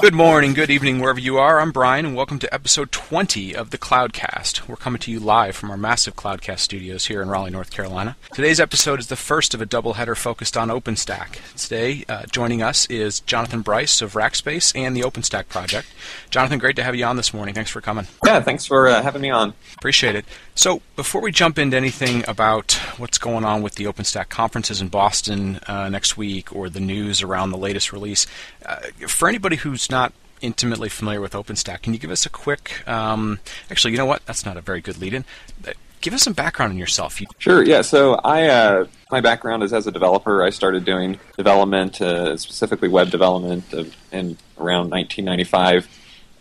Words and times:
Good 0.00 0.14
morning, 0.14 0.54
good 0.54 0.70
evening, 0.70 0.98
wherever 0.98 1.20
you 1.20 1.36
are. 1.36 1.60
I'm 1.60 1.72
Brian, 1.72 2.06
and 2.06 2.16
welcome 2.16 2.38
to 2.38 2.54
episode 2.54 2.90
20 2.90 3.54
of 3.54 3.68
the 3.68 3.76
Cloudcast. 3.76 4.66
We're 4.66 4.76
coming 4.76 4.98
to 5.00 5.10
you 5.10 5.20
live 5.20 5.54
from 5.54 5.70
our 5.70 5.76
massive 5.76 6.16
Cloudcast 6.16 6.60
studios 6.60 7.04
here 7.06 7.20
in 7.20 7.28
Raleigh, 7.28 7.50
North 7.50 7.70
Carolina. 7.70 8.16
Today's 8.32 8.60
episode 8.60 8.98
is 8.98 9.08
the 9.08 9.16
first 9.16 9.52
of 9.52 9.60
a 9.60 9.66
doubleheader 9.66 10.16
focused 10.16 10.56
on 10.56 10.68
OpenStack. 10.68 11.36
Today, 11.54 12.06
uh, 12.08 12.22
joining 12.32 12.62
us 12.62 12.86
is 12.86 13.20
Jonathan 13.20 13.60
Bryce 13.60 14.00
of 14.00 14.14
Rackspace 14.14 14.74
and 14.74 14.96
the 14.96 15.02
OpenStack 15.02 15.50
project. 15.50 15.86
Jonathan, 16.30 16.58
great 16.58 16.76
to 16.76 16.82
have 16.82 16.96
you 16.96 17.04
on 17.04 17.16
this 17.16 17.34
morning. 17.34 17.54
Thanks 17.54 17.70
for 17.70 17.82
coming. 17.82 18.06
Yeah, 18.24 18.40
thanks 18.40 18.64
for 18.64 18.88
uh, 18.88 19.02
having 19.02 19.20
me 19.20 19.28
on. 19.28 19.52
Appreciate 19.76 20.16
it. 20.16 20.24
So, 20.54 20.80
before 20.96 21.20
we 21.20 21.30
jump 21.30 21.58
into 21.58 21.76
anything 21.76 22.24
about 22.26 22.72
what's 22.96 23.18
going 23.18 23.44
on 23.44 23.60
with 23.62 23.74
the 23.74 23.84
OpenStack 23.84 24.30
conferences 24.30 24.80
in 24.80 24.88
Boston 24.88 25.60
uh, 25.66 25.90
next 25.90 26.16
week 26.16 26.54
or 26.54 26.70
the 26.70 26.80
news 26.80 27.22
around 27.22 27.50
the 27.50 27.58
latest 27.58 27.92
release, 27.92 28.26
uh, 28.64 28.76
for 29.06 29.28
anybody 29.28 29.56
who's 29.56 29.89
not 29.90 30.12
intimately 30.40 30.88
familiar 30.88 31.20
with 31.20 31.32
OpenStack, 31.32 31.82
can 31.82 31.92
you 31.92 31.98
give 31.98 32.10
us 32.10 32.24
a 32.26 32.30
quick? 32.30 32.86
Um, 32.88 33.40
actually, 33.70 33.92
you 33.92 33.98
know 33.98 34.06
what? 34.06 34.24
That's 34.26 34.46
not 34.46 34.56
a 34.56 34.60
very 34.60 34.80
good 34.80 34.98
lead-in. 34.98 35.24
Uh, 35.66 35.72
give 36.00 36.14
us 36.14 36.22
some 36.22 36.32
background 36.32 36.72
on 36.72 36.78
yourself. 36.78 37.20
Sure. 37.38 37.62
Yeah. 37.62 37.82
So 37.82 38.14
I, 38.14 38.48
uh, 38.48 38.86
my 39.10 39.20
background 39.20 39.62
is 39.62 39.72
as 39.72 39.86
a 39.86 39.92
developer. 39.92 40.42
I 40.42 40.50
started 40.50 40.84
doing 40.84 41.18
development, 41.36 42.00
uh, 42.00 42.36
specifically 42.36 42.88
web 42.88 43.10
development, 43.10 43.72
in 44.12 44.36
around 44.58 44.90
1995, 44.90 45.88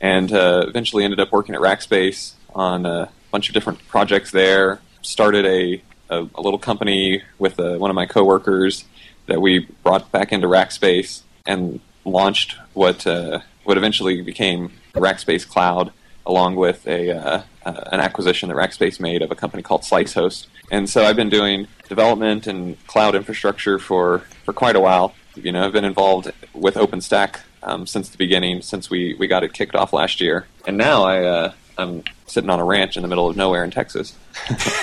and 0.02 0.31
uh, 0.31 0.66
eventually 0.68 1.04
ended 1.04 1.20
up 1.20 1.31
working 1.31 1.55
at 1.55 1.62
Rackspace 1.62 2.34
on 2.55 2.85
a 2.85 3.09
bunch 3.31 3.49
of 3.49 3.54
different 3.54 3.85
projects 3.88 4.31
there. 4.31 4.79
Started 5.02 5.45
a, 5.45 5.81
a, 6.09 6.27
a 6.35 6.41
little 6.41 6.59
company 6.59 7.24
with 7.37 7.59
uh, 7.59 7.77
one 7.77 7.90
of 7.90 7.96
my 7.96 8.05
coworkers 8.05 8.85
that 9.27 9.41
we 9.41 9.59
brought 9.84 10.12
back 10.12 10.31
into 10.31 10.48
Rackspace 10.48 11.21
and 11.46 11.79
launched 12.12 12.55
what 12.74 13.05
uh, 13.07 13.40
what 13.63 13.77
eventually 13.77 14.21
became 14.21 14.71
Rackspace 14.93 15.48
Cloud, 15.48 15.91
along 16.26 16.55
with 16.55 16.88
a 16.88 17.12
uh, 17.12 17.41
uh, 17.65 17.90
an 17.91 17.99
acquisition 17.99 18.49
that 18.49 18.55
Rackspace 18.55 18.99
made 18.99 19.21
of 19.21 19.32
a 19.32 19.35
company 19.35 19.63
called 19.63 19.82
SliceHost. 19.82 20.48
And 20.71 20.90
so 20.90 21.04
I've 21.04 21.15
been 21.15 21.30
doing 21.30 21.68
development 21.87 22.48
and 22.48 22.85
cloud 22.87 23.15
infrastructure 23.15 23.80
for, 23.80 24.20
for 24.46 24.54
quite 24.54 24.76
a 24.76 24.80
while. 24.80 25.15
You 25.35 25.52
know, 25.52 25.65
I've 25.65 25.74
been 25.74 25.85
involved 25.85 26.32
with 26.54 26.76
OpenStack 26.76 27.40
um, 27.63 27.87
since 27.87 28.10
the 28.10 28.18
beginning, 28.18 28.62
since 28.62 28.90
we, 28.90 29.15
we 29.15 29.27
got 29.27 29.43
it 29.43 29.54
kicked 29.54 29.76
off 29.76 29.93
last 29.93 30.21
year. 30.21 30.48
And 30.68 30.77
now 30.77 31.04
I 31.04 31.24
uh, 31.24 31.54
I'm 31.77 32.04
sitting 32.27 32.49
on 32.49 32.60
a 32.60 32.65
ranch 32.65 32.98
in 32.98 33.02
the 33.02 33.07
middle 33.07 33.27
of 33.27 33.35
nowhere 33.35 33.63
in 33.63 33.71
Texas. 33.71 34.15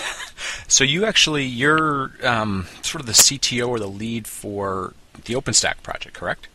so 0.69 0.83
you 0.83 1.05
actually 1.05 1.45
you're 1.45 2.13
um, 2.25 2.67
sort 2.83 3.01
of 3.01 3.07
the 3.07 3.13
CTO 3.13 3.69
or 3.69 3.79
the 3.79 3.87
lead 3.87 4.27
for 4.27 4.95
the 5.25 5.35
OpenStack 5.35 5.83
project, 5.83 6.15
correct? 6.15 6.49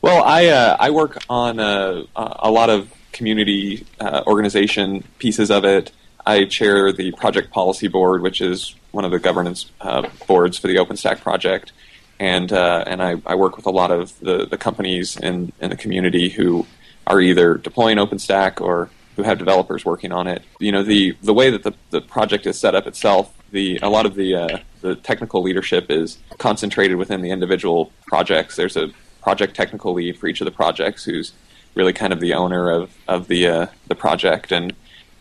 Well, 0.00 0.22
I 0.22 0.46
uh, 0.46 0.76
I 0.78 0.90
work 0.90 1.18
on 1.28 1.58
a, 1.58 2.04
a 2.14 2.50
lot 2.50 2.70
of 2.70 2.92
community 3.12 3.84
uh, 3.98 4.22
organization 4.26 5.02
pieces 5.18 5.50
of 5.50 5.64
it. 5.64 5.92
I 6.24 6.44
chair 6.44 6.92
the 6.92 7.12
project 7.12 7.50
policy 7.50 7.88
board, 7.88 8.22
which 8.22 8.40
is 8.40 8.74
one 8.92 9.04
of 9.04 9.10
the 9.10 9.18
governance 9.18 9.70
uh, 9.80 10.08
boards 10.26 10.58
for 10.58 10.68
the 10.68 10.76
OpenStack 10.76 11.20
project, 11.20 11.72
and 12.20 12.52
uh, 12.52 12.84
and 12.86 13.02
I, 13.02 13.16
I, 13.26 13.34
work 13.34 13.56
with 13.56 13.66
a 13.66 13.70
lot 13.70 13.90
of 13.90 14.18
the, 14.20 14.46
the 14.46 14.58
companies 14.58 15.16
in, 15.16 15.52
in 15.60 15.70
the 15.70 15.76
community 15.76 16.28
who 16.28 16.66
are 17.06 17.20
either 17.20 17.54
deploying 17.54 17.96
OpenStack 17.96 18.60
or 18.60 18.90
who 19.16 19.22
have 19.22 19.38
developers 19.38 19.84
working 19.84 20.12
on 20.12 20.26
it. 20.26 20.42
You 20.60 20.70
know, 20.70 20.82
the 20.82 21.16
the 21.22 21.34
way 21.34 21.50
that 21.50 21.62
the, 21.62 21.72
the 21.90 22.00
project 22.00 22.46
is 22.46 22.58
set 22.58 22.74
up 22.74 22.86
itself, 22.86 23.32
the 23.50 23.78
a 23.82 23.88
lot 23.88 24.06
of 24.06 24.14
the 24.14 24.34
uh, 24.34 24.58
the 24.80 24.94
technical 24.94 25.42
leadership 25.42 25.90
is 25.90 26.18
concentrated 26.38 26.98
within 26.98 27.22
the 27.22 27.30
individual 27.30 27.90
projects. 28.06 28.54
There's 28.54 28.76
a 28.76 28.90
project 29.28 29.54
technical 29.54 29.92
lead 29.92 30.18
for 30.18 30.26
each 30.26 30.40
of 30.40 30.46
the 30.46 30.50
projects, 30.50 31.04
who's 31.04 31.34
really 31.74 31.92
kind 31.92 32.14
of 32.14 32.20
the 32.20 32.32
owner 32.32 32.70
of 32.70 32.90
of 33.06 33.28
the 33.28 33.46
uh, 33.46 33.66
the 33.86 33.94
project, 33.94 34.50
and 34.52 34.72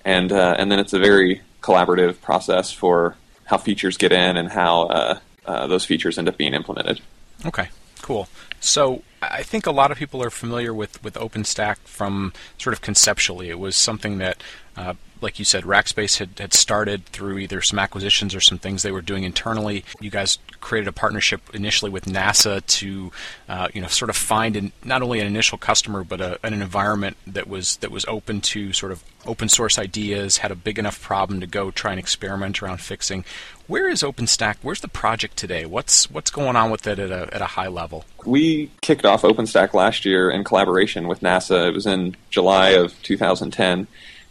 and 0.06 0.32
uh, 0.32 0.56
and 0.58 0.72
then 0.72 0.80
it's 0.80 0.94
a 0.94 1.00
very 1.00 1.42
collaborative 1.62 2.22
process 2.22 2.72
for 2.72 3.18
how 3.44 3.58
features 3.58 3.98
get 3.98 4.14
in 4.14 4.38
and 4.38 4.50
how 4.50 4.84
uh, 4.84 5.20
uh, 5.46 5.68
those 5.68 5.84
features 5.84 6.18
end 6.18 6.30
up 6.30 6.38
being 6.38 6.54
implemented. 6.54 7.02
Okay, 7.46 7.68
cool. 8.02 8.30
So 8.60 9.04
I 9.22 9.44
think 9.44 9.66
a 9.66 9.72
lot 9.72 9.92
of 9.92 9.98
people 9.98 10.24
are 10.24 10.30
familiar 10.30 10.74
with, 10.74 11.04
with 11.04 11.16
OpenStack 11.16 11.78
from 11.80 12.34
sort 12.58 12.74
of 12.74 12.82
conceptually. 12.82 13.50
It 13.50 13.60
was 13.60 13.76
something 13.76 14.18
that 14.18 14.42
uh, 14.76 14.94
like 15.22 15.40
you 15.40 15.46
said, 15.46 15.64
Rackspace 15.64 16.18
had, 16.20 16.30
had 16.38 16.54
started 16.54 17.06
through 17.08 17.38
either 17.40 17.62
some 17.62 17.80
acquisitions 17.80 18.36
or 18.36 18.40
some 18.40 18.58
things 18.58 18.84
they 18.84 18.92
were 18.92 19.02
doing 19.02 19.24
internally. 19.24 19.84
You 20.00 20.10
guys 20.10 20.38
created 20.60 20.88
a 20.88 20.92
partnership 20.92 21.42
initially 21.54 21.90
with 21.92 22.06
NASA 22.06 22.66
to, 22.66 23.12
uh, 23.50 23.68
you 23.74 23.82
know, 23.82 23.88
sort 23.88 24.10
of 24.10 24.16
find 24.16 24.56
an, 24.56 24.72
not 24.84 25.02
only 25.02 25.20
an 25.20 25.28
initial 25.28 25.58
customer 25.58 26.04
but 26.04 26.22
a, 26.22 26.40
an 26.46 26.54
environment 26.54 27.18
that 27.26 27.48
was 27.48 27.78
that 27.78 27.92
was 27.92 28.06
open 28.06 28.42
to 28.42 28.74
sort 28.74 28.92
of 28.92 29.04
open 29.26 29.50
source 29.50 29.78
ideas, 29.78 30.38
had 30.38 30.52
a 30.52 30.56
big 30.56 30.80
enough 30.80 31.02
problem 31.02 31.40
to 31.40 31.48
go 31.48 31.72
try 31.72 31.92
and 31.92 32.00
experiment 32.00 32.62
around 32.62 32.80
fixing. 32.80 33.26
Where 33.68 33.90
is 33.90 34.02
OpenStack? 34.02 34.58
Where's 34.62 34.82
the 34.82 34.88
project 34.88 35.36
today? 35.38 35.66
What's 35.66 36.10
what's 36.10 36.32
going 36.32 36.56
on 36.56 36.72
with 36.72 36.88
it 36.88 37.00
at 37.00 37.12
a 37.12 37.34
at 37.34 37.42
a 37.42 37.46
high 37.46 37.68
level? 37.68 38.06
We 38.26 38.72
kicked 38.82 39.06
off 39.06 39.24
OpenStack 39.24 39.74
last 39.74 40.06
year 40.06 40.30
in 40.30 40.44
collaboration 40.44 41.08
with 41.08 41.20
NASA. 41.20 41.68
It 41.68 41.74
was 41.74 41.86
in 41.86 42.16
July 42.30 42.70
of 42.70 43.02
2010 43.04 43.88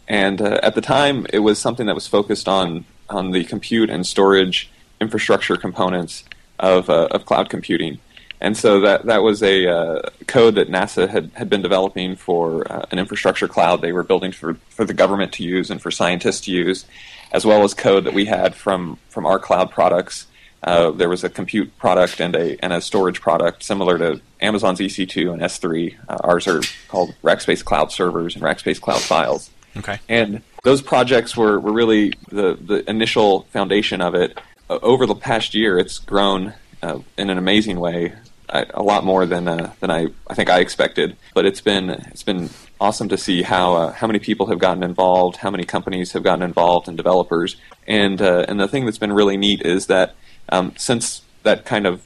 and 0.07 0.41
uh, 0.41 0.59
at 0.63 0.75
the 0.75 0.81
time, 0.81 1.25
it 1.33 1.39
was 1.39 1.59
something 1.59 1.85
that 1.87 1.95
was 1.95 2.07
focused 2.07 2.47
on 2.47 2.85
on 3.09 3.31
the 3.31 3.43
compute 3.43 3.89
and 3.89 4.05
storage 4.05 4.69
infrastructure 5.01 5.57
components 5.57 6.23
of 6.59 6.89
uh, 6.89 7.07
of 7.11 7.25
cloud 7.25 7.49
computing. 7.49 7.99
And 8.39 8.55
so 8.55 8.79
that 8.81 9.05
that 9.07 9.23
was 9.23 9.43
a 9.43 9.67
uh, 9.67 10.01
code 10.27 10.55
that 10.55 10.69
NASA 10.69 11.09
had, 11.09 11.31
had 11.33 11.49
been 11.49 11.61
developing 11.61 12.15
for 12.15 12.71
uh, 12.71 12.85
an 12.91 12.99
infrastructure 12.99 13.47
cloud 13.47 13.81
they 13.81 13.91
were 13.91 14.03
building 14.03 14.31
for, 14.31 14.53
for 14.69 14.85
the 14.85 14.93
government 14.93 15.33
to 15.33 15.43
use 15.43 15.69
and 15.71 15.81
for 15.81 15.91
scientists 15.91 16.41
to 16.41 16.51
use, 16.51 16.85
as 17.31 17.45
well 17.45 17.63
as 17.63 17.73
code 17.73 18.05
that 18.05 18.13
we 18.13 18.25
had 18.25 18.55
from 18.55 18.97
from 19.09 19.25
our 19.25 19.39
cloud 19.39 19.71
products. 19.71 20.27
Uh, 20.63 20.89
there 20.91 21.07
was 21.07 21.23
a 21.23 21.29
compute 21.29 21.77
product 21.77 22.19
and 22.19 22.35
a 22.35 22.57
and 22.63 22.73
a 22.73 22.81
storage 22.81 23.21
product 23.21 23.63
similar 23.63 23.97
to 23.97 24.19
Amazon's 24.41 24.79
EC2 24.79 25.31
and 25.31 25.41
S3. 25.41 25.95
Uh, 26.09 26.17
ours 26.23 26.47
are 26.47 26.61
called 26.87 27.15
Rackspace 27.23 27.63
Cloud 27.63 27.91
Servers 27.91 28.35
and 28.35 28.43
Rackspace 28.43 28.81
Cloud 28.81 29.01
Files. 29.01 29.49
Okay. 29.77 29.99
And 30.09 30.41
those 30.63 30.81
projects 30.81 31.37
were, 31.37 31.59
were 31.59 31.71
really 31.71 32.13
the, 32.29 32.57
the 32.59 32.89
initial 32.89 33.43
foundation 33.53 34.01
of 34.01 34.15
it. 34.15 34.39
Uh, 34.69 34.79
over 34.81 35.05
the 35.05 35.15
past 35.15 35.53
year, 35.53 35.77
it's 35.77 35.99
grown 35.99 36.53
uh, 36.81 36.99
in 37.17 37.29
an 37.29 37.37
amazing 37.37 37.79
way, 37.79 38.13
uh, 38.49 38.65
a 38.73 38.83
lot 38.83 39.03
more 39.03 39.25
than 39.25 39.47
uh, 39.47 39.71
than 39.79 39.91
I, 39.91 40.07
I 40.27 40.33
think 40.33 40.49
I 40.49 40.59
expected. 40.59 41.15
But 41.33 41.45
it's 41.45 41.61
been 41.61 41.89
it's 41.89 42.23
been 42.23 42.49
awesome 42.79 43.09
to 43.09 43.17
see 43.17 43.41
how 43.41 43.73
uh, 43.73 43.91
how 43.91 44.07
many 44.07 44.19
people 44.19 44.47
have 44.47 44.59
gotten 44.59 44.83
involved, 44.83 45.37
how 45.37 45.49
many 45.49 45.63
companies 45.63 46.11
have 46.13 46.23
gotten 46.23 46.43
involved, 46.43 46.87
and 46.87 46.97
developers. 46.97 47.57
And 47.87 48.21
uh, 48.21 48.45
and 48.47 48.59
the 48.59 48.67
thing 48.67 48.85
that's 48.85 48.97
been 48.97 49.13
really 49.13 49.37
neat 49.37 49.61
is 49.61 49.87
that 49.87 50.15
um, 50.49 50.73
since 50.77 51.21
that 51.43 51.65
kind 51.65 51.85
of 51.85 52.03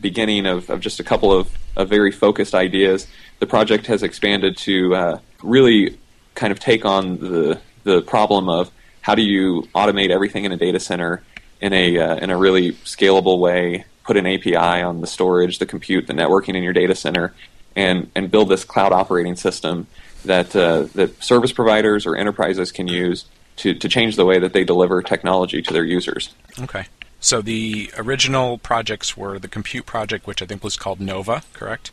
beginning 0.00 0.46
of, 0.46 0.70
of 0.70 0.80
just 0.80 0.98
a 0.98 1.04
couple 1.04 1.32
of, 1.32 1.50
of 1.76 1.88
very 1.88 2.10
focused 2.10 2.54
ideas, 2.54 3.06
the 3.38 3.46
project 3.46 3.86
has 3.86 4.02
expanded 4.02 4.56
to 4.56 5.20
really 5.42 5.98
kind 6.34 6.50
of 6.52 6.58
take 6.58 6.84
on 6.84 7.18
the 7.18 7.60
the 7.84 8.02
problem 8.02 8.48
of 8.48 8.70
how 9.02 9.14
do 9.14 9.22
you 9.22 9.68
automate 9.74 10.10
everything 10.10 10.44
in 10.44 10.52
a 10.52 10.56
data 10.56 10.80
center 10.80 11.22
in 11.60 11.72
a 11.72 11.98
uh, 11.98 12.16
in 12.16 12.30
a 12.30 12.36
really 12.36 12.72
scalable 12.84 13.38
way, 13.38 13.84
put 14.04 14.16
an 14.16 14.26
API 14.26 14.56
on 14.56 15.00
the 15.00 15.06
storage, 15.06 15.58
the 15.58 15.66
compute, 15.66 16.06
the 16.06 16.12
networking 16.12 16.56
in 16.56 16.62
your 16.62 16.72
data 16.72 16.94
center, 16.94 17.34
and 17.76 18.10
and 18.14 18.30
build 18.30 18.48
this 18.48 18.64
cloud 18.64 18.92
operating 18.92 19.36
system 19.36 19.86
that 20.24 20.54
uh, 20.54 20.82
that 20.94 21.22
service 21.22 21.52
providers 21.52 22.06
or 22.06 22.16
enterprises 22.16 22.72
can 22.72 22.88
use 22.88 23.26
to 23.56 23.74
to 23.74 23.88
change 23.88 24.16
the 24.16 24.24
way 24.24 24.38
that 24.38 24.52
they 24.52 24.64
deliver 24.64 25.02
technology 25.02 25.62
to 25.62 25.72
their 25.72 25.84
users. 25.84 26.34
Okay. 26.60 26.86
So 27.20 27.40
the 27.40 27.90
original 27.96 28.58
projects 28.58 29.16
were 29.16 29.38
the 29.38 29.48
compute 29.48 29.86
project, 29.86 30.26
which 30.26 30.42
I 30.42 30.46
think 30.46 30.62
was 30.62 30.76
called 30.76 31.00
Nova, 31.00 31.42
correct? 31.54 31.90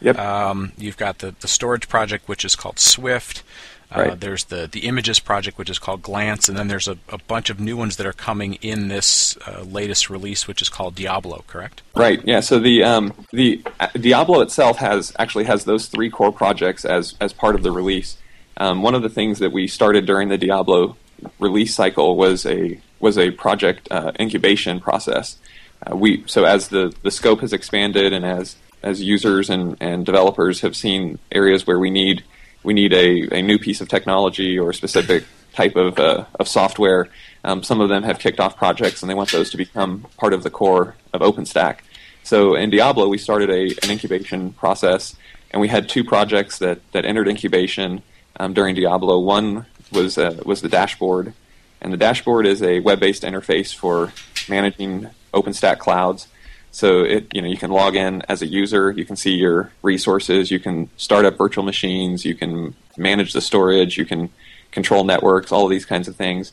Yep. 0.00 0.18
Um, 0.18 0.72
you've 0.78 0.96
got 0.96 1.18
the, 1.18 1.34
the 1.40 1.48
storage 1.48 1.86
project, 1.86 2.28
which 2.28 2.46
is 2.46 2.56
called 2.56 2.78
Swift. 2.78 3.42
Uh, 3.90 4.14
there's 4.14 4.44
the 4.44 4.68
the 4.70 4.80
images 4.80 5.18
project, 5.18 5.58
which 5.58 5.70
is 5.70 5.78
called 5.78 6.02
Glance, 6.02 6.48
and 6.48 6.56
then 6.56 6.68
there's 6.68 6.86
a, 6.86 6.96
a 7.08 7.18
bunch 7.18 7.50
of 7.50 7.58
new 7.58 7.76
ones 7.76 7.96
that 7.96 8.06
are 8.06 8.12
coming 8.12 8.54
in 8.54 8.88
this 8.88 9.36
uh, 9.46 9.62
latest 9.62 10.08
release, 10.08 10.46
which 10.46 10.62
is 10.62 10.68
called 10.68 10.94
Diablo. 10.94 11.44
Correct? 11.46 11.82
Right. 11.96 12.20
Yeah. 12.24 12.40
So 12.40 12.58
the 12.58 12.84
um, 12.84 13.12
the 13.32 13.62
uh, 13.80 13.88
Diablo 13.94 14.40
itself 14.40 14.78
has 14.78 15.12
actually 15.18 15.44
has 15.44 15.64
those 15.64 15.86
three 15.86 16.10
core 16.10 16.32
projects 16.32 16.84
as 16.84 17.14
as 17.20 17.32
part 17.32 17.54
of 17.54 17.62
the 17.62 17.72
release. 17.72 18.16
Um, 18.56 18.82
one 18.82 18.94
of 18.94 19.02
the 19.02 19.08
things 19.08 19.38
that 19.38 19.52
we 19.52 19.66
started 19.66 20.06
during 20.06 20.28
the 20.28 20.38
Diablo 20.38 20.96
release 21.38 21.74
cycle 21.74 22.16
was 22.16 22.46
a 22.46 22.80
was 23.00 23.18
a 23.18 23.30
project 23.32 23.88
uh, 23.90 24.12
incubation 24.20 24.80
process. 24.80 25.36
Uh, 25.84 25.96
we 25.96 26.22
so 26.26 26.44
as 26.44 26.68
the 26.68 26.94
the 27.02 27.10
scope 27.10 27.40
has 27.40 27.52
expanded 27.52 28.12
and 28.12 28.24
as 28.24 28.56
as 28.82 29.02
users 29.02 29.50
and, 29.50 29.76
and 29.80 30.06
developers 30.06 30.60
have 30.60 30.74
seen 30.76 31.18
areas 31.30 31.66
where 31.66 31.78
we 31.78 31.90
need 31.90 32.22
we 32.62 32.74
need 32.74 32.92
a, 32.92 33.38
a 33.38 33.42
new 33.42 33.58
piece 33.58 33.80
of 33.80 33.88
technology 33.88 34.58
or 34.58 34.70
a 34.70 34.74
specific 34.74 35.24
type 35.54 35.76
of, 35.76 35.98
uh, 35.98 36.24
of 36.38 36.46
software. 36.48 37.08
Um, 37.42 37.62
some 37.62 37.80
of 37.80 37.88
them 37.88 38.02
have 38.02 38.18
kicked 38.18 38.40
off 38.40 38.56
projects 38.56 39.02
and 39.02 39.10
they 39.10 39.14
want 39.14 39.32
those 39.32 39.50
to 39.50 39.56
become 39.56 40.06
part 40.16 40.32
of 40.32 40.42
the 40.42 40.50
core 40.50 40.94
of 41.12 41.22
OpenStack. 41.22 41.78
So 42.22 42.54
in 42.54 42.70
Diablo, 42.70 43.08
we 43.08 43.18
started 43.18 43.50
a, 43.50 43.74
an 43.82 43.90
incubation 43.90 44.52
process 44.52 45.16
and 45.50 45.60
we 45.60 45.68
had 45.68 45.88
two 45.88 46.04
projects 46.04 46.58
that, 46.58 46.80
that 46.92 47.04
entered 47.04 47.28
incubation 47.28 48.02
um, 48.38 48.54
during 48.54 48.74
Diablo. 48.74 49.18
One 49.18 49.66
was 49.92 50.18
uh, 50.18 50.40
was 50.44 50.62
the 50.62 50.68
dashboard, 50.68 51.34
and 51.80 51.92
the 51.92 51.96
dashboard 51.96 52.46
is 52.46 52.62
a 52.62 52.80
web-based 52.80 53.22
interface 53.22 53.74
for 53.74 54.12
managing 54.48 55.08
OpenStack 55.34 55.78
clouds. 55.78 56.28
So 56.72 57.02
it 57.02 57.26
you 57.34 57.42
know 57.42 57.48
you 57.48 57.56
can 57.56 57.70
log 57.70 57.96
in 57.96 58.22
as 58.28 58.42
a 58.42 58.46
user, 58.46 58.90
you 58.90 59.04
can 59.04 59.16
see 59.16 59.34
your 59.34 59.72
resources, 59.82 60.50
you 60.50 60.60
can 60.60 60.88
start 60.96 61.24
up 61.24 61.36
virtual 61.36 61.64
machines, 61.64 62.24
you 62.24 62.34
can 62.34 62.74
manage 62.96 63.32
the 63.32 63.40
storage, 63.40 63.96
you 63.96 64.04
can 64.04 64.30
control 64.70 65.04
networks, 65.04 65.50
all 65.52 65.64
of 65.64 65.70
these 65.70 65.84
kinds 65.84 66.08
of 66.08 66.16
things. 66.16 66.52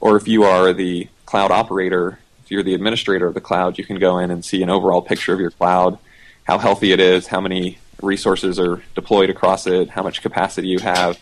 Or 0.00 0.16
if 0.16 0.28
you 0.28 0.44
are 0.44 0.72
the 0.72 1.08
cloud 1.26 1.50
operator, 1.50 2.18
if 2.44 2.50
you're 2.50 2.62
the 2.62 2.74
administrator 2.74 3.26
of 3.26 3.34
the 3.34 3.40
cloud, 3.40 3.78
you 3.78 3.84
can 3.84 3.98
go 3.98 4.18
in 4.18 4.30
and 4.30 4.44
see 4.44 4.62
an 4.62 4.70
overall 4.70 5.02
picture 5.02 5.34
of 5.34 5.40
your 5.40 5.50
cloud, 5.50 5.98
how 6.44 6.58
healthy 6.58 6.92
it 6.92 7.00
is, 7.00 7.26
how 7.26 7.40
many 7.40 7.78
resources 8.00 8.58
are 8.58 8.82
deployed 8.94 9.28
across 9.28 9.66
it, 9.66 9.90
how 9.90 10.02
much 10.02 10.22
capacity 10.22 10.68
you 10.68 10.78
have, 10.78 11.18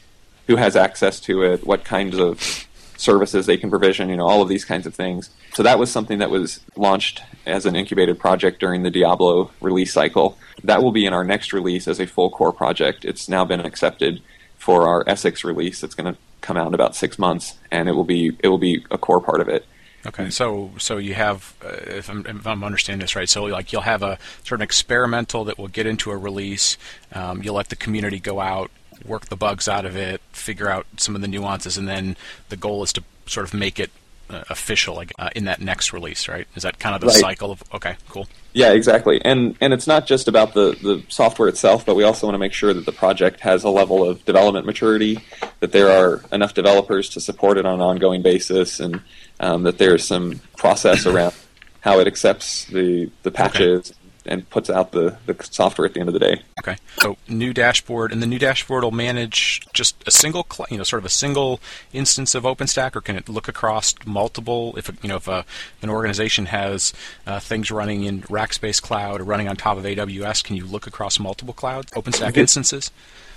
who 0.47 0.57
has 0.57 0.77
access 0.77 1.19
to 1.21 1.43
it, 1.43 1.67
what 1.67 1.85
kinds 1.85 2.17
of 2.19 2.67
services 2.97 3.47
they 3.47 3.57
can 3.57 3.71
provision, 3.71 4.09
you 4.09 4.17
know, 4.17 4.27
all 4.27 4.43
of 4.43 4.49
these 4.49 4.65
kinds 4.65 4.87
of 4.87 4.95
things. 4.95 5.31
So 5.55 5.63
that 5.63 5.79
was 5.79 5.91
something 5.91 6.19
that 6.19 6.31
was 6.31 6.61
launched 6.77 7.23
as 7.47 7.67
an 7.67 7.77
incubated 7.77 8.19
project 8.19 8.61
during 8.61 8.83
the 8.83 8.91
Diablo 8.91 9.51
release 9.61 9.93
cycle. 9.93 10.39
That 10.65 10.83
will 10.83 10.93
be 10.93 11.07
in 11.07 11.13
our 11.13 11.25
next 11.25 11.53
release 11.53 11.87
as 11.89 12.01
a 12.01 12.07
full 12.07 12.31
core 12.31 12.53
project. 12.53 13.05
It's 13.05 13.29
now 13.29 13.45
been 13.45 13.61
accepted 13.61 14.23
for 14.59 14.89
our 14.89 15.05
Essex 15.07 15.45
release. 15.45 15.83
It's 15.83 15.95
going 15.95 16.13
to 16.13 16.19
come 16.41 16.57
out 16.57 16.69
in 16.69 16.75
about 16.75 16.97
six 16.97 17.19
months, 17.19 17.57
and 17.71 17.89
it 17.89 17.93
will 17.93 18.05
be 18.05 18.37
it 18.41 18.49
will 18.49 18.59
be 18.59 18.85
a 18.91 18.99
core 18.99 19.21
part 19.21 19.41
of 19.41 19.49
it. 19.49 19.67
Okay, 20.07 20.31
so 20.31 20.71
so 20.79 20.99
you 20.99 21.15
have, 21.15 21.55
uh, 21.65 21.69
if, 21.69 22.09
I'm, 22.09 22.25
if 22.27 22.47
I'm 22.47 22.63
understanding 22.63 23.01
this 23.01 23.17
right, 23.17 23.29
so 23.29 23.45
like 23.45 23.73
you'll 23.73 23.83
have 23.83 24.05
a 24.05 24.19
sort 24.45 24.61
of 24.61 24.63
experimental 24.63 25.45
that 25.45 25.59
will 25.59 25.69
get 25.69 25.87
into 25.87 26.13
a 26.13 26.17
release. 26.17 26.79
Um, 27.13 27.43
you'll 27.43 27.57
let 27.57 27.71
the 27.71 27.77
community 27.77 28.21
go 28.21 28.41
out, 28.41 28.71
work 29.05 29.27
the 29.27 29.37
bugs 29.37 29.67
out 29.67 29.85
of 29.85 29.97
it, 29.97 30.21
figure 30.31 30.69
out 30.69 30.87
some 30.97 31.17
of 31.17 31.23
the 31.23 31.29
nuances, 31.29 31.77
and 31.77 31.89
then 31.89 32.17
the 32.51 32.57
goal 32.57 32.85
is 32.85 32.93
to 32.93 33.03
sort 33.27 33.47
of 33.47 33.55
make 33.55 33.81
it 33.81 33.91
uh, 34.31 34.44
official 34.50 34.94
like, 34.94 35.12
uh, 35.19 35.31
in 35.34 35.44
that 35.44 35.61
next 35.61 35.93
release, 35.93 36.28
right? 36.28 36.46
Is 36.55 36.62
that 36.62 36.78
kind 36.78 36.94
of 36.94 37.00
the 37.00 37.08
right. 37.08 37.17
cycle 37.17 37.52
of? 37.52 37.62
Okay, 37.75 37.96
cool. 38.08 38.26
Yeah, 38.52 38.73
exactly. 38.73 39.20
And 39.25 39.56
and 39.61 39.73
it's 39.73 39.87
not 39.87 40.06
just 40.06 40.28
about 40.28 40.55
the 40.55 40.76
the 40.82 41.05
software 41.08 41.49
itself, 41.49 41.84
but 41.84 41.94
we 41.94 42.05
also 42.05 42.26
want 42.26 42.34
to 42.34 42.38
make 42.38 42.52
sure 42.52 42.73
that 42.73 42.87
the 42.87 42.93
project 42.93 43.40
has 43.40 43.64
a 43.64 43.70
level 43.70 44.08
of 44.08 44.25
development 44.25 44.67
maturity, 44.67 45.20
that 45.61 45.73
there 45.73 45.90
are 45.90 46.23
enough 46.32 46.55
developers 46.55 47.11
to 47.11 47.20
support 47.20 47.58
it 47.58 47.67
on 47.67 47.75
an 47.75 47.81
ongoing 47.81 48.23
basis, 48.23 48.81
and 48.81 49.02
um, 49.40 49.64
that 49.64 49.78
there's 49.78 50.06
some 50.06 50.40
process 50.56 51.06
around 51.06 51.34
how 51.81 52.00
it 52.00 52.06
accepts 52.06 52.64
the 52.67 53.11
the 53.23 53.31
patches. 53.31 53.90
Okay 53.90 53.96
and 54.28 54.49
puts 54.50 54.70
out 54.70 54.93
the, 54.93 55.17
the 55.26 55.37
software 55.43 55.87
at 55.87 55.94
the 55.94 56.00
end 56.00 56.08
of 56.08 56.12
the 56.12 56.19
day. 56.19 56.43
Okay. 56.61 56.76
So 57.00 57.17
new 57.28 57.52
dashboard, 57.52 58.12
and 58.12 58.23
the 58.23 58.26
new 58.26 58.38
dashboard 58.38 58.84
will 58.84 58.90
manage 58.90 59.67
just 59.73 59.96
a 60.06 60.11
single, 60.11 60.46
you 60.70 60.78
know, 60.78 60.84
sort 60.84 61.00
of 61.00 61.06
a 61.06 61.11
single 61.11 61.61
instance 61.93 62.34
of 62.34 62.44
OpenStack, 62.44 62.96
or 62.96 63.00
can 63.00 63.17
it 63.17 63.28
look 63.28 63.49
across 63.49 63.94
multiple? 64.05 64.75
If 64.76 64.90
you 65.02 65.08
know, 65.08 65.17
if, 65.17 65.28
a, 65.28 65.44
an 65.82 65.90
organization 65.90 66.46
has 66.46 66.93
uh, 67.26 67.40
things 67.40 67.70
running 67.70 68.05
in 68.05 68.23
Rackspace 68.23 68.81
Cloud 68.81 69.20
or 69.20 69.25
running 69.25 69.49
on 69.49 69.56
top 69.56 69.78
of 69.78 69.84
AWS, 69.84 70.44
can 70.44 70.56
you 70.56 70.67
look 70.67 70.87
across 70.87 71.19
multiple 71.19 71.55
clouds, 71.55 71.90
OpenStack 71.93 72.37
instances? 72.37 72.90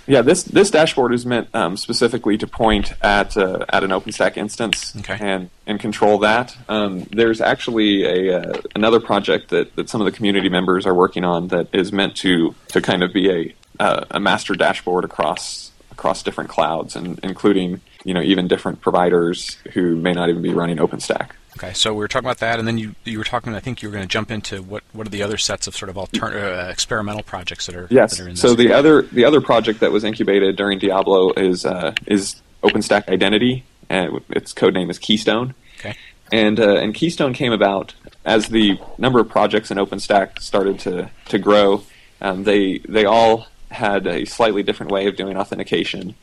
Yeah, 0.06 0.22
this 0.22 0.42
this 0.42 0.70
dashboard 0.70 1.12
is 1.14 1.24
meant 1.24 1.48
um, 1.54 1.76
specifically 1.76 2.36
to 2.38 2.46
point 2.46 2.92
at 3.02 3.36
uh, 3.36 3.64
at 3.68 3.84
an 3.84 3.90
OpenStack 3.90 4.36
instance 4.36 4.96
okay. 4.98 5.16
and 5.20 5.50
and 5.66 5.78
control 5.78 6.18
that. 6.18 6.56
Um, 6.68 7.04
there's 7.12 7.40
actually 7.40 8.04
a 8.04 8.40
uh, 8.40 8.60
another 8.74 9.00
project 9.00 9.50
that, 9.50 9.76
that 9.76 9.88
some 9.88 10.00
of 10.00 10.04
the 10.06 10.12
community 10.12 10.48
members 10.48 10.86
are 10.86 10.94
working 10.94 11.24
on 11.24 11.48
that 11.48 11.68
is 11.72 11.92
meant 11.92 12.16
to 12.16 12.54
to 12.68 12.80
kind 12.80 13.02
of 13.02 13.12
be 13.12 13.30
a 13.30 13.54
uh, 13.80 14.04
a 14.10 14.20
master 14.20 14.54
dashboard 14.54 15.04
across 15.04 15.70
across 15.90 16.22
different 16.22 16.50
clouds 16.50 16.96
and 16.96 17.20
including 17.22 17.80
you 18.04 18.14
know 18.14 18.22
even 18.22 18.48
different 18.48 18.80
providers 18.80 19.58
who 19.74 19.96
may 19.96 20.12
not 20.12 20.28
even 20.28 20.42
be 20.42 20.52
running 20.52 20.78
OpenStack. 20.78 21.30
Okay, 21.62 21.74
so 21.74 21.92
we 21.92 21.98
were 21.98 22.08
talking 22.08 22.24
about 22.24 22.38
that, 22.38 22.58
and 22.58 22.66
then 22.66 22.78
you 22.78 22.94
you 23.04 23.18
were 23.18 23.24
talking. 23.24 23.54
I 23.54 23.60
think 23.60 23.82
you 23.82 23.90
were 23.90 23.92
going 23.92 24.06
to 24.06 24.10
jump 24.10 24.30
into 24.30 24.62
what 24.62 24.82
what 24.94 25.06
are 25.06 25.10
the 25.10 25.22
other 25.22 25.36
sets 25.36 25.66
of 25.66 25.76
sort 25.76 25.90
of 25.90 25.98
alternate 25.98 26.34
uh, 26.34 26.70
experimental 26.70 27.22
projects 27.22 27.66
that 27.66 27.76
are 27.76 27.86
yes. 27.90 28.16
That 28.16 28.28
are 28.28 28.36
so 28.36 28.54
the 28.54 28.72
other 28.72 29.02
the 29.02 29.26
other 29.26 29.42
project 29.42 29.80
that 29.80 29.92
was 29.92 30.02
incubated 30.02 30.56
during 30.56 30.78
Diablo 30.78 31.32
is 31.34 31.66
uh, 31.66 31.94
is 32.06 32.40
OpenStack 32.62 33.10
Identity, 33.10 33.64
and 33.90 34.22
its 34.30 34.54
code 34.54 34.72
name 34.72 34.88
is 34.88 34.98
Keystone. 34.98 35.54
Okay. 35.78 35.94
And 36.32 36.58
uh, 36.58 36.76
and 36.76 36.94
Keystone 36.94 37.34
came 37.34 37.52
about 37.52 37.92
as 38.24 38.48
the 38.48 38.78
number 38.96 39.20
of 39.20 39.28
projects 39.28 39.70
in 39.70 39.76
OpenStack 39.76 40.38
started 40.38 40.78
to 40.80 41.10
to 41.26 41.38
grow. 41.38 41.82
Um, 42.22 42.44
they 42.44 42.78
they 42.88 43.04
all 43.04 43.48
had 43.70 44.06
a 44.06 44.24
slightly 44.24 44.62
different 44.62 44.92
way 44.92 45.08
of 45.08 45.16
doing 45.16 45.36
authentication, 45.36 46.14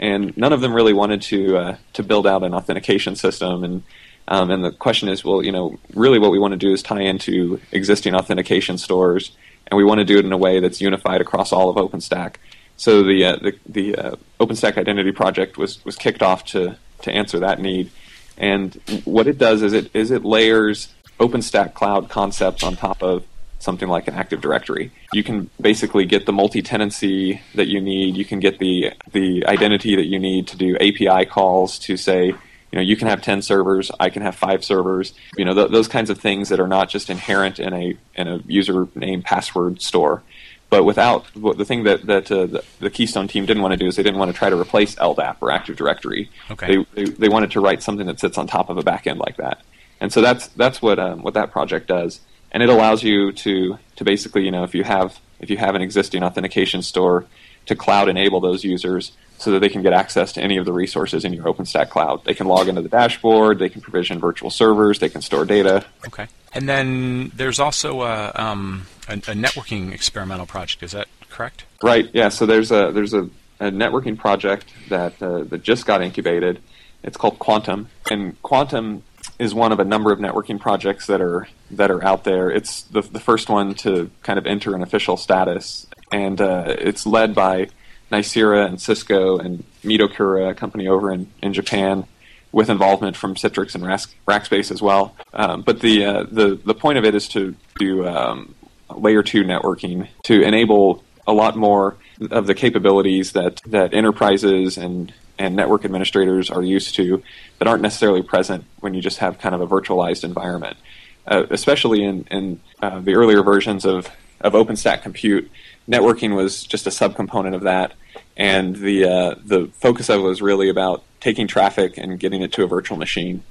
and 0.00 0.34
none 0.38 0.54
of 0.54 0.62
them 0.62 0.72
really 0.72 0.94
wanted 0.94 1.20
to 1.22 1.58
uh, 1.58 1.76
to 1.92 2.02
build 2.02 2.26
out 2.26 2.42
an 2.42 2.54
authentication 2.54 3.14
system 3.14 3.62
and 3.62 3.82
um, 4.28 4.50
and 4.50 4.64
the 4.64 4.72
question 4.72 5.08
is, 5.08 5.24
well, 5.24 5.42
you 5.42 5.52
know, 5.52 5.78
really 5.94 6.18
what 6.18 6.30
we 6.30 6.38
want 6.38 6.52
to 6.52 6.58
do 6.58 6.72
is 6.72 6.82
tie 6.82 7.02
into 7.02 7.60
existing 7.72 8.14
authentication 8.14 8.78
stores, 8.78 9.36
and 9.68 9.76
we 9.76 9.84
want 9.84 9.98
to 9.98 10.04
do 10.04 10.18
it 10.18 10.24
in 10.24 10.32
a 10.32 10.36
way 10.36 10.60
that's 10.60 10.80
unified 10.80 11.20
across 11.20 11.52
all 11.52 11.70
of 11.70 11.76
OpenStack. 11.76 12.36
So 12.76 13.02
the 13.02 13.24
uh, 13.24 13.36
the, 13.36 13.58
the 13.66 13.96
uh, 13.96 14.16
OpenStack 14.40 14.76
Identity 14.76 15.12
project 15.12 15.56
was 15.56 15.84
was 15.84 15.96
kicked 15.96 16.22
off 16.22 16.44
to 16.46 16.76
to 17.02 17.12
answer 17.12 17.38
that 17.40 17.60
need. 17.60 17.90
And 18.36 18.74
what 19.04 19.26
it 19.26 19.38
does 19.38 19.62
is 19.62 19.72
it 19.72 19.94
is 19.94 20.10
it 20.10 20.24
layers 20.24 20.92
OpenStack 21.18 21.74
cloud 21.74 22.10
concepts 22.10 22.62
on 22.62 22.76
top 22.76 23.02
of 23.02 23.24
something 23.58 23.88
like 23.88 24.06
an 24.08 24.14
Active 24.14 24.40
Directory. 24.40 24.92
You 25.12 25.22
can 25.22 25.48
basically 25.60 26.04
get 26.04 26.26
the 26.26 26.32
multi-tenancy 26.32 27.40
that 27.54 27.68
you 27.68 27.80
need. 27.80 28.16
You 28.16 28.24
can 28.24 28.40
get 28.40 28.58
the 28.58 28.92
the 29.12 29.46
identity 29.46 29.96
that 29.96 30.06
you 30.06 30.18
need 30.18 30.48
to 30.48 30.56
do 30.56 30.76
API 30.76 31.26
calls 31.26 31.78
to 31.80 31.96
say 31.96 32.34
you 32.76 32.82
know 32.82 32.86
you 32.86 32.96
can 32.96 33.08
have 33.08 33.22
10 33.22 33.40
servers 33.40 33.90
i 33.98 34.10
can 34.10 34.20
have 34.20 34.34
5 34.34 34.62
servers 34.62 35.14
you 35.38 35.46
know 35.46 35.54
th- 35.54 35.70
those 35.70 35.88
kinds 35.88 36.10
of 36.10 36.18
things 36.18 36.50
that 36.50 36.60
are 36.60 36.68
not 36.68 36.90
just 36.90 37.08
inherent 37.08 37.58
in 37.58 37.72
a 37.72 37.96
in 38.14 38.28
a 38.28 38.38
username 38.40 39.24
password 39.24 39.80
store 39.80 40.22
but 40.68 40.84
without 40.84 41.24
the 41.34 41.64
thing 41.64 41.84
that 41.84 42.04
that 42.06 42.30
uh, 42.30 42.46
the, 42.46 42.64
the, 42.80 42.90
Keystone 42.90 43.28
team 43.28 43.46
didn't 43.46 43.62
want 43.62 43.72
to 43.72 43.78
do 43.78 43.86
is 43.86 43.94
they 43.94 44.02
didn't 44.02 44.18
want 44.18 44.32
to 44.32 44.36
try 44.36 44.50
to 44.50 44.60
replace 44.60 44.96
LDAP 44.96 45.36
or 45.40 45.52
Active 45.52 45.76
Directory. 45.76 46.28
Okay. 46.50 46.66
They, 46.66 47.04
they, 47.04 47.10
they 47.10 47.28
wanted 47.28 47.52
to 47.52 47.60
write 47.60 47.84
something 47.84 48.04
that 48.08 48.18
sits 48.18 48.36
on 48.36 48.48
top 48.48 48.68
of 48.68 48.76
a 48.76 48.82
backend 48.82 49.18
like 49.18 49.36
that, 49.36 49.62
and 50.00 50.12
so 50.12 50.20
that's 50.20 50.48
that's 50.48 50.82
what 50.82 50.98
um, 50.98 51.22
what 51.22 51.34
that 51.34 51.52
project 51.52 51.86
does, 51.86 52.18
and 52.50 52.64
it 52.64 52.68
allows 52.68 53.04
you 53.04 53.30
to 53.30 53.78
to 53.94 54.04
basically 54.04 54.44
you 54.44 54.50
know 54.50 54.64
if 54.64 54.74
you 54.74 54.82
have 54.82 55.20
if 55.38 55.50
you 55.50 55.56
have 55.56 55.76
an 55.76 55.82
existing 55.82 56.24
authentication 56.24 56.82
store 56.82 57.26
to 57.66 57.76
cloud 57.76 58.08
enable 58.08 58.40
those 58.40 58.64
users 58.64 59.12
so 59.38 59.50
that 59.50 59.60
they 59.60 59.68
can 59.68 59.82
get 59.82 59.92
access 59.92 60.32
to 60.32 60.40
any 60.40 60.56
of 60.56 60.64
the 60.64 60.72
resources 60.72 61.24
in 61.24 61.32
your 61.32 61.44
OpenStack 61.44 61.90
cloud. 61.90 62.24
They 62.24 62.34
can 62.34 62.46
log 62.46 62.68
into 62.68 62.82
the 62.82 62.88
dashboard, 62.88 63.58
they 63.58 63.68
can 63.68 63.80
provision 63.80 64.18
virtual 64.18 64.50
servers, 64.50 64.98
they 64.98 65.08
can 65.08 65.20
store 65.22 65.44
data. 65.44 65.84
Okay. 66.06 66.26
And 66.52 66.68
then 66.68 67.32
there's 67.34 67.60
also 67.60 68.02
a, 68.02 68.32
um, 68.34 68.86
a, 69.08 69.14
a 69.14 69.34
networking 69.34 69.92
experimental 69.92 70.46
project. 70.46 70.82
Is 70.82 70.92
that 70.92 71.08
correct? 71.30 71.64
Right. 71.82 72.08
Yeah. 72.12 72.30
So 72.30 72.46
there's 72.46 72.72
a 72.72 72.90
there's 72.92 73.12
a, 73.12 73.28
a 73.60 73.70
networking 73.70 74.16
project 74.16 74.66
that 74.88 75.22
uh, 75.22 75.44
that 75.44 75.62
just 75.62 75.86
got 75.86 76.02
incubated. 76.02 76.60
It's 77.02 77.16
called 77.16 77.38
Quantum, 77.38 77.88
and 78.10 78.40
Quantum 78.42 79.02
is 79.38 79.54
one 79.54 79.70
of 79.70 79.78
a 79.78 79.84
number 79.84 80.12
of 80.12 80.18
networking 80.18 80.58
projects 80.58 81.06
that 81.06 81.20
are 81.20 81.46
that 81.70 81.90
are 81.90 82.02
out 82.04 82.24
there. 82.24 82.50
It's 82.50 82.82
the 82.82 83.02
the 83.02 83.20
first 83.20 83.48
one 83.48 83.74
to 83.76 84.10
kind 84.22 84.38
of 84.38 84.46
enter 84.46 84.74
an 84.74 84.82
official 84.82 85.16
status, 85.16 85.86
and 86.10 86.40
uh, 86.40 86.64
it's 86.66 87.06
led 87.06 87.34
by 87.34 87.68
Nicira 88.10 88.66
and 88.66 88.80
Cisco 88.80 89.38
and 89.38 89.64
Midokura, 89.82 90.50
a 90.50 90.54
company 90.54 90.88
over 90.88 91.12
in, 91.12 91.30
in 91.42 91.52
Japan, 91.52 92.04
with 92.52 92.70
involvement 92.70 93.16
from 93.16 93.34
Citrix 93.34 93.74
and 93.74 93.84
Rackspace 93.84 94.70
as 94.70 94.80
well. 94.80 95.14
Um, 95.34 95.62
but 95.62 95.80
the, 95.80 96.04
uh, 96.04 96.22
the 96.30 96.60
the 96.64 96.74
point 96.74 96.98
of 96.98 97.04
it 97.04 97.14
is 97.14 97.28
to 97.28 97.54
do 97.78 98.06
um, 98.06 98.54
layer 98.94 99.22
two 99.22 99.44
networking 99.44 100.08
to 100.24 100.42
enable 100.42 101.04
a 101.26 101.32
lot 101.32 101.56
more 101.56 101.96
of 102.30 102.46
the 102.46 102.54
capabilities 102.54 103.32
that, 103.32 103.60
that 103.66 103.92
enterprises 103.92 104.78
and 104.78 105.12
and 105.38 105.54
network 105.54 105.84
administrators 105.84 106.48
are 106.48 106.62
used 106.62 106.94
to 106.94 107.22
that 107.58 107.68
aren't 107.68 107.82
necessarily 107.82 108.22
present 108.22 108.64
when 108.80 108.94
you 108.94 109.02
just 109.02 109.18
have 109.18 109.38
kind 109.38 109.54
of 109.54 109.60
a 109.60 109.66
virtualized 109.66 110.24
environment. 110.24 110.78
Uh, 111.26 111.44
especially 111.50 112.04
in, 112.04 112.22
in 112.30 112.60
uh, 112.80 113.00
the 113.00 113.14
earlier 113.14 113.42
versions 113.42 113.84
of, 113.84 114.08
of 114.40 114.52
OpenStack 114.52 115.02
Compute, 115.02 115.50
networking 115.88 116.34
was 116.34 116.64
just 116.64 116.86
a 116.86 116.90
subcomponent 116.90 117.54
of 117.54 117.62
that, 117.62 117.94
and 118.36 118.76
the 118.76 119.04
uh, 119.04 119.34
the 119.44 119.66
focus 119.74 120.08
of 120.08 120.20
it 120.20 120.22
was 120.22 120.42
really 120.42 120.68
about 120.68 121.02
taking 121.20 121.46
traffic 121.46 121.96
and 121.96 122.18
getting 122.18 122.42
it 122.42 122.52
to 122.52 122.64
a 122.64 122.66
virtual 122.66 122.96
machine 122.96 123.42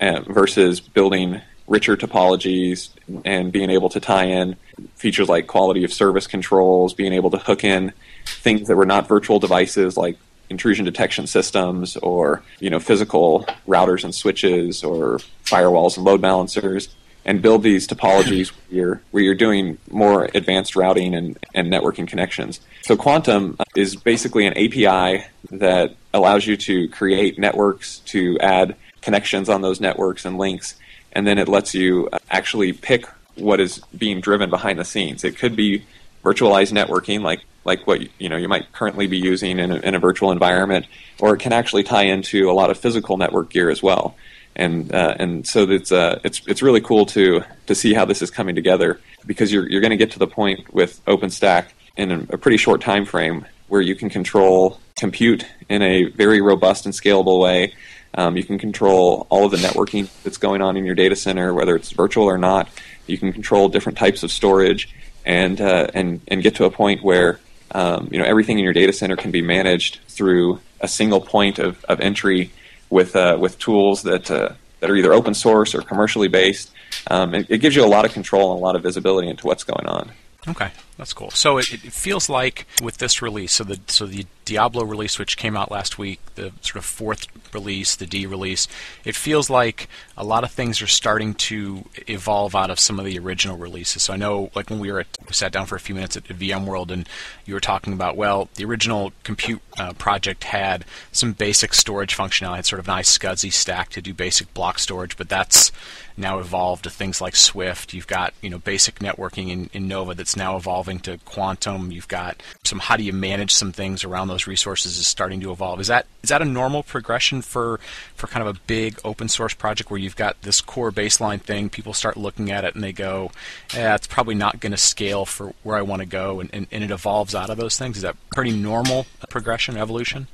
uh, 0.00 0.20
versus 0.22 0.80
building 0.80 1.40
richer 1.66 1.96
topologies 1.96 2.90
and 3.24 3.50
being 3.50 3.70
able 3.70 3.88
to 3.88 3.98
tie 3.98 4.24
in 4.24 4.56
features 4.94 5.28
like 5.28 5.48
quality 5.48 5.82
of 5.82 5.92
service 5.92 6.26
controls, 6.26 6.94
being 6.94 7.12
able 7.12 7.30
to 7.30 7.38
hook 7.38 7.64
in 7.64 7.92
things 8.24 8.68
that 8.68 8.76
were 8.76 8.86
not 8.86 9.08
virtual 9.08 9.38
devices 9.38 9.96
like 9.96 10.16
intrusion 10.48 10.84
detection 10.84 11.26
systems 11.26 11.96
or 11.96 12.42
you 12.60 12.70
know 12.70 12.78
physical 12.78 13.44
routers 13.66 14.04
and 14.04 14.14
switches 14.14 14.84
or 14.84 15.18
firewalls 15.44 15.96
and 15.96 16.04
load 16.04 16.20
balancers 16.20 16.94
and 17.26 17.42
build 17.42 17.64
these 17.64 17.88
topologies 17.88 18.50
where 18.50 18.78
you're, 18.78 19.02
where 19.10 19.22
you're 19.22 19.34
doing 19.34 19.76
more 19.90 20.30
advanced 20.32 20.76
routing 20.76 21.12
and, 21.12 21.36
and 21.54 21.70
networking 21.70 22.06
connections. 22.06 22.60
So 22.82 22.96
Quantum 22.96 23.58
is 23.74 23.96
basically 23.96 24.46
an 24.46 24.52
API 24.52 25.26
that 25.50 25.96
allows 26.14 26.46
you 26.46 26.56
to 26.56 26.88
create 26.88 27.36
networks, 27.36 27.98
to 28.06 28.38
add 28.38 28.76
connections 29.02 29.48
on 29.48 29.60
those 29.60 29.80
networks 29.80 30.24
and 30.24 30.38
links, 30.38 30.76
and 31.12 31.26
then 31.26 31.36
it 31.36 31.48
lets 31.48 31.74
you 31.74 32.08
uh, 32.12 32.18
actually 32.30 32.72
pick 32.72 33.06
what 33.34 33.58
is 33.58 33.80
being 33.98 34.20
driven 34.20 34.48
behind 34.48 34.78
the 34.78 34.84
scenes. 34.84 35.24
It 35.24 35.36
could 35.36 35.56
be 35.56 35.84
virtualized 36.24 36.72
networking, 36.72 37.22
like 37.22 37.40
like 37.64 37.86
what 37.88 38.00
you 38.20 38.28
know 38.28 38.36
you 38.36 38.48
might 38.48 38.72
currently 38.72 39.08
be 39.08 39.18
using 39.18 39.58
in 39.58 39.72
a, 39.72 39.76
in 39.76 39.94
a 39.94 39.98
virtual 39.98 40.30
environment, 40.30 40.86
or 41.18 41.34
it 41.34 41.40
can 41.40 41.52
actually 41.52 41.82
tie 41.82 42.04
into 42.04 42.48
a 42.48 42.52
lot 42.52 42.70
of 42.70 42.78
physical 42.78 43.16
network 43.16 43.50
gear 43.50 43.68
as 43.68 43.82
well 43.82 44.16
and 44.56 44.92
uh, 44.92 45.14
and 45.18 45.46
so 45.46 45.70
it's 45.70 45.92
uh, 45.92 46.18
it's 46.24 46.40
it's 46.46 46.62
really 46.62 46.80
cool 46.80 47.06
to 47.06 47.42
to 47.66 47.74
see 47.74 47.94
how 47.94 48.04
this 48.04 48.22
is 48.22 48.30
coming 48.30 48.54
together 48.54 48.98
because 49.26 49.52
you're 49.52 49.68
you're 49.68 49.82
going 49.82 49.90
to 49.90 49.96
get 49.96 50.10
to 50.12 50.18
the 50.18 50.26
point 50.26 50.72
with 50.72 51.04
OpenStack 51.04 51.66
in 51.96 52.10
a, 52.10 52.20
a, 52.30 52.38
pretty 52.38 52.56
short 52.56 52.80
time 52.80 53.04
frame 53.04 53.46
where 53.68 53.80
you 53.80 53.94
can 53.94 54.08
control 54.08 54.80
compute 54.96 55.46
in 55.68 55.82
a 55.82 56.04
very 56.04 56.40
robust 56.40 56.86
and 56.86 56.94
scalable 56.94 57.40
way. 57.40 57.74
Um, 58.14 58.36
you 58.36 58.44
can 58.44 58.58
control 58.58 59.26
all 59.28 59.44
of 59.44 59.50
the 59.50 59.58
networking 59.58 60.08
that's 60.22 60.38
going 60.38 60.62
on 60.62 60.76
in 60.76 60.86
your 60.86 60.94
data 60.94 61.16
center, 61.16 61.52
whether 61.52 61.76
it's 61.76 61.90
virtual 61.90 62.24
or 62.24 62.38
not. 62.38 62.68
You 63.06 63.18
can 63.18 63.32
control 63.32 63.68
different 63.68 63.98
types 63.98 64.22
of 64.22 64.30
storage, 64.30 64.88
and 65.24 65.60
uh, 65.60 65.88
and 65.92 66.20
and 66.28 66.42
get 66.42 66.56
to 66.56 66.64
a 66.64 66.70
point 66.70 67.02
where 67.04 67.40
um, 67.72 68.08
you 68.10 68.18
know 68.18 68.24
everything 68.24 68.58
in 68.58 68.64
your 68.64 68.72
data 68.72 68.92
center 68.92 69.16
can 69.16 69.30
be 69.30 69.42
managed 69.42 70.00
through 70.08 70.60
a 70.80 70.88
single 70.88 71.20
point 71.20 71.58
of, 71.58 71.84
of 71.84 72.00
entry 72.00 72.50
with 72.90 73.16
uh, 73.16 73.36
with 73.40 73.58
tools 73.58 74.02
that 74.02 74.30
uh, 74.30 74.50
that 74.80 74.90
are 74.90 74.96
either 74.96 75.12
open 75.12 75.34
source 75.34 75.74
or 75.74 75.82
commercially 75.82 76.28
based. 76.28 76.72
Um, 77.10 77.34
it, 77.34 77.46
it, 77.48 77.58
gives 77.58 77.76
you 77.76 77.84
a 77.84 77.86
lot 77.86 78.04
of 78.04 78.12
control 78.12 78.52
and 78.52 78.60
a 78.60 78.64
lot 78.64 78.76
of 78.76 78.82
visibility 78.82 79.28
into 79.28 79.46
what's 79.46 79.64
going 79.64 79.86
on. 79.86 80.10
Okay, 80.48 80.70
that's 80.96 81.12
cool. 81.12 81.30
So 81.30 81.58
it, 81.58 81.72
it 81.72 81.92
feels 81.92 82.28
like 82.28 82.66
with 82.82 82.98
this 82.98 83.20
release, 83.20 83.52
so 83.52 83.64
the 83.64 83.80
so 83.86 84.06
the 84.06 84.26
Diablo 84.46 84.84
release, 84.84 85.18
which 85.18 85.36
came 85.36 85.56
out 85.56 85.70
last 85.70 85.98
week, 85.98 86.20
the 86.36 86.52
sort 86.62 86.76
of 86.76 86.84
fourth 86.84 87.26
release, 87.52 87.96
the 87.96 88.06
D 88.06 88.26
release, 88.26 88.68
it 89.04 89.16
feels 89.16 89.50
like 89.50 89.88
a 90.16 90.24
lot 90.24 90.44
of 90.44 90.52
things 90.52 90.80
are 90.80 90.86
starting 90.86 91.34
to 91.34 91.84
evolve 92.06 92.54
out 92.54 92.70
of 92.70 92.78
some 92.78 92.98
of 92.98 93.04
the 93.04 93.18
original 93.18 93.56
releases. 93.56 94.04
So 94.04 94.14
I 94.14 94.16
know, 94.16 94.50
like 94.54 94.70
when 94.70 94.78
we 94.78 94.90
were 94.90 95.00
at, 95.00 95.08
we 95.26 95.34
sat 95.34 95.52
down 95.52 95.66
for 95.66 95.74
a 95.74 95.80
few 95.80 95.94
minutes 95.94 96.16
at 96.16 96.24
VMworld, 96.24 96.90
and 96.90 97.08
you 97.44 97.54
were 97.54 97.60
talking 97.60 97.92
about, 97.92 98.16
well, 98.16 98.48
the 98.54 98.64
original 98.64 99.12
compute 99.24 99.60
uh, 99.78 99.92
project 99.94 100.44
had 100.44 100.84
some 101.12 101.32
basic 101.32 101.74
storage 101.74 102.16
functionality, 102.16 102.56
had 102.56 102.66
sort 102.66 102.80
of 102.80 102.88
an 102.88 102.94
iSCSI 102.94 103.52
stack 103.52 103.90
to 103.90 104.00
do 104.00 104.14
basic 104.14 104.54
block 104.54 104.78
storage, 104.78 105.16
but 105.16 105.28
that's 105.28 105.72
now 106.16 106.38
evolved 106.38 106.84
to 106.84 106.90
things 106.90 107.20
like 107.20 107.36
Swift. 107.36 107.92
You've 107.92 108.06
got 108.06 108.32
you 108.40 108.50
know 108.50 108.58
basic 108.58 109.00
networking 109.00 109.50
in, 109.50 109.70
in 109.72 109.88
Nova 109.88 110.14
that's 110.14 110.36
now 110.36 110.56
evolving 110.86 111.00
to 111.00 111.18
Quantum. 111.24 111.90
You've 111.90 112.08
got 112.08 112.42
some 112.64 112.78
how 112.78 112.96
do 112.96 113.02
you 113.02 113.12
manage 113.12 113.52
some 113.52 113.72
things 113.72 114.04
around 114.04 114.28
those 114.28 114.46
resources 114.46 114.98
is 114.98 115.06
starting 115.06 115.40
to 115.40 115.50
evolve. 115.50 115.80
Is 115.80 115.88
that 115.88 116.06
is 116.22 116.28
that 116.30 116.42
a 116.42 116.44
normal 116.44 116.82
progression 116.82 117.42
for 117.42 117.80
for 118.14 118.26
kind 118.26 118.46
of 118.46 118.54
a 118.54 118.60
big 118.66 118.98
open 119.04 119.28
source 119.28 119.54
project 119.54 119.90
where 119.90 119.98
you've 119.98 120.16
got 120.16 120.40
this 120.42 120.60
core 120.60 120.92
baseline 120.92 121.40
thing? 121.40 121.68
People 121.68 121.92
start 121.92 122.16
looking 122.16 122.50
at 122.50 122.64
it 122.64 122.74
and 122.74 122.84
they 122.84 122.92
go, 122.92 123.30
"Yeah, 123.74 123.94
it's 123.94 124.06
probably 124.06 124.34
not 124.34 124.60
going 124.60 124.72
to 124.72 124.78
scale 124.78 125.24
for 125.24 125.54
where 125.62 125.76
I 125.76 125.82
want 125.82 126.00
to 126.00 126.06
go," 126.06 126.40
and, 126.40 126.50
and, 126.52 126.66
and 126.70 126.84
it 126.84 126.90
evolves 126.90 127.34
out 127.34 127.50
of 127.50 127.56
those 127.56 127.76
things. 127.76 127.96
Is 127.96 128.02
that 128.02 128.16
pretty 128.34 128.52
normal 128.52 129.06
progression 129.28 129.76
evolution? 129.76 130.28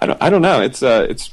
I 0.00 0.06
don't 0.06 0.22
I 0.22 0.30
don't 0.30 0.42
know. 0.42 0.60
It's 0.60 0.82
uh 0.82 1.06
it's 1.08 1.30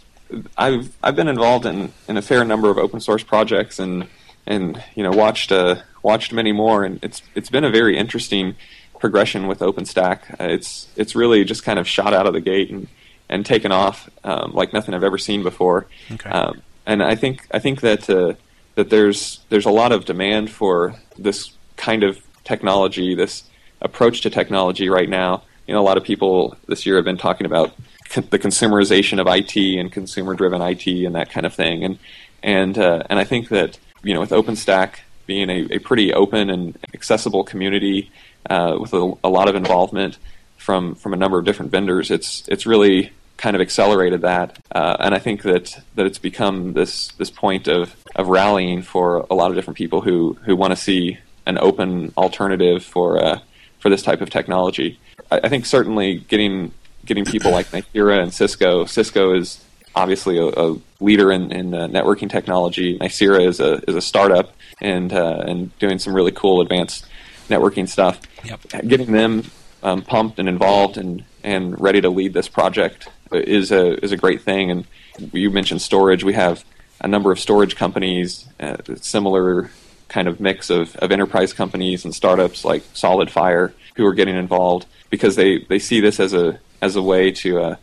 I've 0.58 0.96
I've 1.04 1.16
been 1.16 1.28
involved 1.28 1.66
in, 1.66 1.92
in 2.08 2.16
a 2.16 2.22
fair 2.22 2.46
number 2.46 2.70
of 2.70 2.78
open 2.78 3.01
source 3.01 3.24
projects 3.24 3.80
and 3.80 4.08
and 4.46 4.84
you 4.96 5.04
know 5.04 5.12
watched 5.12 5.52
uh, 5.52 5.76
watched 6.04 6.34
many 6.34 6.52
more 6.52 6.84
and 6.84 7.00
it's 7.04 7.22
it's 7.36 7.50
been 7.50 7.64
a 7.64 7.72
very 7.72 7.98
interesting 7.98 8.56
progression 9.00 9.48
with 9.48 9.60
OpenStack. 9.60 10.40
Uh, 10.40 10.46
it's 10.46 10.88
it's 10.96 11.16
really 11.16 11.44
just 11.44 11.64
kind 11.64 11.80
of 11.80 11.88
shot 11.88 12.14
out 12.14 12.28
of 12.28 12.34
the 12.34 12.42
gate 12.42 12.70
and 12.70 12.88
and 13.28 13.46
taken 13.46 13.72
off 13.72 14.10
um, 14.24 14.52
like 14.54 14.74
nothing 14.74 14.94
I've 14.94 15.04
ever 15.04 15.18
seen 15.18 15.42
before. 15.44 15.88
Okay. 16.12 16.30
Um, 16.30 16.62
and 16.86 17.04
I 17.04 17.16
think 17.16 17.48
I 17.52 17.60
think 17.60 17.82
that 17.82 18.10
uh, 18.10 18.34
that 18.76 18.90
there's 18.90 19.40
there's 19.50 19.66
a 19.66 19.72
lot 19.72 19.92
of 19.92 20.06
demand 20.06 20.52
for 20.52 20.96
this 21.18 21.52
kind 21.76 22.04
of 22.04 22.20
technology, 22.44 23.16
this 23.16 23.44
approach 23.82 24.22
to 24.22 24.30
technology 24.30 24.90
right 24.90 25.10
now. 25.10 25.44
You 25.68 25.74
know, 25.74 25.82
a 25.82 25.84
lot 25.84 25.98
of 25.98 26.04
people 26.04 26.56
this 26.68 26.86
year 26.86 26.96
have 26.98 27.06
been 27.06 27.18
talking 27.18 27.46
about 27.46 27.74
the 28.16 28.40
consumerization 28.40 29.20
of 29.20 29.28
IT 29.28 29.56
and 29.80 29.92
consumer-driven 29.92 30.62
IT 30.62 30.86
and 30.88 31.16
that 31.16 31.30
kind 31.30 31.46
of 31.46 31.54
thing. 31.54 31.84
And 31.84 32.00
and 32.44 32.78
uh, 32.78 33.04
and 33.10 33.20
I 33.20 33.24
think 33.24 33.50
that 33.50 33.80
you 34.03 34.13
know 34.13 34.20
with 34.20 34.31
OpenStack 34.31 35.00
being 35.25 35.50
a, 35.50 35.67
a 35.72 35.79
pretty 35.79 36.13
open 36.13 36.50
and 36.50 36.77
accessible 36.93 37.43
community 37.43 38.12
uh, 38.50 38.77
with 38.79 38.93
a, 38.93 39.13
a, 39.24 39.29
lot 39.29 39.48
of 39.48 39.55
involvement 39.55 40.17
from 40.58 40.96
from 40.96 41.13
a 41.13 41.17
number 41.17 41.39
of 41.39 41.46
different 41.46 41.72
vendors, 41.72 42.12
it's 42.12 42.48
it's 42.48 42.65
really 42.65 43.12
kind 43.38 43.55
of 43.55 43.62
accelerated 43.62 44.22
that. 44.22 44.60
Uh, 44.72 44.98
and 45.00 45.15
I 45.15 45.20
think 45.20 45.41
that 45.43 45.81
that 45.96 46.05
it's 46.05 46.20
become 46.20 46.74
this 46.74 47.10
this 47.13 47.29
point 47.29 47.67
of 47.67 47.96
of 48.15 48.27
rallying 48.27 48.81
for 48.81 49.25
a 49.29 49.36
lot 49.36 49.50
of 49.50 49.55
different 49.55 49.77
people 49.77 50.01
who 50.01 50.38
who 50.46 50.55
want 50.55 50.72
to 50.72 50.75
see 50.75 51.17
an 51.46 51.58
open 51.58 52.13
alternative 52.17 52.84
for 52.84 53.24
uh, 53.24 53.39
for 53.79 53.89
this 53.89 54.03
type 54.03 54.22
of 54.22 54.29
technology. 54.29 55.00
I, 55.31 55.41
I 55.43 55.50
think 55.50 55.65
certainly 55.65 56.17
getting 56.17 56.74
getting 57.05 57.25
people 57.25 57.51
like 57.51 57.67
Nicira 57.67 58.22
and 58.22 58.34
Cisco. 58.34 58.86
Cisco 58.86 59.34
is 59.34 59.63
obviously 59.96 60.38
a, 60.38 60.46
a 60.46 60.78
leader 61.00 61.32
in, 61.32 61.52
in 61.52 61.74
uh, 61.74 61.88
networking 61.88 62.30
technology. 62.30 62.98
Nicira 63.00 63.46
is 63.46 63.60
a 63.60 63.82
is 63.90 63.96
a 63.96 64.02
startup 64.02 64.54
and 64.82 65.14
uh, 65.14 65.44
and 65.46 65.78
doing 65.80 66.00
some 66.00 66.14
really 66.14 66.32
cool 66.32 66.62
advanced 66.62 67.06
networking 67.50 67.88
stuff. 67.88 68.20
Yep. 68.44 68.88
Getting 68.88 69.12
them 69.12 69.44
um, 69.84 70.02
pumped 70.02 70.40
and 70.40 70.48
involved 70.48 70.98
and 70.98 71.24
and 71.44 71.80
ready 71.80 72.02
to 72.02 72.10
lead 72.10 72.34
this 72.34 72.48
project 72.48 73.10
is 73.32 73.72
a 73.72 74.04
is 74.04 74.12
a 74.12 74.18
great 74.18 74.42
thing. 74.42 74.72
And 74.72 74.88
you 75.32 75.50
mentioned 75.50 75.82
storage. 75.82 76.24
We 76.24 76.34
have 76.34 76.64
a 77.00 77.08
number 77.08 77.32
of 77.32 77.40
storage 77.40 77.76
companies, 77.76 78.48
uh, 78.60 78.78
similar 78.98 79.72
kind 80.08 80.28
of 80.28 80.40
mix 80.40 80.70
of, 80.70 80.96
of 80.98 81.12
enterprise 81.12 81.54
companies 81.54 82.04
and 82.04 82.14
startups 82.14 82.66
like 82.66 82.84
SolidFire 82.94 83.72
who 83.96 84.06
are 84.06 84.14
getting 84.14 84.36
involved 84.36 84.86
because 85.10 85.38
they, 85.38 85.60
they 85.70 85.80
see 85.80 86.02
this 86.02 86.20
as 86.20 86.34
a 86.34 86.60
as 86.82 86.96
a 86.96 87.02
way 87.02 87.32
to 87.32 87.60
uh, 87.60 87.76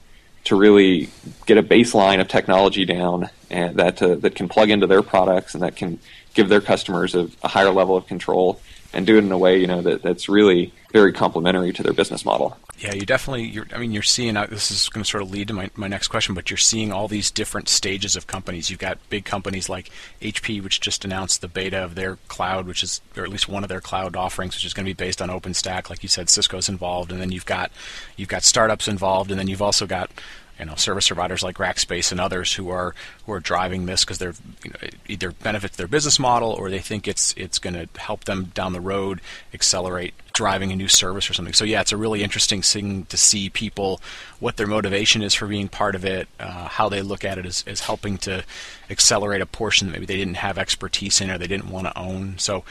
to 0.48 0.56
really 0.56 1.10
get 1.44 1.58
a 1.58 1.62
baseline 1.62 2.22
of 2.22 2.26
technology 2.26 2.86
down 2.86 3.28
and 3.50 3.76
that 3.76 4.00
uh, 4.00 4.14
that 4.14 4.34
can 4.34 4.48
plug 4.48 4.70
into 4.70 4.86
their 4.86 5.02
products 5.02 5.52
and 5.52 5.62
that 5.62 5.76
can 5.76 5.98
give 6.32 6.48
their 6.48 6.62
customers 6.62 7.14
a, 7.14 7.28
a 7.42 7.48
higher 7.48 7.70
level 7.70 7.98
of 7.98 8.06
control 8.06 8.58
and 8.92 9.06
do 9.06 9.16
it 9.16 9.24
in 9.24 9.32
a 9.32 9.38
way 9.38 9.58
you 9.58 9.66
know 9.66 9.82
that, 9.82 10.02
that's 10.02 10.28
really 10.28 10.72
very 10.92 11.12
complementary 11.12 11.72
to 11.72 11.82
their 11.82 11.92
business 11.92 12.24
model. 12.24 12.56
Yeah, 12.78 12.94
you 12.94 13.04
definitely. 13.04 13.44
You're, 13.44 13.66
I 13.74 13.78
mean, 13.78 13.90
you're 13.90 14.04
seeing. 14.04 14.36
Uh, 14.36 14.46
this 14.46 14.70
is 14.70 14.88
going 14.88 15.02
to 15.02 15.10
sort 15.10 15.22
of 15.22 15.30
lead 15.30 15.48
to 15.48 15.54
my, 15.54 15.68
my 15.74 15.88
next 15.88 16.08
question, 16.08 16.34
but 16.34 16.48
you're 16.48 16.56
seeing 16.56 16.92
all 16.92 17.08
these 17.08 17.30
different 17.30 17.68
stages 17.68 18.14
of 18.14 18.28
companies. 18.28 18.70
You've 18.70 18.78
got 18.78 18.98
big 19.10 19.24
companies 19.24 19.68
like 19.68 19.90
HP, 20.22 20.62
which 20.62 20.80
just 20.80 21.04
announced 21.04 21.40
the 21.40 21.48
beta 21.48 21.78
of 21.78 21.96
their 21.96 22.16
cloud, 22.28 22.66
which 22.66 22.84
is, 22.84 23.00
or 23.16 23.24
at 23.24 23.30
least 23.30 23.48
one 23.48 23.64
of 23.64 23.68
their 23.68 23.80
cloud 23.80 24.14
offerings, 24.14 24.54
which 24.54 24.64
is 24.64 24.74
going 24.74 24.86
to 24.86 24.90
be 24.90 24.94
based 24.94 25.20
on 25.20 25.28
OpenStack. 25.28 25.90
Like 25.90 26.04
you 26.04 26.08
said, 26.08 26.30
Cisco's 26.30 26.68
involved, 26.68 27.10
and 27.10 27.20
then 27.20 27.32
you've 27.32 27.46
got 27.46 27.72
you've 28.16 28.28
got 28.28 28.44
startups 28.44 28.86
involved, 28.86 29.32
and 29.32 29.40
then 29.40 29.48
you've 29.48 29.62
also 29.62 29.86
got 29.86 30.10
you 30.58 30.66
know 30.66 30.74
service 30.74 31.08
providers 31.08 31.42
like 31.42 31.56
Rackspace 31.56 32.10
and 32.10 32.20
others 32.20 32.52
who 32.54 32.70
are 32.70 32.94
who 33.26 33.32
are 33.32 33.40
driving 33.40 33.86
this 33.86 34.04
because 34.04 34.18
they're 34.18 34.34
you 34.64 34.70
know, 34.70 34.88
either 35.08 35.30
benefits 35.32 35.76
their 35.76 35.88
business 35.88 36.18
model 36.18 36.50
or 36.50 36.70
they 36.70 36.78
think 36.78 37.06
it's 37.06 37.34
it's 37.36 37.58
going 37.58 37.74
to 37.74 37.88
help 38.00 38.24
them 38.24 38.52
down 38.54 38.72
the 38.72 38.80
road 38.80 39.20
accelerate 39.54 40.14
driving 40.32 40.70
a 40.70 40.76
new 40.76 40.86
service 40.86 41.28
or 41.28 41.34
something. 41.34 41.52
So 41.52 41.64
yeah, 41.64 41.80
it's 41.80 41.90
a 41.90 41.96
really 41.96 42.22
interesting 42.22 42.62
thing 42.62 43.06
to 43.06 43.16
see 43.16 43.50
people 43.50 44.00
what 44.38 44.56
their 44.56 44.68
motivation 44.68 45.20
is 45.20 45.34
for 45.34 45.48
being 45.48 45.66
part 45.66 45.96
of 45.96 46.04
it, 46.04 46.28
uh, 46.38 46.68
how 46.68 46.88
they 46.88 47.02
look 47.02 47.24
at 47.24 47.38
it 47.38 47.46
as, 47.46 47.64
as 47.66 47.80
helping 47.80 48.18
to 48.18 48.44
accelerate 48.88 49.40
a 49.40 49.46
portion 49.46 49.88
that 49.88 49.94
maybe 49.94 50.06
they 50.06 50.16
didn't 50.16 50.36
have 50.36 50.56
expertise 50.56 51.20
in 51.20 51.28
or 51.28 51.38
they 51.38 51.48
didn't 51.48 51.68
want 51.70 51.88
to 51.88 51.98
own. 51.98 52.38
So 52.38 52.62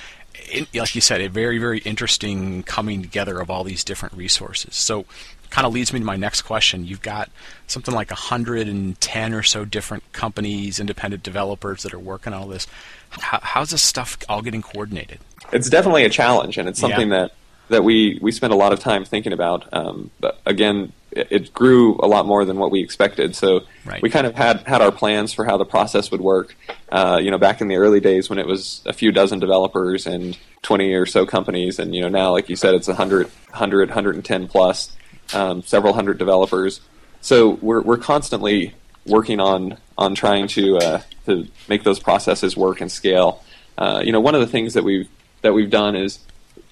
like 0.74 0.96
you 0.96 1.02
said, 1.02 1.22
a 1.22 1.28
very, 1.28 1.58
very 1.58 1.80
interesting 1.80 2.64
coming 2.64 3.02
together 3.02 3.40
of 3.40 3.50
all 3.50 3.64
these 3.64 3.84
different 3.84 4.16
resources. 4.16 4.76
So 4.76 5.06
kind 5.50 5.66
of 5.66 5.74
leads 5.74 5.94
me 5.94 6.00
to 6.00 6.06
my 6.06 6.16
next 6.16 6.44
question. 6.44 6.86
You've 6.86 7.02
got 7.02 7.30
something 7.68 7.94
like 7.94 8.10
110 8.10 9.34
or 9.34 9.44
so 9.44 9.66
different 9.66 10.12
companies, 10.12 10.80
independent 10.80 11.24
developers 11.24 11.84
that 11.84 11.94
are 11.94 12.00
working 12.00 12.34
on 12.34 12.42
all 12.42 12.48
this. 12.48 12.68
How, 13.10 13.40
how's 13.42 13.72
this 13.72 13.82
stuff 13.82 14.18
all 14.28 14.42
getting 14.42 14.62
coordinated? 14.62 15.20
It's 15.52 15.70
definitely 15.70 16.04
a 16.06 16.10
challenge, 16.10 16.58
and 16.58 16.68
it's 16.68 16.80
something 16.80 17.10
yeah. 17.10 17.20
that 17.20 17.32
that 17.70 17.84
we 17.84 18.20
we 18.22 18.32
spend 18.32 18.54
a 18.54 18.56
lot 18.56 18.74
of 18.74 18.80
time 18.80 19.06
thinking 19.06 19.34
about. 19.34 19.72
Um, 19.74 20.12
but 20.20 20.40
again, 20.46 20.94
it, 21.12 21.28
it, 21.32 21.54
grew 21.54 21.98
a 22.02 22.08
lot 22.08 22.26
more 22.26 22.46
than 22.46 22.58
what 22.58 22.72
we 22.72 22.82
expected. 22.82 23.36
So 23.36 23.62
right. 23.86 24.02
we 24.02 24.10
kind 24.10 24.28
of 24.28 24.36
had 24.36 24.62
had 24.62 24.82
our 24.82 24.92
plans 24.92 25.34
for 25.34 25.46
how 25.46 25.58
the 25.58 25.66
process 25.66 26.12
would 26.12 26.22
work. 26.22 26.56
Uh, 26.90 27.20
you 27.22 27.32
know, 27.32 27.38
back 27.38 27.62
in 27.62 27.68
the 27.68 27.78
early 27.78 28.00
days 28.00 28.30
when 28.30 28.40
it 28.40 28.48
was 28.48 28.82
a 28.86 28.94
few 28.94 29.12
dozen 29.12 29.40
developers 29.40 30.08
and 30.08 30.38
20 30.64 30.94
or 30.94 31.06
so 31.06 31.26
companies, 31.26 31.80
and 31.80 31.96
you 31.96 32.02
know 32.02 32.10
now, 32.10 32.32
like 32.32 32.50
you 32.50 32.56
said, 32.56 32.74
it's 32.74 32.88
100, 32.88 33.28
100 33.28 33.90
110 33.90 34.48
plus 34.48 34.97
um, 35.34 35.64
several 35.64 35.94
hundred 35.94 36.18
developers. 36.18 36.82
So 37.22 37.52
we're 37.62 37.82
we're 37.82 37.98
constantly 37.98 38.74
working 39.06 39.40
on 39.40 39.78
on 39.98 40.16
trying 40.16 40.48
to 40.50 40.78
uh, 40.78 41.02
to 41.26 41.48
make 41.68 41.84
those 41.84 42.00
processes 42.00 42.56
work 42.56 42.82
and 42.82 42.92
scale. 42.92 43.44
uh, 43.78 44.02
you 44.04 44.12
know, 44.12 44.20
one 44.20 44.36
of 44.36 44.42
the 44.42 44.48
things 44.48 44.74
that 44.74 44.84
we've 44.84 45.08
that 45.42 45.54
we've 45.54 45.70
done 45.70 45.96
is 45.96 46.20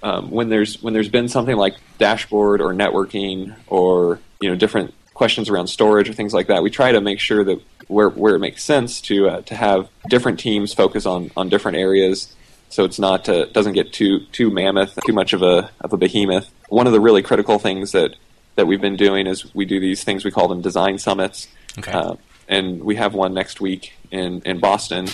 um, 0.04 0.32
when 0.32 0.50
there's 0.50 0.82
when 0.82 0.94
there's 0.94 1.10
been 1.10 1.30
something 1.30 1.56
like 1.56 1.76
dashboard 1.98 2.62
or 2.62 2.74
networking 2.74 3.56
or 3.68 4.20
you 4.40 4.50
know 4.50 4.56
different 4.56 4.94
questions 5.14 5.50
around 5.50 5.68
storage 5.68 6.10
or 6.10 6.14
things 6.14 6.34
like 6.34 6.48
that, 6.48 6.62
we 6.64 6.70
try 6.70 6.92
to 6.92 7.02
make 7.02 7.20
sure 7.20 7.44
that 7.44 7.62
where 7.88 8.10
where 8.10 8.36
it 8.36 8.40
makes 8.40 8.64
sense 8.64 9.02
to 9.02 9.30
uh, 9.30 9.42
to 9.42 9.56
have 9.56 9.90
different 10.10 10.40
teams 10.40 10.74
focus 10.74 11.06
on 11.06 11.32
on 11.38 11.50
different 11.50 11.78
areas, 11.78 12.34
so 12.70 12.84
it's 12.84 13.00
not 13.00 13.30
uh, 13.30 13.46
doesn't 13.46 13.74
get 13.74 13.94
too 13.94 14.22
too 14.32 14.50
mammoth, 14.50 14.98
too 15.06 15.14
much 15.14 15.34
of 15.34 15.42
a 15.42 15.70
of 15.82 15.94
a 15.94 15.98
behemoth. 15.98 16.50
One 16.70 16.88
of 16.88 16.94
the 16.94 17.00
really 17.00 17.22
critical 17.22 17.60
things 17.60 17.92
that 17.92 18.16
that 18.56 18.68
we've 18.68 18.82
been 18.82 18.96
doing 18.96 19.28
is 19.28 19.54
we 19.54 19.66
do 19.66 19.80
these 19.80 20.04
things 20.04 20.24
we 20.26 20.32
call 20.32 20.48
them 20.48 20.62
design 20.62 20.98
summits, 20.98 21.48
Okay. 21.78 21.92
uh, 21.92 22.16
and 22.48 22.84
we 22.84 22.96
have 22.96 23.14
one 23.14 23.34
next 23.34 23.60
week 23.62 23.94
in 24.12 24.42
in 24.46 24.60
Boston, 24.60 25.08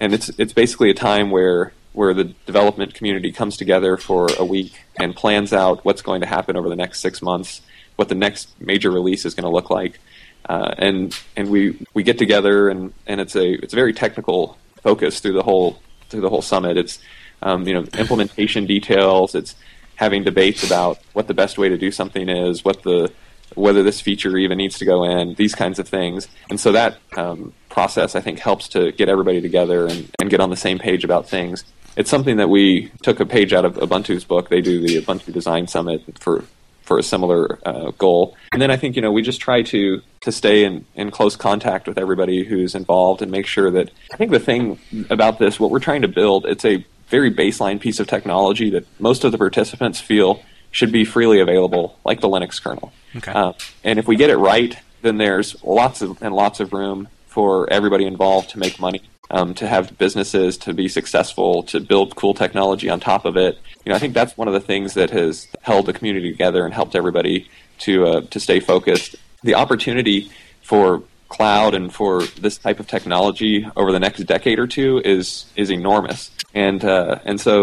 and 0.00 0.12
it's 0.14 0.28
it's 0.38 0.52
basically 0.52 0.90
a 0.90 0.94
time 0.94 1.30
where 1.30 1.72
where 1.92 2.14
the 2.14 2.24
development 2.46 2.94
community 2.94 3.30
comes 3.30 3.56
together 3.56 3.96
for 3.98 4.28
a 4.38 4.44
week 4.44 4.72
and 4.98 5.14
plans 5.14 5.52
out 5.52 5.84
what's 5.84 6.00
going 6.02 6.22
to 6.22 6.26
happen 6.26 6.56
over 6.56 6.68
the 6.70 6.76
next 6.76 7.00
six 7.00 7.20
months, 7.20 7.60
what 7.96 8.08
the 8.08 8.14
next 8.14 8.48
major 8.60 8.90
release 8.90 9.26
is 9.26 9.34
going 9.34 9.44
to 9.44 9.50
look 9.50 9.68
like, 9.70 10.00
uh, 10.48 10.74
and 10.78 11.16
and 11.36 11.50
we 11.50 11.78
we 11.94 12.02
get 12.02 12.18
together 12.18 12.68
and 12.68 12.92
and 13.06 13.20
it's 13.20 13.36
a 13.36 13.52
it's 13.62 13.74
a 13.74 13.76
very 13.76 13.92
technical 13.92 14.56
focus 14.82 15.20
through 15.20 15.34
the 15.34 15.42
whole 15.42 15.78
through 16.08 16.22
the 16.22 16.30
whole 16.30 16.42
summit. 16.42 16.76
It's 16.76 16.98
um, 17.42 17.66
you 17.68 17.74
know 17.74 17.84
implementation 17.98 18.66
details. 18.66 19.34
It's 19.34 19.54
having 19.96 20.24
debates 20.24 20.64
about 20.64 20.98
what 21.12 21.26
the 21.26 21.34
best 21.34 21.58
way 21.58 21.68
to 21.68 21.78
do 21.78 21.90
something 21.90 22.28
is, 22.28 22.64
what 22.64 22.82
the 22.82 23.12
whether 23.54 23.82
this 23.82 24.00
feature 24.00 24.36
even 24.38 24.56
needs 24.56 24.78
to 24.78 24.84
go 24.84 25.04
in, 25.04 25.34
these 25.34 25.54
kinds 25.54 25.78
of 25.78 25.86
things. 25.86 26.26
And 26.48 26.58
so 26.58 26.72
that 26.72 26.98
um, 27.16 27.52
process, 27.68 28.14
I 28.14 28.20
think, 28.20 28.38
helps 28.38 28.68
to 28.68 28.92
get 28.92 29.08
everybody 29.08 29.40
together 29.40 29.86
and, 29.86 30.10
and 30.20 30.30
get 30.30 30.40
on 30.40 30.50
the 30.50 30.56
same 30.56 30.78
page 30.78 31.04
about 31.04 31.28
things. 31.28 31.64
It's 31.96 32.08
something 32.08 32.38
that 32.38 32.48
we 32.48 32.90
took 33.02 33.20
a 33.20 33.26
page 33.26 33.52
out 33.52 33.66
of 33.66 33.74
Ubuntu's 33.74 34.24
book. 34.24 34.48
They 34.48 34.62
do 34.62 34.80
the 34.80 35.02
Ubuntu 35.02 35.32
Design 35.32 35.66
Summit 35.66 36.18
for 36.18 36.44
for 36.82 36.98
a 36.98 37.02
similar 37.02 37.60
uh, 37.64 37.92
goal. 37.92 38.36
And 38.52 38.60
then 38.60 38.70
I 38.70 38.76
think 38.76 38.96
you 38.96 39.02
know 39.02 39.12
we 39.12 39.22
just 39.22 39.40
try 39.40 39.62
to 39.62 40.00
to 40.22 40.32
stay 40.32 40.64
in, 40.64 40.84
in 40.94 41.10
close 41.10 41.36
contact 41.36 41.86
with 41.86 41.98
everybody 41.98 42.44
who's 42.44 42.74
involved 42.74 43.22
and 43.22 43.30
make 43.30 43.46
sure 43.46 43.70
that 43.70 43.90
I 44.12 44.16
think 44.16 44.30
the 44.30 44.40
thing 44.40 44.78
about 45.10 45.38
this, 45.38 45.60
what 45.60 45.70
we're 45.70 45.78
trying 45.78 46.02
to 46.02 46.08
build, 46.08 46.46
it's 46.46 46.64
a 46.64 46.84
very 47.12 47.32
baseline 47.32 47.78
piece 47.78 48.00
of 48.00 48.06
technology 48.08 48.70
that 48.70 48.84
most 48.98 49.22
of 49.22 49.30
the 49.32 49.38
participants 49.38 50.00
feel 50.00 50.42
should 50.70 50.90
be 50.90 51.04
freely 51.04 51.40
available, 51.40 51.98
like 52.06 52.22
the 52.22 52.28
Linux 52.28 52.60
kernel. 52.60 52.90
Okay. 53.14 53.30
Uh, 53.30 53.52
and 53.84 53.98
if 53.98 54.08
we 54.08 54.16
get 54.16 54.30
it 54.30 54.38
right, 54.38 54.76
then 55.02 55.18
there's 55.18 55.62
lots 55.62 56.00
of 56.00 56.20
and 56.22 56.34
lots 56.34 56.58
of 56.58 56.72
room 56.72 57.08
for 57.26 57.70
everybody 57.70 58.06
involved 58.06 58.48
to 58.50 58.58
make 58.58 58.80
money, 58.80 59.02
um, 59.30 59.52
to 59.54 59.68
have 59.68 59.98
businesses 59.98 60.56
to 60.56 60.72
be 60.72 60.88
successful, 60.88 61.62
to 61.64 61.78
build 61.80 62.16
cool 62.16 62.32
technology 62.32 62.88
on 62.88 62.98
top 62.98 63.26
of 63.26 63.36
it. 63.36 63.58
You 63.84 63.90
know, 63.90 63.96
I 63.96 63.98
think 63.98 64.14
that's 64.14 64.34
one 64.36 64.48
of 64.48 64.54
the 64.54 64.60
things 64.60 64.94
that 64.94 65.10
has 65.10 65.48
held 65.60 65.84
the 65.86 65.92
community 65.92 66.30
together 66.32 66.64
and 66.64 66.72
helped 66.72 66.94
everybody 66.96 67.48
to 67.80 68.06
uh, 68.06 68.20
to 68.32 68.40
stay 68.40 68.58
focused. 68.58 69.16
The 69.42 69.54
opportunity 69.54 70.30
for 70.62 71.02
cloud 71.36 71.74
and 71.74 71.92
for 71.92 72.22
this 72.44 72.56
type 72.58 72.78
of 72.80 72.86
technology 72.86 73.66
over 73.76 73.90
the 73.92 74.00
next 74.06 74.20
decade 74.34 74.58
or 74.58 74.66
two 74.66 75.00
is 75.04 75.46
is 75.56 75.70
enormous. 75.70 76.30
And 76.54 76.84
uh, 76.84 77.18
and 77.24 77.40
so 77.40 77.54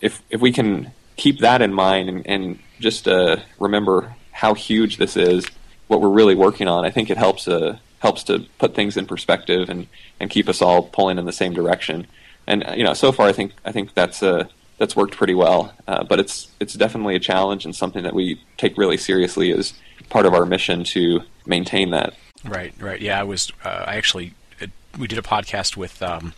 if 0.00 0.22
if 0.30 0.40
we 0.40 0.52
can 0.52 0.92
keep 1.16 1.40
that 1.40 1.60
in 1.62 1.72
mind 1.72 2.08
and, 2.08 2.26
and 2.26 2.58
just 2.78 3.08
uh, 3.08 3.36
remember 3.58 4.14
how 4.32 4.54
huge 4.54 4.98
this 4.98 5.16
is, 5.16 5.46
what 5.88 6.00
we're 6.00 6.16
really 6.20 6.34
working 6.34 6.68
on, 6.68 6.84
I 6.84 6.90
think 6.90 7.10
it 7.10 7.16
helps 7.16 7.48
uh, 7.48 7.78
helps 7.98 8.22
to 8.24 8.46
put 8.58 8.74
things 8.74 8.96
in 8.96 9.06
perspective 9.06 9.68
and, 9.68 9.88
and 10.20 10.30
keep 10.30 10.48
us 10.48 10.62
all 10.62 10.82
pulling 10.82 11.18
in 11.18 11.24
the 11.24 11.32
same 11.32 11.54
direction. 11.54 12.06
And 12.46 12.64
you 12.76 12.84
know, 12.84 12.94
so 12.94 13.12
far, 13.12 13.26
I 13.28 13.32
think 13.32 13.52
I 13.64 13.72
think 13.72 13.94
that's 13.94 14.22
uh, 14.22 14.44
that's 14.78 14.94
worked 14.94 15.16
pretty 15.16 15.34
well. 15.34 15.72
Uh, 15.88 16.04
but 16.04 16.20
it's 16.20 16.48
it's 16.60 16.74
definitely 16.74 17.16
a 17.16 17.20
challenge 17.20 17.64
and 17.64 17.74
something 17.74 18.04
that 18.04 18.14
we 18.14 18.40
take 18.56 18.76
really 18.78 18.96
seriously 18.96 19.52
as 19.52 19.74
part 20.08 20.26
of 20.26 20.34
our 20.34 20.46
mission 20.46 20.84
to 20.84 21.20
maintain 21.46 21.90
that. 21.90 22.14
Right, 22.48 22.72
right. 22.78 23.00
Yeah, 23.00 23.20
I 23.20 23.24
was. 23.24 23.52
Uh, 23.64 23.84
I 23.86 23.96
actually 23.96 24.34
uh, 24.60 24.66
we 24.98 25.06
did 25.06 25.18
a 25.18 25.22
podcast 25.22 25.76
with 25.76 26.02
um, 26.02 26.34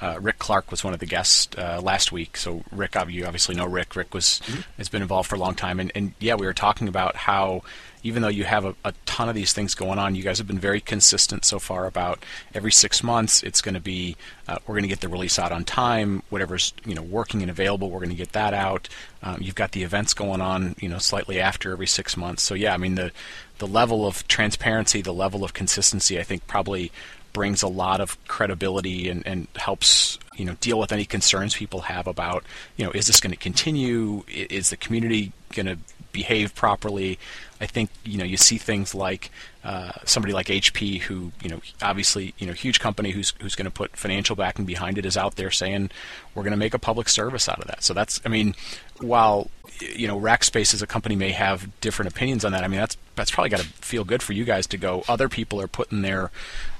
uh, 0.00 0.18
Rick 0.20 0.38
Clark 0.38 0.70
was 0.70 0.82
one 0.82 0.92
of 0.92 1.00
the 1.00 1.06
guests 1.06 1.56
uh, 1.56 1.80
last 1.82 2.12
week. 2.12 2.36
So 2.36 2.62
Rick, 2.72 2.96
you 3.08 3.24
obviously 3.24 3.54
know 3.54 3.66
Rick. 3.66 3.96
Rick 3.96 4.12
was 4.12 4.40
has 4.76 4.88
been 4.88 5.02
involved 5.02 5.28
for 5.28 5.36
a 5.36 5.38
long 5.38 5.54
time, 5.54 5.80
and, 5.80 5.92
and 5.94 6.14
yeah, 6.18 6.34
we 6.34 6.46
were 6.46 6.54
talking 6.54 6.88
about 6.88 7.16
how 7.16 7.62
even 8.04 8.20
though 8.20 8.28
you 8.28 8.44
have 8.44 8.66
a, 8.66 8.74
a 8.84 8.92
ton 9.06 9.30
of 9.30 9.34
these 9.34 9.52
things 9.54 9.74
going 9.74 9.98
on, 9.98 10.14
you 10.14 10.22
guys 10.22 10.36
have 10.36 10.46
been 10.46 10.58
very 10.58 10.80
consistent 10.80 11.44
so 11.44 11.58
far 11.58 11.86
about 11.86 12.22
every 12.54 12.70
six 12.70 13.02
months 13.02 13.42
it's 13.42 13.62
going 13.62 13.74
to 13.74 13.80
be 13.80 14.16
uh, 14.46 14.58
we're 14.66 14.74
going 14.74 14.82
to 14.82 14.88
get 14.88 15.00
the 15.00 15.08
release 15.08 15.38
out 15.38 15.52
on 15.52 15.64
time. 15.64 16.22
Whatever's 16.28 16.74
you 16.84 16.94
know 16.94 17.02
working 17.02 17.40
and 17.40 17.50
available, 17.50 17.90
we're 17.90 18.00
going 18.00 18.10
to 18.10 18.16
get 18.16 18.32
that 18.32 18.52
out. 18.52 18.88
Um, 19.22 19.38
you've 19.40 19.54
got 19.54 19.72
the 19.72 19.84
events 19.84 20.12
going 20.12 20.42
on, 20.42 20.76
you 20.78 20.88
know, 20.88 20.98
slightly 20.98 21.40
after 21.40 21.72
every 21.72 21.86
six 21.86 22.16
months. 22.16 22.42
So 22.42 22.54
yeah, 22.54 22.74
I 22.74 22.76
mean 22.76 22.94
the 22.96 23.10
the 23.58 23.66
level 23.66 24.06
of 24.06 24.26
transparency, 24.28 25.00
the 25.00 25.14
level 25.14 25.44
of 25.44 25.54
consistency, 25.54 26.18
I 26.18 26.24
think 26.24 26.46
probably 26.46 26.92
brings 27.34 27.62
a 27.62 27.68
lot 27.68 28.00
of 28.00 28.16
credibility 28.26 29.10
and, 29.10 29.26
and 29.26 29.46
helps 29.56 30.18
you 30.36 30.46
know 30.46 30.56
deal 30.60 30.78
with 30.78 30.92
any 30.92 31.04
concerns 31.04 31.54
people 31.54 31.80
have 31.82 32.06
about 32.06 32.42
you 32.78 32.86
know 32.86 32.90
is 32.92 33.06
this 33.06 33.20
going 33.20 33.32
to 33.32 33.38
continue? 33.38 34.24
Is 34.28 34.70
the 34.70 34.78
community 34.78 35.32
going 35.52 35.66
to 35.66 35.76
behave 36.14 36.54
properly? 36.54 37.18
I 37.60 37.66
think 37.66 37.90
you 38.04 38.16
know 38.16 38.24
you 38.24 38.36
see 38.36 38.56
things 38.56 38.94
like 38.94 39.30
uh, 39.62 39.92
somebody 40.04 40.32
like 40.32 40.46
HP, 40.46 41.00
who 41.02 41.32
you 41.42 41.50
know 41.50 41.60
obviously 41.82 42.34
you 42.38 42.46
know 42.46 42.52
huge 42.52 42.80
company 42.80 43.10
who's 43.10 43.32
who's 43.40 43.54
going 43.54 43.66
to 43.66 43.70
put 43.70 43.96
financial 43.96 44.36
backing 44.36 44.64
behind 44.64 44.96
it, 44.98 45.04
is 45.04 45.16
out 45.16 45.36
there 45.36 45.50
saying 45.50 45.90
we're 46.34 46.42
going 46.42 46.52
to 46.52 46.58
make 46.58 46.74
a 46.74 46.78
public 46.78 47.08
service 47.08 47.48
out 47.48 47.60
of 47.60 47.66
that. 47.66 47.82
So 47.82 47.94
that's 47.94 48.20
I 48.24 48.28
mean, 48.28 48.54
while 49.00 49.50
you 49.80 50.06
know 50.06 50.18
Rackspace 50.18 50.74
as 50.74 50.82
a 50.82 50.86
company 50.86 51.16
may 51.16 51.32
have 51.32 51.68
different 51.80 52.12
opinions 52.12 52.44
on 52.44 52.52
that, 52.52 52.64
I 52.64 52.68
mean 52.68 52.80
that's 52.80 52.96
that's 53.14 53.30
probably 53.30 53.50
got 53.50 53.60
to 53.60 53.66
feel 53.66 54.04
good 54.04 54.22
for 54.22 54.32
you 54.32 54.44
guys 54.44 54.66
to 54.68 54.76
go. 54.76 55.04
Other 55.08 55.28
people 55.28 55.60
are 55.60 55.68
putting 55.68 56.02
their 56.02 56.30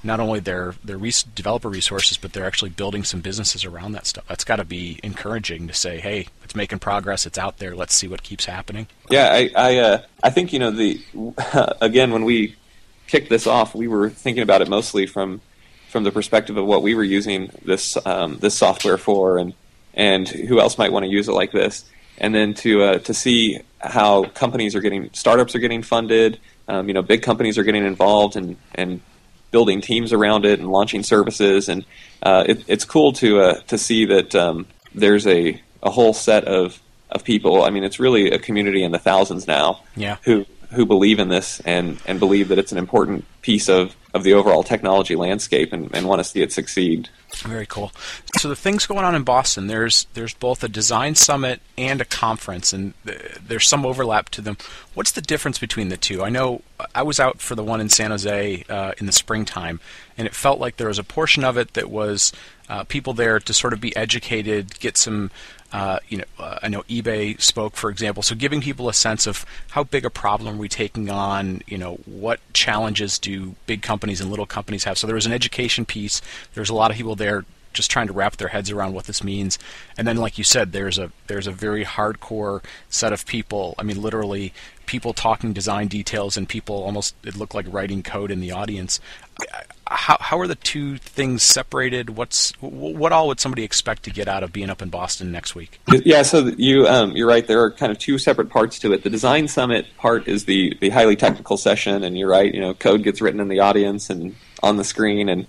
not 0.03 0.19
only 0.19 0.39
their 0.39 0.75
their 0.83 0.97
res- 0.97 1.23
developer 1.23 1.69
resources, 1.69 2.17
but 2.17 2.33
they're 2.33 2.45
actually 2.45 2.71
building 2.71 3.03
some 3.03 3.21
businesses 3.21 3.65
around 3.65 3.93
that 3.93 4.05
stuff. 4.05 4.25
That's 4.27 4.43
got 4.43 4.57
to 4.57 4.65
be 4.65 4.99
encouraging 5.03 5.67
to 5.67 5.73
say, 5.73 5.99
hey, 5.99 6.27
making 6.55 6.79
progress, 6.79 7.25
it's 7.25 7.37
out 7.37 7.57
there. 7.57 7.75
Let's 7.75 7.95
see 7.95 8.07
what 8.07 8.23
keeps 8.23 8.45
happening. 8.45 8.87
Yeah, 9.09 9.29
I 9.31 9.51
I, 9.55 9.77
uh, 9.77 10.01
I 10.23 10.29
think 10.29 10.53
you 10.53 10.59
know 10.59 10.71
the 10.71 11.01
again 11.81 12.11
when 12.11 12.25
we 12.25 12.55
kicked 13.07 13.29
this 13.29 13.47
off, 13.47 13.75
we 13.75 13.87
were 13.87 14.09
thinking 14.09 14.43
about 14.43 14.61
it 14.61 14.69
mostly 14.69 15.05
from 15.05 15.41
from 15.89 16.03
the 16.03 16.11
perspective 16.11 16.57
of 16.57 16.65
what 16.65 16.81
we 16.81 16.93
were 16.93 17.03
using 17.03 17.51
this 17.63 17.97
um, 18.05 18.37
this 18.39 18.55
software 18.55 18.97
for, 18.97 19.37
and 19.37 19.53
and 19.93 20.27
who 20.27 20.59
else 20.59 20.77
might 20.77 20.91
want 20.91 21.05
to 21.05 21.09
use 21.09 21.29
it 21.29 21.33
like 21.33 21.51
this, 21.51 21.85
and 22.17 22.33
then 22.35 22.53
to 22.55 22.83
uh, 22.83 22.99
to 22.99 23.13
see 23.13 23.59
how 23.79 24.25
companies 24.25 24.75
are 24.75 24.81
getting 24.81 25.09
startups 25.13 25.55
are 25.55 25.59
getting 25.59 25.83
funded, 25.83 26.39
um, 26.67 26.87
you 26.87 26.93
know, 26.93 27.01
big 27.01 27.21
companies 27.21 27.57
are 27.57 27.63
getting 27.63 27.85
involved 27.85 28.35
and 28.35 28.57
and 28.73 29.01
building 29.51 29.79
teams 29.79 30.11
around 30.11 30.45
it 30.45 30.59
and 30.59 30.69
launching 30.69 31.01
services, 31.03 31.69
and 31.69 31.85
uh, 32.23 32.43
it, 32.47 32.63
it's 32.67 32.83
cool 32.83 33.13
to 33.13 33.39
uh, 33.39 33.53
to 33.67 33.77
see 33.77 34.05
that 34.05 34.35
um, 34.35 34.65
there's 34.93 35.25
a 35.27 35.61
a 35.85 35.89
whole 35.89 36.13
set 36.13 36.43
of 36.45 36.81
of 37.11 37.23
people. 37.23 37.63
I 37.63 37.69
mean, 37.69 37.83
it's 37.85 37.99
really 37.99 38.31
a 38.31 38.39
community 38.39 38.83
in 38.83 38.91
the 38.91 38.99
thousands 38.99 39.47
now 39.47 39.79
Yeah. 39.95 40.17
who 40.23 40.45
who 40.71 40.85
believe 40.85 41.19
in 41.19 41.29
this 41.29 41.61
and 41.61 41.99
and 42.05 42.19
believe 42.19 42.49
that 42.49 42.57
it's 42.57 42.71
an 42.73 42.77
important 42.77 43.23
piece 43.41 43.69
of 43.69 43.95
of 44.13 44.23
the 44.23 44.33
overall 44.33 44.63
technology 44.63 45.15
landscape 45.15 45.71
and, 45.73 45.93
and 45.93 46.07
want 46.07 46.19
to 46.19 46.23
see 46.23 46.41
it 46.41 46.51
succeed. 46.51 47.09
Very 47.39 47.65
cool. 47.65 47.91
So 48.37 48.47
the 48.47 48.55
things 48.55 48.85
going 48.85 49.03
on 49.03 49.13
in 49.13 49.23
Boston, 49.23 49.67
there's 49.67 50.07
there's 50.13 50.33
both 50.33 50.63
a 50.63 50.67
design 50.69 51.15
summit 51.15 51.61
and 51.77 52.01
a 52.01 52.05
conference, 52.05 52.71
and 52.73 52.93
th- 53.05 53.19
there's 53.45 53.67
some 53.67 53.85
overlap 53.85 54.29
to 54.29 54.41
them. 54.41 54.57
What's 54.93 55.11
the 55.11 55.21
difference 55.21 55.59
between 55.59 55.89
the 55.89 55.97
two? 55.97 56.23
I 56.23 56.29
know 56.29 56.61
I 56.95 57.03
was 57.03 57.19
out 57.19 57.39
for 57.41 57.55
the 57.55 57.63
one 57.63 57.81
in 57.81 57.89
San 57.89 58.11
Jose 58.11 58.63
uh, 58.69 58.93
in 58.97 59.05
the 59.05 59.11
springtime, 59.11 59.79
and 60.17 60.25
it 60.27 60.33
felt 60.33 60.59
like 60.59 60.77
there 60.77 60.87
was 60.87 60.99
a 60.99 61.03
portion 61.03 61.43
of 61.43 61.57
it 61.57 61.73
that 61.73 61.89
was 61.91 62.31
uh, 62.69 62.83
people 62.83 63.13
there 63.13 63.39
to 63.39 63.53
sort 63.53 63.73
of 63.73 63.81
be 63.81 63.95
educated, 63.95 64.79
get 64.79 64.97
some. 64.97 65.31
Uh, 65.73 65.99
you 66.07 66.19
know, 66.19 66.23
uh, 66.39 66.59
I 66.63 66.69
know 66.69 66.83
eBay 66.83 67.41
spoke, 67.41 67.75
for 67.75 67.89
example, 67.89 68.23
so 68.23 68.33
giving 68.33 68.61
people 68.61 68.87
a 68.87 68.93
sense 68.93 69.27
of 69.27 69.45
how 69.71 69.83
big 69.83 70.05
a 70.05 70.09
problem 70.09 70.55
are 70.55 70.57
we 70.57 70.69
taking 70.69 71.09
on. 71.09 71.63
You 71.67 71.77
know, 71.77 71.95
what 72.05 72.39
challenges 72.53 73.19
do 73.19 73.55
big 73.65 73.81
companies 73.81 74.21
and 74.21 74.29
little 74.29 74.45
companies 74.45 74.85
have? 74.85 74.97
So 74.97 75.05
there 75.05 75.15
was 75.15 75.25
an 75.25 75.33
education 75.33 75.83
piece. 75.83 76.21
There's 76.53 76.69
a 76.69 76.73
lot 76.73 76.91
of 76.91 76.97
people 76.97 77.15
there 77.15 77.43
just 77.75 77.91
trying 77.91 78.07
to 78.07 78.13
wrap 78.13 78.37
their 78.37 78.47
heads 78.47 78.71
around 78.71 78.93
what 78.93 79.05
this 79.05 79.23
means. 79.23 79.59
And 79.97 80.07
then, 80.07 80.17
like 80.17 80.37
you 80.37 80.43
said, 80.43 80.71
there's 80.71 80.97
a 80.97 81.11
there's 81.27 81.47
a 81.47 81.51
very 81.51 81.85
hardcore 81.85 82.63
set 82.89 83.13
of 83.13 83.25
people. 83.25 83.75
I 83.77 83.83
mean, 83.83 84.01
literally 84.01 84.53
people 84.85 85.13
talking 85.13 85.53
design 85.53 85.87
details 85.87 86.37
and 86.37 86.47
people 86.47 86.75
almost 86.83 87.15
it 87.23 87.35
looked 87.35 87.55
like 87.55 87.65
writing 87.69 88.03
code 88.03 88.31
in 88.31 88.39
the 88.39 88.51
audience. 88.51 88.99
How 89.87 90.17
how 90.19 90.39
are 90.39 90.47
the 90.47 90.55
two 90.55 90.97
things 90.97 91.43
separated? 91.43 92.11
What's 92.11 92.51
what 92.61 93.11
all 93.11 93.27
would 93.27 93.39
somebody 93.39 93.63
expect 93.63 94.03
to 94.03 94.09
get 94.09 94.27
out 94.27 94.43
of 94.43 94.51
being 94.51 94.69
up 94.69 94.81
in 94.81 94.89
Boston 94.89 95.31
next 95.31 95.55
week? 95.55 95.79
Yeah, 95.91 96.23
so 96.23 96.47
you 96.57 96.87
um, 96.87 97.11
you're 97.11 97.27
right. 97.27 97.45
There 97.45 97.61
are 97.61 97.71
kind 97.71 97.91
of 97.91 97.99
two 97.99 98.17
separate 98.17 98.49
parts 98.49 98.79
to 98.79 98.93
it. 98.93 99.03
The 99.03 99.09
design 99.09 99.47
summit 99.47 99.85
part 99.97 100.27
is 100.27 100.45
the 100.45 100.75
the 100.79 100.89
highly 100.89 101.15
technical 101.15 101.57
session, 101.57 102.03
and 102.03 102.17
you're 102.17 102.29
right. 102.29 102.53
You 102.53 102.61
know, 102.61 102.73
code 102.73 103.03
gets 103.03 103.21
written 103.21 103.39
in 103.39 103.47
the 103.47 103.59
audience 103.59 104.09
and 104.09 104.35
on 104.63 104.77
the 104.77 104.83
screen, 104.83 105.29
and 105.29 105.45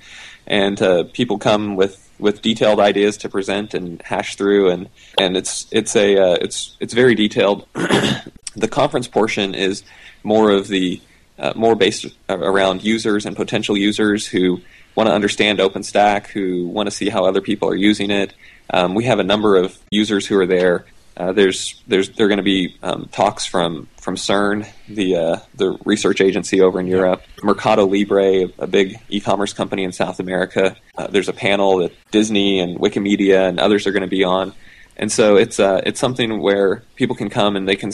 and 0.46 0.80
uh, 0.82 1.04
people 1.12 1.38
come 1.38 1.76
with 1.76 2.05
with 2.18 2.42
detailed 2.42 2.80
ideas 2.80 3.16
to 3.18 3.28
present 3.28 3.74
and 3.74 4.00
hash 4.02 4.36
through, 4.36 4.70
and 4.70 4.88
and 5.18 5.36
it's 5.36 5.66
it's 5.70 5.94
a 5.96 6.18
uh, 6.18 6.36
it's 6.40 6.76
it's 6.80 6.94
very 6.94 7.14
detailed. 7.14 7.66
the 7.74 8.68
conference 8.68 9.08
portion 9.08 9.54
is 9.54 9.82
more 10.22 10.50
of 10.50 10.68
the 10.68 11.00
uh, 11.38 11.52
more 11.54 11.74
based 11.74 12.06
around 12.28 12.84
users 12.84 13.26
and 13.26 13.36
potential 13.36 13.76
users 13.76 14.26
who 14.26 14.60
want 14.94 15.08
to 15.08 15.14
understand 15.14 15.58
OpenStack, 15.58 16.28
who 16.28 16.66
want 16.66 16.86
to 16.86 16.90
see 16.90 17.08
how 17.08 17.24
other 17.26 17.40
people 17.40 17.68
are 17.68 17.76
using 17.76 18.10
it. 18.10 18.32
Um, 18.70 18.94
we 18.94 19.04
have 19.04 19.18
a 19.18 19.24
number 19.24 19.56
of 19.56 19.78
users 19.90 20.26
who 20.26 20.38
are 20.38 20.46
there. 20.46 20.86
Uh, 21.16 21.32
there's 21.32 21.82
there's 21.86 22.10
there 22.10 22.26
are 22.26 22.28
going 22.28 22.38
to 22.38 22.42
be 22.42 22.76
um, 22.82 23.08
talks 23.10 23.46
from 23.46 23.88
from 24.00 24.16
CERN, 24.16 24.68
the 24.88 25.16
uh, 25.16 25.36
the 25.54 25.78
research 25.84 26.20
agency 26.20 26.60
over 26.60 26.78
in 26.78 26.86
Europe, 26.86 27.22
Mercado 27.42 27.86
Libre, 27.86 28.48
a 28.58 28.66
big 28.66 28.98
e-commerce 29.08 29.52
company 29.52 29.84
in 29.84 29.92
South 29.92 30.20
America. 30.20 30.76
Uh, 30.96 31.06
there's 31.06 31.28
a 31.28 31.32
panel 31.32 31.78
that 31.78 31.92
Disney 32.10 32.60
and 32.60 32.78
Wikimedia 32.78 33.48
and 33.48 33.58
others 33.58 33.86
are 33.86 33.92
going 33.92 34.02
to 34.02 34.08
be 34.08 34.24
on, 34.24 34.52
and 34.96 35.10
so 35.10 35.36
it's 35.36 35.58
uh, 35.58 35.80
it's 35.86 35.98
something 35.98 36.40
where 36.40 36.82
people 36.96 37.16
can 37.16 37.30
come 37.30 37.56
and 37.56 37.66
they 37.66 37.76
can 37.76 37.92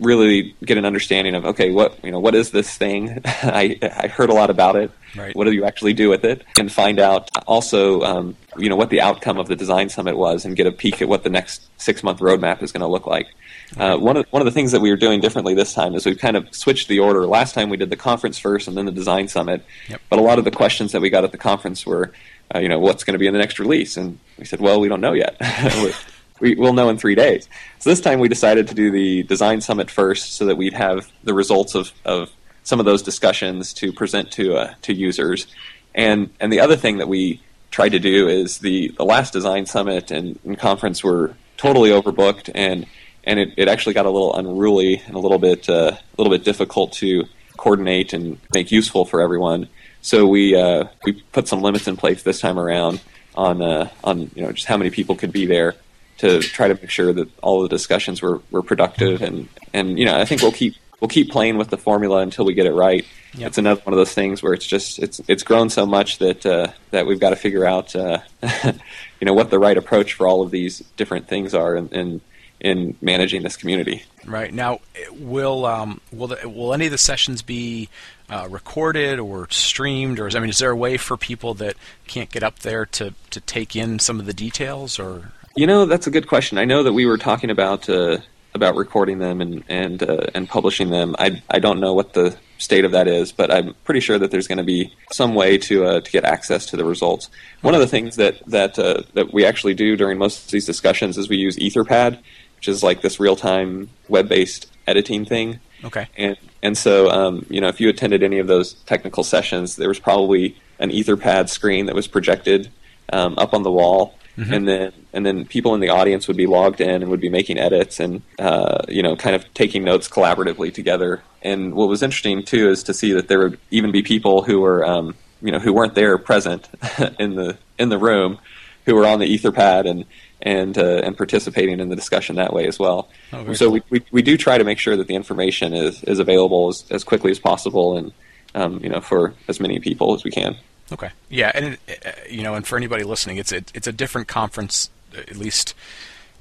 really 0.00 0.56
get 0.64 0.78
an 0.78 0.84
understanding 0.84 1.34
of 1.34 1.44
okay, 1.44 1.70
what 1.70 2.02
you 2.04 2.10
know, 2.10 2.18
what 2.18 2.34
is 2.34 2.50
this 2.50 2.76
thing? 2.76 3.20
I 3.24 3.78
I 3.82 4.08
heard 4.08 4.30
a 4.30 4.34
lot 4.34 4.50
about 4.50 4.76
it. 4.76 4.90
Right. 5.16 5.34
What 5.34 5.44
do 5.44 5.52
you 5.52 5.64
actually 5.64 5.92
do 5.92 6.08
with 6.08 6.24
it? 6.24 6.44
And 6.58 6.70
find 6.70 7.00
out 7.00 7.30
also, 7.46 8.02
um, 8.02 8.36
you 8.58 8.68
know, 8.68 8.76
what 8.76 8.90
the 8.90 9.00
outcome 9.00 9.38
of 9.38 9.48
the 9.48 9.56
design 9.56 9.88
summit 9.88 10.16
was, 10.16 10.44
and 10.44 10.56
get 10.56 10.66
a 10.66 10.72
peek 10.72 11.00
at 11.00 11.08
what 11.08 11.22
the 11.22 11.30
next 11.30 11.68
six 11.80 12.02
month 12.02 12.18
roadmap 12.18 12.62
is 12.62 12.72
going 12.72 12.80
to 12.80 12.86
look 12.86 13.06
like. 13.06 13.28
Uh, 13.76 13.96
one 13.96 14.16
of 14.16 14.26
one 14.30 14.42
of 14.42 14.46
the 14.46 14.50
things 14.50 14.72
that 14.72 14.80
we 14.80 14.90
are 14.90 14.96
doing 14.96 15.20
differently 15.20 15.54
this 15.54 15.72
time 15.72 15.94
is 15.94 16.04
we've 16.04 16.18
kind 16.18 16.36
of 16.36 16.52
switched 16.54 16.88
the 16.88 16.98
order. 16.98 17.26
Last 17.26 17.54
time 17.54 17.70
we 17.70 17.76
did 17.76 17.90
the 17.90 17.96
conference 17.96 18.38
first, 18.38 18.66
and 18.66 18.76
then 18.76 18.86
the 18.86 18.92
design 18.92 19.28
summit. 19.28 19.64
Yep. 19.88 20.00
But 20.08 20.18
a 20.18 20.22
lot 20.22 20.38
of 20.38 20.44
the 20.44 20.50
questions 20.50 20.92
that 20.92 21.00
we 21.00 21.10
got 21.10 21.22
at 21.22 21.32
the 21.32 21.38
conference 21.38 21.86
were, 21.86 22.12
uh, 22.54 22.58
you 22.58 22.68
know, 22.68 22.78
what's 22.78 23.04
going 23.04 23.14
to 23.14 23.18
be 23.18 23.26
in 23.26 23.32
the 23.32 23.38
next 23.38 23.58
release? 23.58 23.96
And 23.96 24.18
we 24.38 24.44
said, 24.44 24.60
well, 24.60 24.80
we 24.80 24.88
don't 24.88 25.00
know 25.00 25.12
yet. 25.12 25.36
we, 26.40 26.54
will 26.54 26.72
know 26.72 26.88
in 26.88 26.98
three 26.98 27.14
days. 27.14 27.48
So 27.78 27.90
this 27.90 28.00
time 28.00 28.18
we 28.18 28.28
decided 28.28 28.66
to 28.68 28.74
do 28.74 28.90
the 28.90 29.22
design 29.24 29.60
summit 29.60 29.90
first, 29.90 30.34
so 30.34 30.46
that 30.46 30.56
we'd 30.56 30.74
have 30.74 31.10
the 31.22 31.34
results 31.34 31.76
of, 31.76 31.92
of 32.04 32.30
some 32.64 32.80
of 32.80 32.86
those 32.86 33.02
discussions 33.02 33.72
to 33.74 33.92
present 33.92 34.32
to 34.32 34.56
uh, 34.56 34.74
to 34.82 34.92
users. 34.92 35.46
And 35.94 36.30
and 36.40 36.52
the 36.52 36.60
other 36.60 36.76
thing 36.76 36.98
that 36.98 37.08
we 37.08 37.40
tried 37.70 37.90
to 37.90 37.98
do 37.98 38.28
is 38.28 38.58
the, 38.58 38.92
the 38.96 39.04
last 39.04 39.32
design 39.32 39.66
summit 39.66 40.10
and, 40.10 40.38
and 40.44 40.58
conference 40.58 41.04
were 41.04 41.34
totally 41.56 41.90
overbooked, 41.90 42.50
and 42.54 42.86
and 43.22 43.38
it, 43.38 43.50
it 43.56 43.68
actually 43.68 43.92
got 43.92 44.06
a 44.06 44.10
little 44.10 44.34
unruly 44.34 45.02
and 45.06 45.14
a 45.14 45.18
little 45.18 45.38
bit 45.38 45.68
uh, 45.68 45.92
a 45.92 46.16
little 46.16 46.32
bit 46.32 46.44
difficult 46.44 46.92
to 46.94 47.24
coordinate 47.56 48.12
and 48.12 48.38
make 48.54 48.72
useful 48.72 49.04
for 49.04 49.20
everyone. 49.20 49.68
So 50.00 50.26
we 50.26 50.56
uh, 50.56 50.84
we 51.04 51.12
put 51.32 51.48
some 51.48 51.60
limits 51.60 51.86
in 51.86 51.96
place 51.96 52.22
this 52.22 52.40
time 52.40 52.58
around 52.58 53.00
on 53.34 53.62
uh, 53.62 53.90
on 54.02 54.30
you 54.34 54.42
know 54.42 54.52
just 54.52 54.66
how 54.66 54.76
many 54.76 54.90
people 54.90 55.14
could 55.16 55.32
be 55.32 55.46
there 55.46 55.76
to 56.18 56.40
try 56.40 56.68
to 56.68 56.74
make 56.74 56.90
sure 56.90 57.12
that 57.12 57.28
all 57.40 57.62
the 57.62 57.68
discussions 57.68 58.20
were, 58.20 58.42
were 58.50 58.62
productive 58.62 59.22
and, 59.22 59.48
and 59.72 59.98
you 59.98 60.04
know 60.04 60.18
I 60.18 60.26
think 60.26 60.42
we'll 60.42 60.52
keep 60.52 60.74
we'll 61.00 61.08
keep 61.08 61.30
playing 61.30 61.58
with 61.58 61.70
the 61.70 61.78
formula 61.78 62.18
until 62.18 62.44
we 62.44 62.54
get 62.54 62.66
it 62.66 62.72
right. 62.72 63.04
Yep. 63.34 63.48
It's 63.48 63.58
another 63.58 63.80
one 63.82 63.92
of 63.92 63.98
those 63.98 64.12
things 64.12 64.42
where 64.42 64.52
it's 64.52 64.66
just 64.66 64.98
it's 64.98 65.20
it's 65.28 65.42
grown 65.42 65.70
so 65.70 65.86
much 65.86 66.18
that 66.18 66.44
uh, 66.44 66.68
that 66.90 67.06
we've 67.06 67.20
got 67.20 67.30
to 67.30 67.36
figure 67.36 67.64
out 67.64 67.94
uh, 67.94 68.18
you 68.64 69.24
know 69.24 69.34
what 69.34 69.50
the 69.50 69.58
right 69.58 69.76
approach 69.76 70.14
for 70.14 70.26
all 70.26 70.42
of 70.42 70.50
these 70.50 70.80
different 70.96 71.28
things 71.28 71.54
are 71.54 71.76
and, 71.76 71.92
and 71.92 72.20
in 72.60 72.94
managing 73.00 73.42
this 73.42 73.56
community. 73.56 74.04
Right 74.26 74.52
now, 74.52 74.80
will 75.12 75.64
um, 75.64 76.00
will 76.12 76.28
the, 76.28 76.48
will 76.48 76.74
any 76.74 76.86
of 76.86 76.92
the 76.92 76.98
sessions 76.98 77.42
be 77.42 77.88
uh, 78.28 78.46
recorded 78.50 79.18
or 79.18 79.48
streamed, 79.50 80.20
or 80.20 80.26
is 80.26 80.36
I 80.36 80.40
mean, 80.40 80.50
is 80.50 80.58
there 80.58 80.70
a 80.70 80.76
way 80.76 80.96
for 80.96 81.16
people 81.16 81.54
that 81.54 81.76
can't 82.06 82.30
get 82.30 82.42
up 82.42 82.60
there 82.60 82.84
to 82.86 83.14
to 83.30 83.40
take 83.40 83.74
in 83.74 83.98
some 83.98 84.20
of 84.20 84.26
the 84.26 84.34
details, 84.34 84.98
or 84.98 85.32
you 85.56 85.66
know, 85.66 85.86
that's 85.86 86.06
a 86.06 86.10
good 86.10 86.28
question. 86.28 86.58
I 86.58 86.64
know 86.64 86.82
that 86.82 86.92
we 86.92 87.06
were 87.06 87.18
talking 87.18 87.50
about 87.50 87.88
uh, 87.88 88.18
about 88.54 88.76
recording 88.76 89.18
them 89.18 89.40
and 89.40 89.64
and 89.68 90.02
uh, 90.02 90.26
and 90.34 90.48
publishing 90.48 90.90
them. 90.90 91.14
I 91.18 91.42
I 91.48 91.58
don't 91.58 91.80
know 91.80 91.94
what 91.94 92.14
the 92.14 92.36
state 92.58 92.84
of 92.84 92.92
that 92.92 93.08
is, 93.08 93.32
but 93.32 93.50
I'm 93.50 93.74
pretty 93.84 94.00
sure 94.00 94.18
that 94.18 94.30
there's 94.30 94.48
going 94.48 94.58
to 94.58 94.64
be 94.64 94.92
some 95.12 95.34
way 95.34 95.58
to 95.58 95.84
uh, 95.84 96.00
to 96.00 96.10
get 96.10 96.24
access 96.24 96.66
to 96.66 96.76
the 96.76 96.84
results. 96.84 97.30
One 97.62 97.74
of 97.74 97.80
the 97.80 97.86
things 97.86 98.16
that 98.16 98.44
that 98.46 98.78
uh, 98.78 99.02
that 99.14 99.32
we 99.32 99.44
actually 99.44 99.74
do 99.74 99.96
during 99.96 100.18
most 100.18 100.46
of 100.46 100.50
these 100.50 100.66
discussions 100.66 101.16
is 101.16 101.28
we 101.28 101.36
use 101.36 101.56
Etherpad, 101.56 102.18
which 102.56 102.68
is 102.68 102.82
like 102.82 103.02
this 103.02 103.20
real 103.20 103.36
time 103.36 103.88
web 104.08 104.28
based 104.28 104.70
editing 104.86 105.24
thing. 105.24 105.60
Okay. 105.84 106.08
And 106.16 106.36
and 106.62 106.76
so 106.76 107.10
um, 107.10 107.46
you 107.48 107.60
know, 107.60 107.68
if 107.68 107.80
you 107.80 107.88
attended 107.88 108.22
any 108.22 108.38
of 108.38 108.46
those 108.46 108.74
technical 108.74 109.24
sessions, 109.24 109.76
there 109.76 109.88
was 109.88 110.00
probably 110.00 110.56
an 110.78 110.90
Etherpad 110.90 111.48
screen 111.48 111.86
that 111.86 111.94
was 111.94 112.08
projected 112.08 112.70
um, 113.12 113.34
up 113.38 113.54
on 113.54 113.62
the 113.62 113.70
wall 113.70 114.14
Mm-hmm. 114.36 114.54
and 114.54 114.68
then 114.68 114.92
and 115.12 115.26
then 115.26 115.44
people 115.44 115.74
in 115.74 115.80
the 115.80 115.88
audience 115.88 116.28
would 116.28 116.36
be 116.36 116.46
logged 116.46 116.80
in 116.80 117.02
and 117.02 117.10
would 117.10 117.20
be 117.20 117.28
making 117.28 117.58
edits 117.58 117.98
and 117.98 118.22
uh, 118.38 118.82
you 118.88 119.02
know 119.02 119.16
kind 119.16 119.34
of 119.34 119.52
taking 119.54 119.84
notes 119.84 120.08
collaboratively 120.08 120.72
together. 120.72 121.22
And 121.42 121.74
what 121.74 121.88
was 121.88 122.02
interesting 122.02 122.44
too 122.44 122.70
is 122.70 122.82
to 122.84 122.94
see 122.94 123.12
that 123.12 123.28
there 123.28 123.40
would 123.40 123.58
even 123.70 123.90
be 123.90 124.02
people 124.02 124.42
who 124.42 124.60
were 124.60 124.84
um, 124.84 125.14
you 125.42 125.50
know 125.52 125.58
who 125.58 125.72
weren't 125.72 125.94
there 125.94 126.16
present 126.16 126.68
in 127.18 127.34
the 127.34 127.58
in 127.78 127.88
the 127.88 127.98
room 127.98 128.38
who 128.86 128.94
were 128.94 129.06
on 129.06 129.18
the 129.18 129.26
Etherpad 129.26 129.88
and 129.88 130.04
and 130.42 130.78
uh, 130.78 131.00
and 131.04 131.16
participating 131.16 131.80
in 131.80 131.88
the 131.88 131.96
discussion 131.96 132.36
that 132.36 132.52
way 132.52 132.66
as 132.66 132.78
well. 132.78 133.08
Oh, 133.32 133.52
so 133.52 133.66
cool. 133.66 133.72
we, 133.72 133.82
we, 133.90 134.04
we 134.10 134.22
do 134.22 134.36
try 134.36 134.58
to 134.58 134.64
make 134.64 134.78
sure 134.78 134.96
that 134.96 135.06
the 135.06 135.14
information 135.14 135.74
is, 135.74 136.02
is 136.04 136.18
available 136.18 136.68
as, 136.68 136.84
as 136.90 137.04
quickly 137.04 137.30
as 137.30 137.38
possible 137.38 137.96
and 137.96 138.12
um, 138.54 138.82
you 138.82 138.88
know 138.88 139.00
for 139.00 139.34
as 139.48 139.60
many 139.60 139.80
people 139.80 140.14
as 140.14 140.24
we 140.24 140.30
can. 140.30 140.56
Okay. 140.92 141.10
Yeah, 141.28 141.52
and 141.54 141.78
it, 141.86 142.06
uh, 142.06 142.10
you 142.28 142.42
know, 142.42 142.54
and 142.54 142.66
for 142.66 142.76
anybody 142.76 143.04
listening, 143.04 143.36
it's 143.36 143.52
it, 143.52 143.70
it's 143.74 143.86
a 143.86 143.92
different 143.92 144.28
conference, 144.28 144.90
at 145.16 145.36
least 145.36 145.74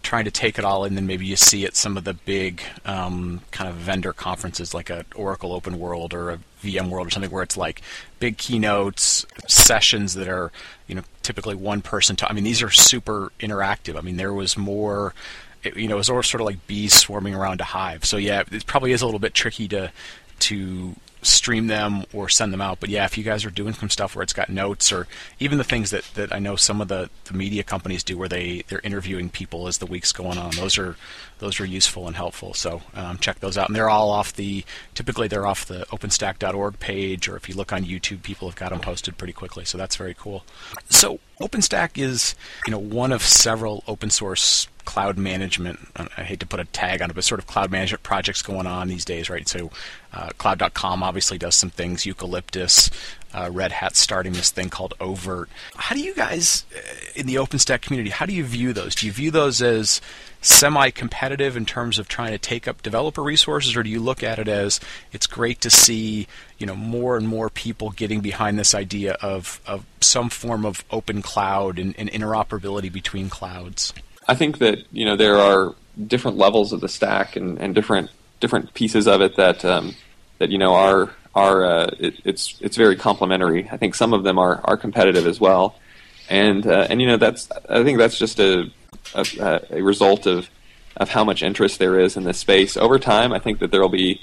trying 0.01 0.25
to 0.25 0.31
take 0.31 0.57
it 0.57 0.63
all 0.63 0.85
in 0.85 0.95
than 0.95 1.05
maybe 1.05 1.25
you 1.25 1.35
see 1.35 1.65
at 1.65 1.75
some 1.75 1.97
of 1.97 2.05
the 2.05 2.13
big 2.13 2.61
um, 2.85 3.41
kind 3.51 3.69
of 3.69 3.75
vendor 3.75 4.13
conferences 4.13 4.73
like 4.73 4.89
a 4.89 5.05
Oracle 5.13 5.51
Open 5.51 5.77
World 5.77 6.13
or 6.13 6.31
a 6.31 6.39
VMworld 6.63 7.07
or 7.07 7.09
something 7.09 7.31
where 7.31 7.43
it's 7.43 7.57
like 7.57 7.81
big 8.19 8.37
keynotes, 8.37 9.25
sessions 9.47 10.13
that 10.13 10.27
are 10.27 10.51
you 10.87 10.95
know 10.95 11.03
typically 11.21 11.55
one 11.55 11.81
person. 11.81 12.15
To, 12.17 12.29
I 12.29 12.33
mean, 12.33 12.43
these 12.43 12.61
are 12.61 12.71
super 12.71 13.31
interactive. 13.39 13.97
I 13.97 14.01
mean, 14.01 14.17
there 14.17 14.33
was 14.33 14.57
more. 14.57 15.13
It, 15.61 15.75
you 15.75 15.89
know, 15.89 15.95
it 15.95 15.97
was 15.97 16.07
sort 16.07 16.35
of 16.35 16.41
like 16.41 16.65
bees 16.67 16.93
swarming 16.93 17.35
around 17.35 17.59
a 17.59 17.65
hive. 17.65 18.05
So 18.05 18.15
yeah, 18.15 18.43
it 18.49 18.65
probably 18.65 18.93
is 18.93 19.01
a 19.01 19.05
little 19.05 19.19
bit 19.19 19.33
tricky 19.33 19.67
to 19.67 19.91
to 20.39 20.95
stream 21.21 21.67
them 21.67 22.03
or 22.13 22.29
send 22.29 22.53
them 22.53 22.61
out. 22.61 22.79
But 22.79 22.89
yeah, 22.89 23.05
if 23.05 23.17
you 23.17 23.23
guys 23.23 23.45
are 23.45 23.49
doing 23.49 23.73
some 23.73 23.89
stuff 23.89 24.15
where 24.15 24.23
it's 24.23 24.33
got 24.33 24.49
notes 24.49 24.91
or 24.91 25.07
even 25.39 25.57
the 25.57 25.63
things 25.63 25.91
that, 25.91 26.03
that 26.15 26.33
I 26.33 26.39
know 26.39 26.55
some 26.55 26.81
of 26.81 26.87
the, 26.87 27.09
the 27.25 27.33
media 27.33 27.63
companies 27.63 28.03
do 28.03 28.17
where 28.17 28.29
they, 28.29 28.63
they're 28.67 28.81
interviewing 28.83 29.29
people 29.29 29.67
as 29.67 29.79
the 29.79 29.85
week's 29.85 30.11
going 30.11 30.37
on, 30.37 30.51
those 30.51 30.77
are 30.77 30.95
those 31.39 31.59
are 31.59 31.65
useful 31.65 32.07
and 32.07 32.15
helpful. 32.15 32.53
So 32.53 32.81
um, 32.93 33.17
check 33.17 33.39
those 33.39 33.57
out. 33.57 33.69
And 33.69 33.75
they're 33.75 33.89
all 33.89 34.09
off 34.09 34.33
the 34.33 34.63
typically 34.93 35.27
they're 35.27 35.47
off 35.47 35.65
the 35.65 35.85
OpenStack.org 35.87 36.79
page, 36.79 37.27
or 37.27 37.35
if 37.35 37.49
you 37.49 37.55
look 37.55 37.73
on 37.73 37.83
YouTube, 37.83 38.23
people 38.23 38.49
have 38.49 38.57
got 38.57 38.69
them 38.69 38.79
posted 38.79 39.17
pretty 39.17 39.33
quickly. 39.33 39.65
So 39.65 39.77
that's 39.77 39.95
very 39.95 40.13
cool. 40.13 40.43
So 40.89 41.19
OpenStack 41.39 41.97
is 41.97 42.35
you 42.67 42.71
know 42.71 42.79
one 42.79 43.11
of 43.11 43.23
several 43.23 43.83
open 43.87 44.09
source 44.09 44.67
cloud 44.89 45.19
management. 45.19 45.77
I 45.95 46.23
hate 46.23 46.39
to 46.39 46.47
put 46.47 46.59
a 46.59 46.65
tag 46.65 47.03
on 47.03 47.11
it, 47.11 47.13
but 47.13 47.23
sort 47.23 47.39
of 47.39 47.45
cloud 47.45 47.69
management 47.69 48.01
projects 48.01 48.41
going 48.41 48.65
on 48.65 48.87
these 48.87 49.05
days, 49.05 49.29
right? 49.29 49.47
So, 49.47 49.69
uh, 50.11 50.29
Cloud.com 50.39 51.03
obviously 51.03 51.37
does 51.37 51.53
some 51.53 51.69
things. 51.69 52.07
Eucalyptus, 52.07 52.89
uh, 53.31 53.51
Red 53.53 53.71
Hat 53.71 53.95
starting 53.95 54.33
this 54.33 54.49
thing 54.49 54.71
called 54.71 54.95
oVirt. 54.99 55.45
How 55.75 55.93
do 55.93 56.01
you 56.01 56.15
guys 56.15 56.65
uh, 56.75 56.79
in 57.15 57.27
the 57.27 57.35
OpenStack 57.35 57.81
community? 57.81 58.09
How 58.09 58.25
do 58.25 58.33
you 58.33 58.43
view 58.43 58.73
those? 58.73 58.95
Do 58.95 59.05
you 59.05 59.11
view 59.11 59.29
those 59.29 59.61
as 59.61 60.01
semi-competitive 60.41 61.55
in 61.55 61.67
terms 61.67 61.99
of 61.99 62.07
trying 62.07 62.31
to 62.31 62.39
take 62.39 62.67
up 62.67 62.81
developer 62.81 63.21
resources, 63.21 63.75
or 63.75 63.83
do 63.83 63.91
you 63.91 63.99
look 63.99 64.23
at 64.23 64.39
it 64.39 64.47
as 64.47 64.79
it's 65.11 65.27
great 65.27 65.61
to 65.61 65.69
see 65.69 66.27
you 66.57 66.65
know 66.65 66.75
more 66.75 67.15
and 67.15 67.27
more 67.27 67.51
people 67.51 67.91
getting 67.91 68.21
behind 68.21 68.57
this 68.57 68.73
idea 68.73 69.13
of, 69.21 69.61
of 69.67 69.85
some 70.01 70.31
form 70.31 70.65
of 70.65 70.83
open 70.89 71.21
cloud 71.21 71.77
and, 71.77 71.93
and 71.95 72.09
interoperability 72.11 72.91
between 72.91 73.29
clouds? 73.29 73.93
I 74.29 74.35
think 74.35 74.59
that 74.59 74.85
you 74.91 75.05
know 75.05 75.15
there 75.15 75.37
are 75.37 75.73
different 76.05 76.37
levels 76.37 76.71
of 76.71 76.81
the 76.81 76.87
stack 76.87 77.35
and, 77.35 77.57
and 77.57 77.73
different 77.73 78.11
different 78.39 78.75
pieces 78.75 79.07
of 79.07 79.21
it 79.21 79.35
that 79.37 79.65
um, 79.65 79.95
that 80.37 80.51
you 80.51 80.59
know 80.59 80.75
are 80.75 81.09
are 81.33 81.65
uh, 81.65 81.89
it, 81.99 82.13
it's 82.23 82.55
it's 82.61 82.77
very 82.77 82.95
complementary. 82.95 83.67
I 83.71 83.77
think 83.77 83.95
some 83.95 84.13
of 84.13 84.23
them 84.23 84.37
are 84.37 84.61
are 84.63 84.77
competitive 84.77 85.25
as 85.25 85.39
well, 85.39 85.75
and 86.29 86.65
uh, 86.67 86.85
and 86.91 87.01
you 87.01 87.07
know 87.07 87.17
that's 87.17 87.49
I 87.67 87.83
think 87.83 87.97
that's 87.97 88.19
just 88.19 88.39
a 88.39 88.69
a, 89.15 89.61
a 89.71 89.81
result 89.81 90.27
of 90.27 90.47
of 90.97 91.09
how 91.09 91.23
much 91.23 91.41
interest 91.41 91.79
there 91.79 91.99
is 91.99 92.15
in 92.15 92.23
this 92.23 92.37
space 92.37 92.77
over 92.77 92.99
time. 92.99 93.33
I 93.33 93.39
think 93.39 93.57
that 93.59 93.71
there 93.71 93.81
will 93.81 93.89
be 93.89 94.21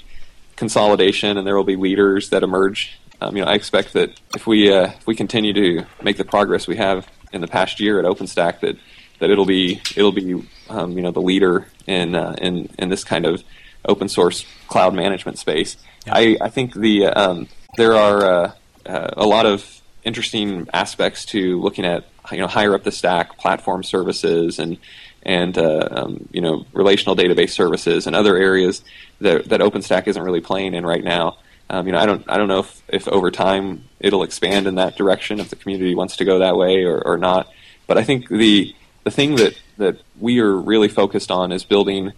consolidation 0.55 1.37
and 1.37 1.45
there 1.45 1.57
will 1.57 1.65
be 1.65 1.75
leaders 1.75 2.29
that 2.29 2.43
emerge. 2.43 2.97
Um, 3.19 3.35
you 3.35 3.43
know, 3.43 3.51
I 3.51 3.55
expect 3.55 3.91
that 3.93 4.17
if 4.35 4.47
we 4.47 4.71
uh, 4.71 4.91
if 4.91 5.05
we 5.05 5.15
continue 5.15 5.51
to 5.51 5.85
make 6.01 6.15
the 6.15 6.23
progress 6.23 6.65
we 6.65 6.77
have 6.77 7.09
in 7.33 7.41
the 7.41 7.47
past 7.47 7.81
year 7.81 7.99
at 7.99 8.05
OpenStack, 8.05 8.61
that 8.61 8.77
that 9.19 9.29
it'll 9.29 9.45
be 9.45 9.81
it'll 9.95 10.11
be 10.11 10.43
um, 10.69 10.91
you 10.91 11.01
know 11.01 11.11
the 11.11 11.21
leader 11.21 11.67
in 11.85 12.15
uh, 12.15 12.35
in 12.39 12.69
in 12.77 12.89
this 12.89 13.03
kind 13.03 13.25
of 13.25 13.43
open 13.85 14.09
source 14.09 14.45
cloud 14.67 14.93
management 14.93 15.37
space. 15.37 15.77
Yeah. 16.05 16.13
I, 16.15 16.37
I 16.41 16.49
think 16.49 16.73
the 16.73 17.07
um, 17.07 17.47
there 17.77 17.95
are 17.95 18.25
uh, 18.25 18.51
uh, 18.85 19.09
a 19.17 19.25
lot 19.25 19.45
of 19.45 19.81
interesting 20.03 20.67
aspects 20.73 21.25
to 21.25 21.59
looking 21.59 21.85
at 21.85 22.05
you 22.31 22.39
know 22.39 22.47
higher 22.47 22.73
up 22.75 22.83
the 22.83 22.91
stack 22.91 23.37
platform 23.37 23.83
services 23.83 24.59
and 24.59 24.77
and 25.23 25.57
uh, 25.57 25.87
um, 25.91 26.27
you 26.31 26.41
know 26.41 26.65
relational 26.73 27.15
database 27.15 27.51
services 27.51 28.07
and 28.07 28.15
other 28.15 28.35
areas 28.35 28.83
that 29.19 29.49
that 29.49 29.59
OpenStack 29.59 30.07
isn't 30.07 30.23
really 30.23 30.41
playing 30.41 30.73
in 30.73 30.85
right 30.85 31.03
now. 31.03 31.37
Um, 31.69 31.85
you 31.85 31.91
know, 31.91 31.99
I 31.99 32.05
don't 32.05 32.23
I 32.29 32.37
don't 32.37 32.47
know 32.47 32.59
if, 32.59 32.81
if 32.87 33.07
over 33.07 33.29
time 33.29 33.83
it'll 33.99 34.23
expand 34.23 34.67
in 34.67 34.75
that 34.75 34.95
direction 34.95 35.39
if 35.39 35.49
the 35.49 35.55
community 35.55 35.95
wants 35.95 36.17
to 36.17 36.25
go 36.25 36.39
that 36.39 36.55
way 36.55 36.83
or, 36.83 37.01
or 37.01 37.17
not. 37.17 37.49
But 37.87 37.97
I 37.97 38.03
think 38.03 38.29
the 38.29 38.73
the 39.07 39.11
thing 39.11 39.35
that 39.35 39.57
that 39.77 40.01
we 40.19 40.41
are 40.41 40.53
really 40.53 40.89
focused 40.89 41.31
on 41.31 41.53
is 41.53 41.63
building 41.63 42.11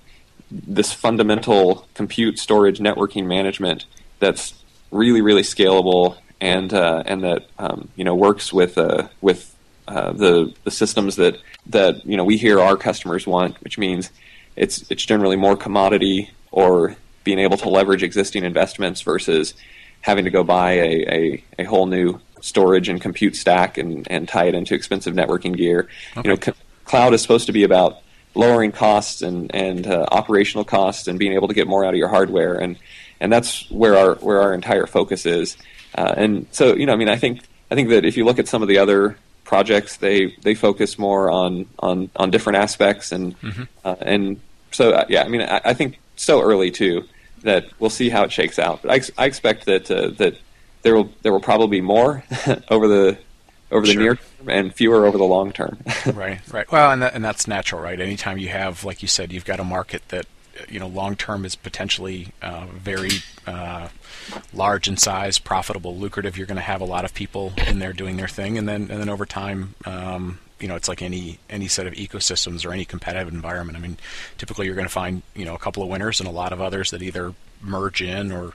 this 0.50 0.92
fundamental 0.92 1.88
compute 1.94 2.40
storage 2.40 2.80
networking 2.80 3.28
management 3.28 3.86
that's 4.18 4.56
really 4.90 5.22
really 5.22 5.44
scalable 5.44 6.18
and 6.42 6.74
uh, 6.74 7.04
and 7.06 7.24
that 7.24 7.46
um, 7.60 7.90
you 7.96 8.04
know 8.04 8.16
works 8.16 8.52
with 8.52 8.76
uh, 8.80 9.08
with 9.22 9.56
uh, 9.88 10.12
the 10.14 10.52
the 10.64 10.72
systems 10.72 11.16
that 11.18 11.38
that 11.68 12.04
you 12.08 12.18
know 12.18 12.24
we 12.24 12.38
hear 12.38 12.60
our 12.60 12.76
customers 12.76 13.28
want, 13.28 13.62
which 13.62 13.78
means 13.78 14.10
it's 14.56 14.90
it's 14.90 15.06
generally 15.06 15.36
more 15.36 15.56
commodity 15.56 16.32
or 16.50 16.96
being 17.24 17.38
able 17.38 17.58
to 17.58 17.70
leverage 17.70 18.02
existing 18.02 18.44
investments 18.44 19.02
versus 19.02 19.54
having 20.02 20.24
to 20.24 20.32
go 20.32 20.44
buy 20.44 20.72
a, 20.72 21.06
a, 21.18 21.44
a 21.60 21.64
whole 21.66 21.86
new 21.86 22.20
storage 22.42 22.88
and 22.88 23.02
compute 23.02 23.36
stack 23.36 23.78
and, 23.78 24.08
and 24.10 24.30
tie 24.30 24.46
it 24.46 24.56
into 24.56 24.74
expensive 24.74 25.14
networking 25.14 25.56
gear. 25.56 25.88
Okay. 26.16 26.30
You 26.30 26.36
know, 26.36 26.54
cloud 26.90 27.14
is 27.14 27.22
supposed 27.22 27.46
to 27.46 27.54
be 27.54 27.64
about 27.64 28.02
lowering 28.34 28.72
costs 28.72 29.22
and 29.22 29.54
and 29.54 29.86
uh, 29.86 30.08
operational 30.12 30.66
costs 30.66 31.08
and 31.08 31.20
being 31.20 31.34
able 31.34 31.48
to 31.48 31.54
get 31.54 31.68
more 31.68 31.86
out 31.86 31.94
of 31.94 31.98
your 31.98 32.08
hardware 32.08 32.56
and 32.56 32.78
and 33.20 33.32
that's 33.32 33.70
where 33.70 33.96
our 33.96 34.16
where 34.16 34.42
our 34.42 34.54
entire 34.54 34.88
focus 34.88 35.26
is. 35.26 35.56
Uh, 35.96 36.14
and 36.18 36.48
so 36.52 36.76
you 36.76 36.86
know, 36.86 36.94
I 36.94 36.96
mean, 36.96 37.10
I 37.10 37.16
think 37.16 37.42
I 37.70 37.76
think 37.76 37.90
that 37.90 38.06
if 38.06 38.18
you 38.18 38.26
look 38.26 38.40
at 38.40 38.48
some 38.48 38.62
of 38.64 38.68
the 38.68 38.80
other 38.80 39.18
projects, 39.44 39.98
they 39.98 40.36
they 40.42 40.56
focus 40.56 40.98
more 40.98 41.30
on 41.30 41.68
on 41.78 42.10
on 42.16 42.32
different 42.32 42.58
aspects 42.58 43.12
and 43.12 43.40
mm-hmm. 43.40 43.64
uh, 43.86 43.96
and 44.02 44.40
so 44.72 44.92
uh, 44.92 45.06
yeah, 45.10 45.24
I 45.24 45.28
mean, 45.28 45.42
I, 45.42 45.62
I, 45.66 45.74
think 45.74 46.00
so 46.16 46.42
early 46.42 46.72
too 46.72 47.04
that 47.42 47.66
we'll 47.80 47.90
see 47.90 48.10
how 48.10 48.24
it 48.24 48.32
shakes 48.32 48.60
out. 48.60 48.82
But 48.82 48.92
I, 48.92 49.24
I 49.24 49.26
expect 49.26 49.66
that 49.66 49.90
uh, 49.92 50.10
that 50.18 50.38
there 50.82 50.96
will 50.96 51.12
there 51.22 51.32
will 51.32 51.40
probably 51.40 51.80
be 51.80 51.82
more 51.82 52.24
over 52.70 52.88
the 52.88 53.18
over 53.72 53.86
the 53.86 53.94
sure. 53.94 54.02
near 54.02 54.16
term 54.16 54.50
and 54.50 54.74
fewer 54.74 55.06
over 55.06 55.18
the 55.18 55.24
long 55.24 55.52
term. 55.52 55.80
right, 56.14 56.40
right. 56.52 56.72
Well, 56.72 56.92
and 56.92 57.02
that, 57.02 57.14
and 57.14 57.24
that's 57.24 57.48
natural, 57.48 57.82
right? 57.82 58.00
Anytime 58.00 58.38
you 58.38 58.50
have, 58.50 58.84
like 58.84 59.02
you 59.02 59.08
said, 59.08 59.32
you've 59.32 59.46
got 59.46 59.60
a 59.60 59.64
market 59.64 60.08
that 60.10 60.26
you 60.68 60.80
know 60.80 60.88
long 60.88 61.16
term 61.16 61.46
is 61.46 61.56
potentially 61.56 62.30
uh, 62.42 62.66
very 62.74 63.12
uh, 63.48 63.90
large 64.54 64.88
in 64.88 64.98
size, 64.98 65.40
profitable, 65.40 65.96
lucrative. 65.96 66.38
You're 66.38 66.48
going 66.48 66.58
to 66.58 66.62
have 66.62 66.82
a 66.82 66.86
lot 66.86 67.06
of 67.06 67.14
people 67.14 67.54
in 67.68 67.80
there 67.80 67.94
doing 67.94 68.18
their 68.18 68.28
thing, 68.28 68.58
and 68.58 68.68
then 68.68 68.90
and 68.90 69.00
then 69.02 69.10
over 69.10 69.26
time, 69.26 69.76
um, 69.86 70.40
you 70.60 70.68
know, 70.68 70.76
it's 70.76 70.88
like 70.88 71.02
any 71.02 71.40
any 71.50 71.68
set 71.68 71.88
of 71.88 71.94
ecosystems 71.94 72.66
or 72.66 72.74
any 72.74 72.86
competitive 72.86 73.34
environment. 73.34 73.78
I 73.78 73.82
mean, 73.82 73.98
typically 74.38 74.66
you're 74.66 74.76
going 74.76 74.88
to 74.88 74.94
find 74.94 75.22
you 75.36 75.46
know 75.46 75.56
a 75.56 75.60
couple 75.60 75.84
of 75.84 75.90
winners 75.90 76.20
and 76.20 76.28
a 76.28 76.32
lot 76.32 76.54
of 76.54 76.62
others 76.62 76.92
that 76.92 77.02
either 77.02 77.34
merge 77.62 78.02
in 78.02 78.32
or 78.32 78.54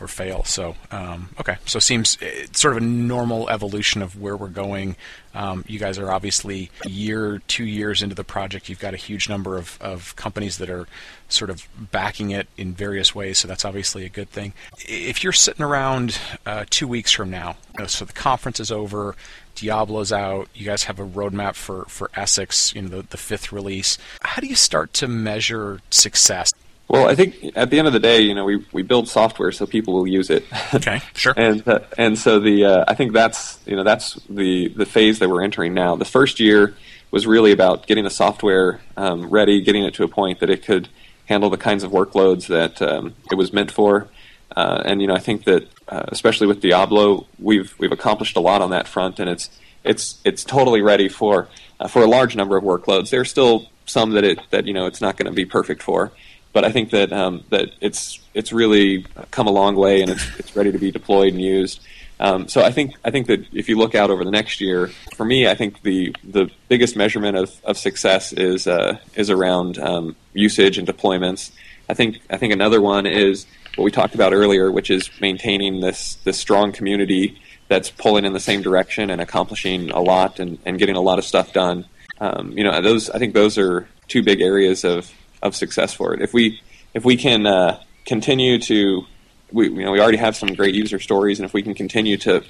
or 0.00 0.08
fail. 0.08 0.44
So 0.44 0.76
um, 0.90 1.30
okay, 1.40 1.56
so 1.66 1.78
it 1.78 1.82
seems 1.82 2.18
it's 2.20 2.60
sort 2.60 2.76
of 2.76 2.82
a 2.82 2.86
normal 2.86 3.48
evolution 3.48 4.02
of 4.02 4.20
where 4.20 4.36
we're 4.36 4.48
going. 4.48 4.96
Um, 5.34 5.64
you 5.66 5.78
guys 5.78 5.98
are 5.98 6.12
obviously 6.12 6.70
year, 6.86 7.42
two 7.48 7.64
years 7.64 8.02
into 8.02 8.14
the 8.14 8.24
project. 8.24 8.68
You've 8.68 8.78
got 8.78 8.94
a 8.94 8.98
huge 8.98 9.28
number 9.28 9.58
of, 9.58 9.76
of 9.80 10.14
companies 10.16 10.58
that 10.58 10.70
are 10.70 10.86
sort 11.28 11.50
of 11.50 11.66
backing 11.90 12.30
it 12.30 12.46
in 12.56 12.72
various 12.72 13.14
ways. 13.14 13.38
So 13.38 13.48
that's 13.48 13.64
obviously 13.64 14.04
a 14.04 14.08
good 14.08 14.30
thing. 14.30 14.52
If 14.78 15.24
you're 15.24 15.32
sitting 15.32 15.64
around 15.64 16.18
uh, 16.46 16.66
two 16.70 16.86
weeks 16.86 17.10
from 17.10 17.30
now, 17.30 17.56
you 17.74 17.80
know, 17.80 17.86
so 17.86 18.04
the 18.04 18.12
conference 18.12 18.60
is 18.60 18.70
over. 18.70 19.16
Diablo's 19.56 20.12
out. 20.12 20.48
You 20.54 20.66
guys 20.66 20.84
have 20.84 20.98
a 20.98 21.06
roadmap 21.06 21.54
for, 21.54 21.84
for 21.86 22.10
Essex, 22.14 22.74
you 22.74 22.82
know, 22.82 22.88
the, 22.88 23.02
the 23.02 23.16
fifth 23.16 23.52
release. 23.52 23.98
How 24.22 24.40
do 24.40 24.46
you 24.46 24.56
start 24.56 24.92
to 24.94 25.08
measure 25.08 25.80
success? 25.90 26.52
Well, 26.88 27.08
I 27.08 27.14
think 27.14 27.52
at 27.56 27.70
the 27.70 27.78
end 27.78 27.86
of 27.86 27.92
the 27.92 28.00
day, 28.00 28.20
you 28.20 28.34
know, 28.34 28.44
we, 28.44 28.64
we 28.72 28.82
build 28.82 29.08
software 29.08 29.50
so 29.52 29.66
people 29.66 29.94
will 29.94 30.06
use 30.06 30.30
it. 30.30 30.44
Okay, 30.74 31.00
sure. 31.14 31.34
and 31.36 31.66
uh, 31.66 31.80
and 31.96 32.18
so 32.18 32.38
the 32.38 32.64
uh, 32.64 32.84
I 32.86 32.94
think 32.94 33.12
that's 33.12 33.58
you 33.66 33.74
know 33.74 33.84
that's 33.84 34.14
the 34.28 34.68
the 34.68 34.86
phase 34.86 35.18
that 35.18 35.28
we're 35.28 35.42
entering 35.42 35.74
now. 35.74 35.96
The 35.96 36.04
first 36.04 36.40
year 36.40 36.74
was 37.10 37.26
really 37.26 37.52
about 37.52 37.86
getting 37.86 38.04
the 38.04 38.10
software 38.10 38.80
um, 38.96 39.30
ready, 39.30 39.62
getting 39.62 39.84
it 39.84 39.94
to 39.94 40.04
a 40.04 40.08
point 40.08 40.40
that 40.40 40.50
it 40.50 40.64
could 40.64 40.88
handle 41.26 41.48
the 41.48 41.56
kinds 41.56 41.84
of 41.84 41.90
workloads 41.90 42.48
that 42.48 42.82
um, 42.82 43.14
it 43.30 43.36
was 43.36 43.52
meant 43.52 43.70
for. 43.70 44.08
Uh, 44.54 44.82
and 44.84 45.00
you 45.00 45.06
know, 45.06 45.14
I 45.14 45.20
think 45.20 45.44
that 45.44 45.68
uh, 45.88 46.04
especially 46.08 46.46
with 46.46 46.60
Diablo, 46.60 47.26
we've 47.38 47.74
we've 47.78 47.92
accomplished 47.92 48.36
a 48.36 48.40
lot 48.40 48.60
on 48.60 48.70
that 48.70 48.86
front, 48.86 49.18
and 49.18 49.28
it's 49.28 49.50
it's 49.84 50.20
it's 50.24 50.44
totally 50.44 50.82
ready 50.82 51.08
for 51.08 51.48
uh, 51.80 51.88
for 51.88 52.02
a 52.02 52.06
large 52.06 52.36
number 52.36 52.56
of 52.56 52.62
workloads. 52.62 53.10
There's 53.10 53.30
still 53.30 53.70
some 53.86 54.10
that 54.12 54.24
it 54.24 54.38
that 54.50 54.66
you 54.66 54.74
know 54.74 54.86
it's 54.86 55.00
not 55.00 55.16
going 55.16 55.26
to 55.26 55.32
be 55.32 55.44
perfect 55.44 55.82
for 55.82 56.12
but 56.54 56.64
I 56.64 56.70
think 56.70 56.90
that 56.90 57.12
um, 57.12 57.44
that 57.50 57.72
it's 57.82 58.20
it's 58.32 58.52
really 58.52 59.04
come 59.30 59.46
a 59.46 59.50
long 59.50 59.76
way 59.76 60.00
and 60.00 60.10
it's 60.10 60.24
it's 60.38 60.56
ready 60.56 60.72
to 60.72 60.78
be 60.78 60.90
deployed 60.90 61.34
and 61.34 61.42
used. 61.42 61.80
Um, 62.20 62.48
so 62.48 62.62
I 62.62 62.70
think 62.70 62.94
I 63.04 63.10
think 63.10 63.26
that 63.26 63.44
if 63.52 63.68
you 63.68 63.76
look 63.76 63.94
out 63.94 64.08
over 64.08 64.24
the 64.24 64.30
next 64.30 64.60
year, 64.60 64.86
for 65.16 65.26
me, 65.26 65.48
I 65.48 65.54
think 65.54 65.82
the 65.82 66.14
the 66.22 66.48
biggest 66.68 66.96
measurement 66.96 67.36
of, 67.36 67.60
of 67.64 67.76
success 67.76 68.32
is 68.32 68.66
uh, 68.66 68.98
is 69.16 69.28
around 69.28 69.78
um, 69.78 70.16
usage 70.32 70.78
and 70.78 70.86
deployments. 70.86 71.50
I 71.88 71.94
think 71.94 72.20
I 72.30 72.36
think 72.36 72.52
another 72.52 72.80
one 72.80 73.04
is 73.04 73.46
what 73.74 73.84
we 73.84 73.90
talked 73.90 74.14
about 74.14 74.32
earlier, 74.32 74.70
which 74.70 74.90
is 74.90 75.10
maintaining 75.20 75.80
this 75.80 76.14
this 76.22 76.38
strong 76.38 76.70
community 76.70 77.42
that's 77.66 77.90
pulling 77.90 78.24
in 78.24 78.32
the 78.32 78.40
same 78.40 78.62
direction 78.62 79.10
and 79.10 79.20
accomplishing 79.20 79.90
a 79.90 80.00
lot 80.00 80.38
and, 80.38 80.58
and 80.64 80.78
getting 80.78 80.96
a 80.96 81.00
lot 81.00 81.18
of 81.18 81.24
stuff 81.24 81.52
done. 81.52 81.84
Um, 82.20 82.56
you 82.56 82.62
know, 82.62 82.80
those 82.80 83.10
I 83.10 83.18
think 83.18 83.34
those 83.34 83.58
are 83.58 83.88
two 84.06 84.22
big 84.22 84.40
areas 84.40 84.84
of 84.84 85.10
of 85.44 85.54
success 85.54 85.94
for 85.94 86.14
it. 86.14 86.22
If 86.22 86.32
we 86.32 86.60
if 86.94 87.04
we 87.04 87.16
can 87.16 87.46
uh, 87.46 87.80
continue 88.06 88.58
to 88.60 89.04
we 89.52 89.68
you 89.68 89.84
know 89.84 89.92
we 89.92 90.00
already 90.00 90.18
have 90.18 90.34
some 90.34 90.54
great 90.54 90.74
user 90.74 90.98
stories, 90.98 91.38
and 91.38 91.46
if 91.46 91.54
we 91.54 91.62
can 91.62 91.74
continue 91.74 92.16
to 92.18 92.42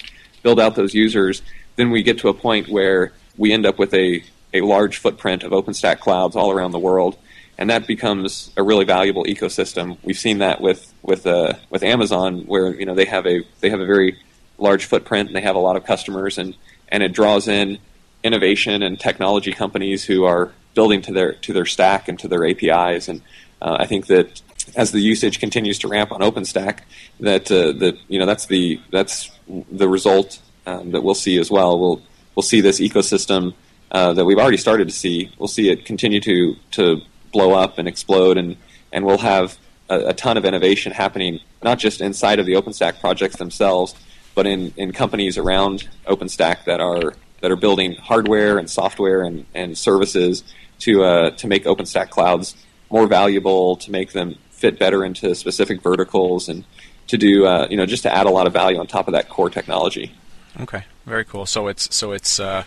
build 0.43 0.59
out 0.59 0.77
those 0.77 0.95
users, 0.95 1.43
then 1.77 1.91
we 1.91 2.03
get 2.03 2.19
to 2.21 2.29
a 2.29 2.35
point 2.35 2.69
where 2.69 3.13
we 3.37 3.53
end 3.53 3.67
up 3.67 3.79
with 3.79 3.93
a 3.93 4.23
a 4.55 4.61
large 4.61 4.99
footprint 4.99 5.43
of 5.43 5.51
OpenStack 5.51 5.99
clouds 5.99 6.37
all 6.37 6.53
around 6.53 6.71
the 6.71 6.79
world, 6.79 7.19
and 7.59 7.69
that 7.69 7.89
becomes 7.89 8.53
a 8.57 8.63
really 8.63 8.85
valuable 8.85 9.25
ecosystem. 9.25 9.99
We've 10.05 10.19
seen 10.19 10.39
that 10.39 10.61
with 10.61 10.95
with 11.03 11.27
uh, 11.27 11.55
with 11.69 11.83
Amazon, 11.83 12.43
where 12.47 12.73
you 12.75 12.87
know 12.87 12.95
they 12.95 13.07
have 13.07 13.27
a 13.27 13.43
they 13.61 13.69
have 13.71 13.81
a 13.81 13.87
very 13.87 14.19
large 14.57 14.85
footprint 14.85 15.27
and 15.29 15.37
they 15.37 15.41
have 15.41 15.57
a 15.57 15.61
lot 15.61 15.77
of 15.77 15.85
customers, 15.85 16.39
and 16.39 16.57
and 16.89 17.03
it 17.03 17.13
draws 17.13 17.49
in 17.49 17.79
innovation 18.23 18.83
and 18.83 18.99
technology 18.99 19.53
companies 19.53 20.05
who 20.05 20.25
are 20.25 20.53
building 20.75 21.03
to 21.03 21.13
their 21.13 21.33
to 21.33 21.53
their 21.53 21.67
stack 21.67 22.09
and 22.09 22.19
to 22.21 22.29
their 22.29 22.47
APIs. 22.47 23.09
And 23.09 23.23
uh, 23.63 23.77
I 23.81 23.87
think 23.87 24.07
that 24.07 24.43
as 24.77 24.93
the 24.93 25.01
usage 25.01 25.39
continues 25.41 25.79
to 25.81 25.89
ramp 25.89 26.13
on 26.13 26.21
OpenStack, 26.21 26.81
that 27.21 27.51
uh, 27.51 27.97
you 28.09 28.19
know 28.19 28.27
that's 28.27 28.47
the 28.47 28.81
that's 28.91 29.31
the 29.47 29.89
result 29.89 30.41
um, 30.67 30.93
that 30.93 31.03
we'll 31.03 31.15
see 31.15 31.39
as 31.39 31.51
well. 31.51 31.79
We'll 31.79 32.03
we'll 32.35 32.43
see 32.43 32.61
this 32.61 32.81
ecosystem 32.81 33.55
uh, 33.91 34.13
that 34.15 34.25
we've 34.25 34.39
already 34.39 34.57
started 34.57 34.89
to 34.89 34.95
see. 34.95 35.31
We'll 35.39 35.49
see 35.49 35.71
it 35.71 35.85
continue 35.85 36.21
to 36.21 36.57
to 36.73 37.01
blow 37.33 37.53
up 37.53 37.79
and 37.79 37.89
explode, 37.89 38.37
and 38.37 38.57
and 38.93 39.05
we'll 39.05 39.19
have 39.19 39.57
a, 39.89 40.09
a 40.09 40.15
ton 40.15 40.37
of 40.37 40.45
innovation 40.45 40.93
happening, 40.93 41.41
not 41.63 41.79
just 41.79 42.01
inside 42.01 42.39
of 42.39 42.47
the 42.47 42.55
OpenStack 42.55 43.01
projects 43.01 43.37
themselves, 43.37 43.95
but 44.35 44.47
in, 44.47 44.73
in 44.77 44.93
companies 44.93 45.39
around 45.39 45.89
OpenStack 46.07 46.65
that 46.65 46.81
are 46.81 47.15
that 47.41 47.51
are 47.51 47.57
building 47.57 47.95
hardware 47.97 48.57
and 48.57 48.71
software 48.71 49.23
and, 49.23 49.45
and 49.55 49.77
services 49.77 50.45
to 50.85 51.03
uh, 51.03 51.31
to 51.31 51.47
make 51.47 51.65
OpenStack 51.65 52.11
clouds 52.11 52.55
more 52.91 53.07
valuable, 53.07 53.77
to 53.77 53.91
make 53.91 54.13
them 54.13 54.37
fit 54.51 54.79
better 54.79 55.05
into 55.05 55.35
specific 55.35 55.83
verticals, 55.83 56.49
and 56.49 56.65
to 57.09 57.17
do 57.19 57.47
uh, 57.47 57.67
you 57.71 57.77
know 57.77 57.87
just 57.87 58.03
to 58.03 58.15
add 58.15 58.27
a 58.27 58.31
lot 58.31 58.47
of 58.47 58.53
value 58.53 58.79
on 58.79 58.87
top 58.87 59.09
of 59.09 59.13
that 59.13 59.29
core 59.29 59.51
technology. 59.51 60.13
Okay, 60.61 60.85
very 61.07 61.25
cool. 61.25 61.47
So 61.47 61.69
it's 61.69 61.95
so 61.95 62.13
it's 62.13 62.39
uh, 62.39 62.65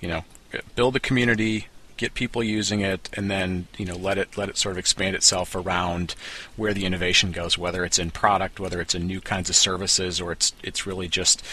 you 0.00 0.08
know 0.08 0.24
build 0.74 0.96
a 0.96 1.00
community, 1.00 1.66
get 1.96 2.14
people 2.14 2.42
using 2.42 2.80
it, 2.80 3.10
and 3.12 3.30
then 3.30 3.68
you 3.76 3.84
know 3.84 3.96
let 3.96 4.16
it 4.16 4.36
let 4.36 4.48
it 4.48 4.56
sort 4.56 4.72
of 4.72 4.78
expand 4.78 5.14
itself 5.14 5.54
around 5.54 6.14
where 6.56 6.72
the 6.72 6.86
innovation 6.86 7.32
goes, 7.32 7.58
whether 7.58 7.84
it's 7.84 7.98
in 7.98 8.10
product, 8.10 8.58
whether 8.58 8.80
it's 8.80 8.94
in 8.94 9.06
new 9.06 9.20
kinds 9.20 9.50
of 9.50 9.56
services, 9.56 10.20
or 10.20 10.32
it's 10.32 10.54
it's 10.62 10.86
really 10.86 11.08
just 11.08 11.44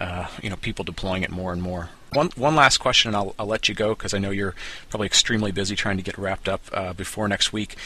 uh, 0.00 0.28
you 0.42 0.48
know 0.48 0.56
people 0.56 0.84
deploying 0.84 1.24
it 1.24 1.30
more 1.30 1.52
and 1.52 1.60
more. 1.60 1.90
One 2.16 2.30
one 2.34 2.56
last 2.56 2.78
question, 2.78 3.10
and 3.10 3.16
I'll, 3.16 3.34
I'll 3.38 3.46
let 3.46 3.68
you 3.68 3.74
go 3.74 3.94
because 3.94 4.14
I 4.14 4.18
know 4.18 4.30
you're 4.30 4.54
probably 4.88 5.06
extremely 5.06 5.52
busy 5.52 5.76
trying 5.76 5.98
to 5.98 6.02
get 6.02 6.16
wrapped 6.16 6.48
up 6.48 6.62
uh, 6.72 6.94
before 6.94 7.28
next 7.28 7.52
week. 7.52 7.76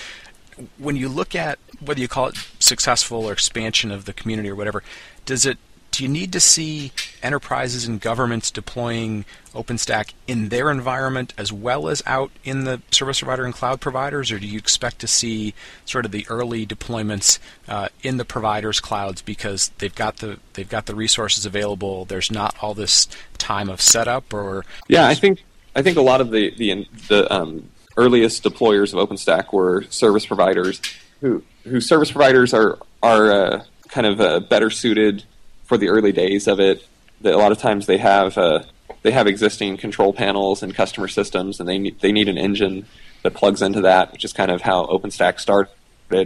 When 0.79 0.95
you 0.95 1.09
look 1.09 1.35
at 1.35 1.59
whether 1.85 2.01
you 2.01 2.07
call 2.07 2.29
it 2.29 2.37
successful 2.61 3.25
or 3.25 3.33
expansion 3.33 3.91
of 3.91 4.05
the 4.05 4.13
community 4.13 4.49
or 4.49 4.55
whatever, 4.55 4.85
does 5.25 5.45
it 5.45 5.59
you 6.01 6.09
need 6.09 6.33
to 6.33 6.41
see 6.41 6.93
enterprises 7.23 7.87
and 7.87 8.01
governments 8.01 8.51
deploying 8.51 9.25
OpenStack 9.55 10.13
in 10.27 10.49
their 10.49 10.71
environment 10.71 11.35
as 11.37 11.53
well 11.53 11.89
as 11.89 12.03
out 12.07 12.31
in 12.45 12.65
the 12.65 12.81
service 12.91 13.21
provider 13.21 13.45
and 13.45 13.55
cloud 13.55 13.81
providers, 13.81 14.31
or 14.31 14.39
do 14.39 14.47
you 14.47 14.59
expect 14.59 15.01
to 15.01 15.07
see 15.07 15.55
sort 15.85 16.05
of 16.05 16.13
the 16.13 16.27
early 16.29 16.67
deployments 16.67 17.39
uh, 17.69 17.89
in 18.03 18.17
the 18.17 18.25
providers' 18.25 18.81
clouds 18.81 19.23
because 19.23 19.71
they've 19.79 19.95
got 19.95 20.19
the 20.19 20.39
they've 20.55 20.69
got 20.69 20.87
the 20.87 20.95
resources 20.95 21.45
available? 21.45 22.05
There's 22.05 22.31
not 22.31 22.57
all 22.63 22.75
this 22.75 23.09
time 23.39 23.69
of 23.69 23.81
setup, 23.81 24.33
or 24.33 24.65
yeah, 24.89 25.07
I 25.07 25.15
think 25.15 25.43
I 25.75 25.83
think 25.83 25.97
a 25.97 26.03
lot 26.03 26.21
of 26.21 26.31
the 26.31 26.55
the, 26.57 26.87
the 27.09 27.33
um, 27.33 27.69
earliest 27.97 28.45
deployers 28.45 28.95
of 28.95 29.09
OpenStack 29.09 29.53
were 29.53 29.85
service 29.91 30.27
providers 30.27 30.81
who 31.21 31.43
who 31.65 31.81
service 31.81 32.11
providers 32.11 32.55
are 32.55 32.79
are 33.03 33.33
uh, 33.33 33.65
kind 33.89 34.07
of 34.07 34.21
uh, 34.21 34.41
better 34.41 34.71
suited 34.71 35.25
for 35.71 35.79
the 35.79 35.89
early 35.89 36.11
days 36.11 36.49
of 36.49 36.59
it. 36.59 36.85
That 37.21 37.33
a 37.33 37.39
lot 37.39 37.53
of 37.53 37.59
times 37.59 37.87
they 37.87 37.99
have 37.99 38.37
uh, 38.37 38.65
they 39.03 39.13
have 39.13 39.29
existing 39.29 39.77
control 39.77 40.13
panels 40.13 40.65
and 40.65 40.75
customer 40.75 41.07
systems, 41.07 41.61
and 41.61 41.69
they 41.69 41.79
need, 41.79 42.01
they 42.01 42.11
need 42.11 42.29
an 42.29 42.37
engine 42.37 42.87
that 43.23 43.35
plugs 43.35 43.63
into 43.63 43.83
that, 43.83 44.11
which 44.11 44.25
is 44.25 44.33
kind 44.33 44.51
of 44.51 44.63
how 44.63 44.87
OpenStack 44.87 45.39
started. 45.39 45.71
Uh, 46.11 46.25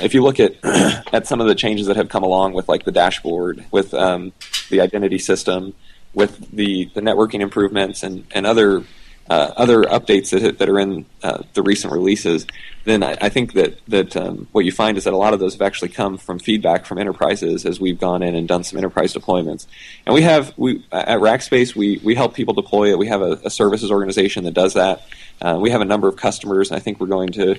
if 0.00 0.14
you 0.14 0.22
look 0.22 0.38
at 0.38 0.54
at 1.12 1.26
some 1.26 1.40
of 1.40 1.48
the 1.48 1.56
changes 1.56 1.88
that 1.88 1.96
have 1.96 2.08
come 2.08 2.22
along 2.22 2.52
with 2.52 2.68
like 2.68 2.84
the 2.84 2.92
dashboard, 2.92 3.64
with 3.72 3.92
um, 3.94 4.32
the 4.70 4.80
identity 4.80 5.18
system, 5.18 5.74
with 6.14 6.48
the, 6.52 6.88
the 6.94 7.00
networking 7.00 7.40
improvements, 7.40 8.04
and, 8.04 8.24
and 8.30 8.46
other 8.46 8.84
uh, 9.30 9.52
other 9.56 9.82
updates 9.84 10.30
that, 10.30 10.58
that 10.58 10.68
are 10.68 10.78
in 10.78 11.06
uh, 11.22 11.42
the 11.54 11.62
recent 11.62 11.92
releases, 11.92 12.46
then 12.84 13.02
I, 13.02 13.16
I 13.20 13.28
think 13.30 13.54
that 13.54 13.78
that 13.88 14.16
um, 14.16 14.48
what 14.52 14.64
you 14.64 14.72
find 14.72 14.98
is 14.98 15.04
that 15.04 15.14
a 15.14 15.16
lot 15.16 15.32
of 15.32 15.40
those 15.40 15.54
have 15.54 15.62
actually 15.62 15.88
come 15.88 16.18
from 16.18 16.38
feedback 16.38 16.84
from 16.84 16.98
enterprises 16.98 17.64
as 17.64 17.80
we've 17.80 17.98
gone 17.98 18.22
in 18.22 18.34
and 18.34 18.46
done 18.46 18.64
some 18.64 18.76
enterprise 18.76 19.14
deployments. 19.14 19.66
And 20.04 20.14
we 20.14 20.22
have 20.22 20.52
we 20.56 20.84
at 20.92 21.20
Rackspace 21.20 21.74
we 21.74 22.00
we 22.04 22.14
help 22.14 22.34
people 22.34 22.54
deploy 22.54 22.90
it. 22.90 22.98
We 22.98 23.06
have 23.08 23.22
a, 23.22 23.40
a 23.44 23.50
services 23.50 23.90
organization 23.90 24.44
that 24.44 24.54
does 24.54 24.74
that. 24.74 25.06
Uh, 25.40 25.58
we 25.60 25.70
have 25.70 25.80
a 25.80 25.86
number 25.86 26.08
of 26.08 26.16
customers. 26.16 26.70
I 26.70 26.78
think 26.78 27.00
we're 27.00 27.06
going 27.06 27.32
to 27.32 27.58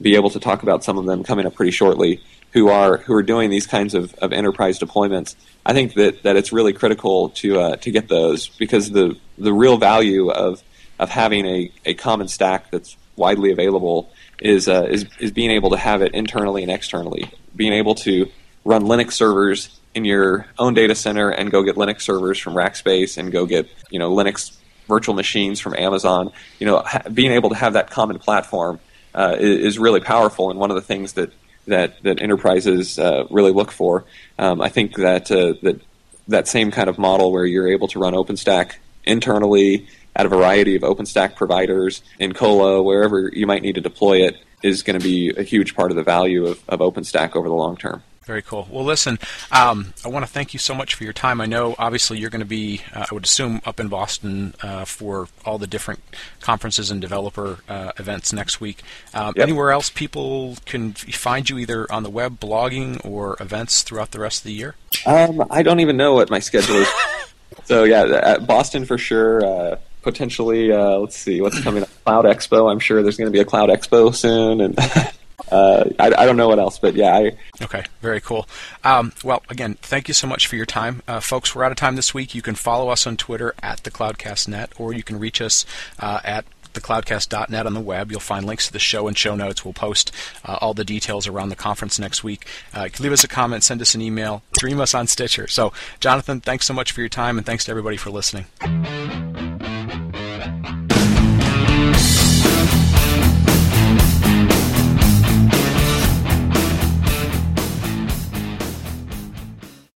be 0.00 0.16
able 0.16 0.30
to 0.30 0.40
talk 0.40 0.62
about 0.62 0.82
some 0.82 0.98
of 0.98 1.06
them 1.06 1.22
coming 1.22 1.46
up 1.46 1.54
pretty 1.54 1.70
shortly 1.70 2.20
who 2.54 2.68
are 2.68 2.98
who 2.98 3.14
are 3.14 3.22
doing 3.22 3.50
these 3.50 3.66
kinds 3.66 3.94
of, 3.94 4.14
of 4.14 4.32
enterprise 4.32 4.78
deployments. 4.78 5.34
I 5.66 5.72
think 5.72 5.94
that, 5.94 6.22
that 6.22 6.36
it's 6.36 6.52
really 6.52 6.72
critical 6.72 7.30
to 7.30 7.60
uh, 7.60 7.76
to 7.76 7.90
get 7.90 8.08
those 8.08 8.48
because 8.48 8.90
the 8.90 9.16
the 9.38 9.52
real 9.52 9.76
value 9.76 10.30
of 10.30 10.62
of 10.98 11.10
having 11.10 11.46
a, 11.46 11.72
a 11.84 11.94
common 11.94 12.28
stack 12.28 12.70
that's 12.70 12.96
widely 13.16 13.52
available 13.52 14.12
is, 14.40 14.68
uh, 14.68 14.86
is 14.90 15.06
is 15.18 15.30
being 15.30 15.50
able 15.50 15.70
to 15.70 15.76
have 15.76 16.02
it 16.02 16.14
internally 16.14 16.62
and 16.62 16.70
externally. 16.70 17.30
Being 17.54 17.72
able 17.72 17.94
to 17.96 18.28
run 18.64 18.82
Linux 18.82 19.12
servers 19.12 19.78
in 19.94 20.04
your 20.04 20.46
own 20.58 20.74
data 20.74 20.94
center 20.94 21.30
and 21.30 21.50
go 21.50 21.62
get 21.62 21.76
Linux 21.76 22.02
servers 22.02 22.38
from 22.38 22.54
Rackspace 22.54 23.16
and 23.16 23.30
go 23.30 23.46
get 23.46 23.68
you 23.90 23.98
know 23.98 24.14
Linux 24.14 24.56
virtual 24.88 25.14
machines 25.14 25.60
from 25.60 25.74
Amazon. 25.76 26.32
You 26.58 26.66
know, 26.66 26.78
ha- 26.78 27.02
being 27.12 27.32
able 27.32 27.50
to 27.50 27.54
have 27.54 27.74
that 27.74 27.90
common 27.90 28.18
platform 28.18 28.80
uh, 29.14 29.36
is, 29.38 29.66
is, 29.66 29.78
really 29.78 30.00
powerful 30.00 30.50
and 30.50 30.58
one 30.58 30.70
of 30.70 30.74
the 30.74 30.82
things 30.82 31.14
that 31.14 31.32
that 31.66 32.02
that 32.02 32.20
enterprises 32.20 32.98
uh, 32.98 33.26
really 33.30 33.52
look 33.52 33.70
for. 33.70 34.04
Um, 34.38 34.60
I 34.60 34.68
think 34.68 34.96
that 34.96 35.30
uh, 35.30 35.54
that 35.62 35.80
that 36.28 36.48
same 36.48 36.70
kind 36.70 36.88
of 36.88 36.98
model 36.98 37.32
where 37.32 37.46
you're 37.46 37.68
able 37.68 37.88
to 37.88 37.98
run 37.98 38.14
OpenStack 38.14 38.74
internally 39.04 39.86
at 40.16 40.26
a 40.26 40.28
variety 40.28 40.76
of 40.76 40.82
OpenStack 40.82 41.36
providers 41.36 42.02
in 42.18 42.32
Colo, 42.32 42.82
wherever 42.82 43.30
you 43.32 43.46
might 43.46 43.62
need 43.62 43.74
to 43.74 43.80
deploy 43.80 44.18
it, 44.18 44.36
is 44.62 44.82
going 44.82 44.98
to 44.98 45.04
be 45.04 45.30
a 45.36 45.42
huge 45.42 45.74
part 45.74 45.90
of 45.90 45.96
the 45.96 46.02
value 46.02 46.46
of, 46.46 46.60
of 46.68 46.80
OpenStack 46.80 47.36
over 47.36 47.48
the 47.48 47.54
long 47.54 47.76
term. 47.76 48.02
Very 48.24 48.40
cool. 48.40 48.66
Well, 48.70 48.84
listen, 48.84 49.18
um, 49.52 49.92
I 50.02 50.08
want 50.08 50.24
to 50.24 50.32
thank 50.32 50.54
you 50.54 50.58
so 50.58 50.74
much 50.74 50.94
for 50.94 51.04
your 51.04 51.12
time. 51.12 51.42
I 51.42 51.46
know, 51.46 51.74
obviously, 51.78 52.18
you're 52.18 52.30
going 52.30 52.40
to 52.40 52.46
be, 52.46 52.80
uh, 52.94 53.04
I 53.10 53.14
would 53.14 53.24
assume, 53.24 53.60
up 53.66 53.78
in 53.78 53.88
Boston 53.88 54.54
uh, 54.62 54.86
for 54.86 55.28
all 55.44 55.58
the 55.58 55.66
different 55.66 56.00
conferences 56.40 56.90
and 56.90 57.02
developer 57.02 57.58
uh, 57.68 57.92
events 57.98 58.32
next 58.32 58.62
week. 58.62 58.82
Um, 59.12 59.34
yep. 59.36 59.42
Anywhere 59.42 59.72
else 59.72 59.90
people 59.90 60.56
can 60.64 60.94
find 60.94 61.50
you 61.50 61.58
either 61.58 61.90
on 61.92 62.02
the 62.02 62.08
web, 62.08 62.40
blogging, 62.40 63.04
or 63.04 63.36
events 63.40 63.82
throughout 63.82 64.12
the 64.12 64.20
rest 64.20 64.40
of 64.40 64.44
the 64.44 64.54
year? 64.54 64.74
Um, 65.04 65.44
I 65.50 65.62
don't 65.62 65.80
even 65.80 65.98
know 65.98 66.14
what 66.14 66.30
my 66.30 66.38
schedule 66.38 66.76
is. 66.76 66.88
so, 67.64 67.84
yeah, 67.84 68.38
Boston 68.38 68.86
for 68.86 68.96
sure 68.96 69.44
uh, 69.44 69.76
potentially 70.04 70.70
uh, 70.70 70.98
let's 70.98 71.16
see 71.16 71.40
what's 71.40 71.60
coming 71.62 71.82
up 71.82 71.88
cloud 72.04 72.24
expo 72.24 72.70
i'm 72.70 72.78
sure 72.78 73.02
there's 73.02 73.16
going 73.16 73.26
to 73.26 73.32
be 73.32 73.40
a 73.40 73.44
cloud 73.44 73.70
expo 73.70 74.14
soon 74.14 74.60
and 74.60 74.78
uh, 75.50 75.84
I, 75.98 76.06
I, 76.06 76.26
don't 76.26 76.36
know 76.36 76.48
what 76.48 76.58
else 76.58 76.78
but 76.78 76.94
yeah 76.94 77.16
I... 77.16 77.36
okay 77.62 77.84
very 78.00 78.20
cool 78.20 78.46
um, 78.84 79.12
well 79.24 79.42
again 79.48 79.74
thank 79.82 80.06
you 80.06 80.14
so 80.14 80.26
much 80.26 80.46
for 80.46 80.56
your 80.56 80.66
time 80.66 81.02
uh, 81.08 81.20
folks 81.20 81.54
we're 81.54 81.64
out 81.64 81.72
of 81.72 81.78
time 81.78 81.96
this 81.96 82.14
week 82.14 82.34
you 82.34 82.42
can 82.42 82.54
follow 82.54 82.90
us 82.90 83.06
on 83.06 83.16
twitter 83.16 83.54
at 83.62 83.82
the 83.82 83.90
cloudcastnet 83.90 84.68
or 84.78 84.92
you 84.92 85.02
can 85.02 85.18
reach 85.18 85.40
us 85.40 85.66
uh, 85.98 86.20
at 86.22 86.44
thecloudcast.net 86.74 87.66
on 87.66 87.72
the 87.72 87.80
web. 87.80 88.10
You'll 88.10 88.20
find 88.20 88.44
links 88.44 88.66
to 88.66 88.72
the 88.72 88.78
show 88.78 89.08
and 89.08 89.16
show 89.16 89.34
notes. 89.34 89.64
We'll 89.64 89.74
post 89.74 90.12
uh, 90.44 90.58
all 90.60 90.74
the 90.74 90.84
details 90.84 91.26
around 91.26 91.48
the 91.48 91.56
conference 91.56 91.98
next 91.98 92.22
week. 92.22 92.46
Uh, 92.74 92.88
leave 92.98 93.12
us 93.12 93.24
a 93.24 93.28
comment, 93.28 93.64
send 93.64 93.80
us 93.80 93.94
an 93.94 94.02
email, 94.02 94.42
stream 94.56 94.80
us 94.80 94.94
on 94.94 95.06
Stitcher. 95.06 95.48
So, 95.48 95.72
Jonathan, 96.00 96.40
thanks 96.40 96.66
so 96.66 96.74
much 96.74 96.92
for 96.92 97.00
your 97.00 97.08
time, 97.08 97.38
and 97.38 97.46
thanks 97.46 97.64
to 97.64 97.70
everybody 97.70 97.96
for 97.96 98.10
listening. 98.10 98.46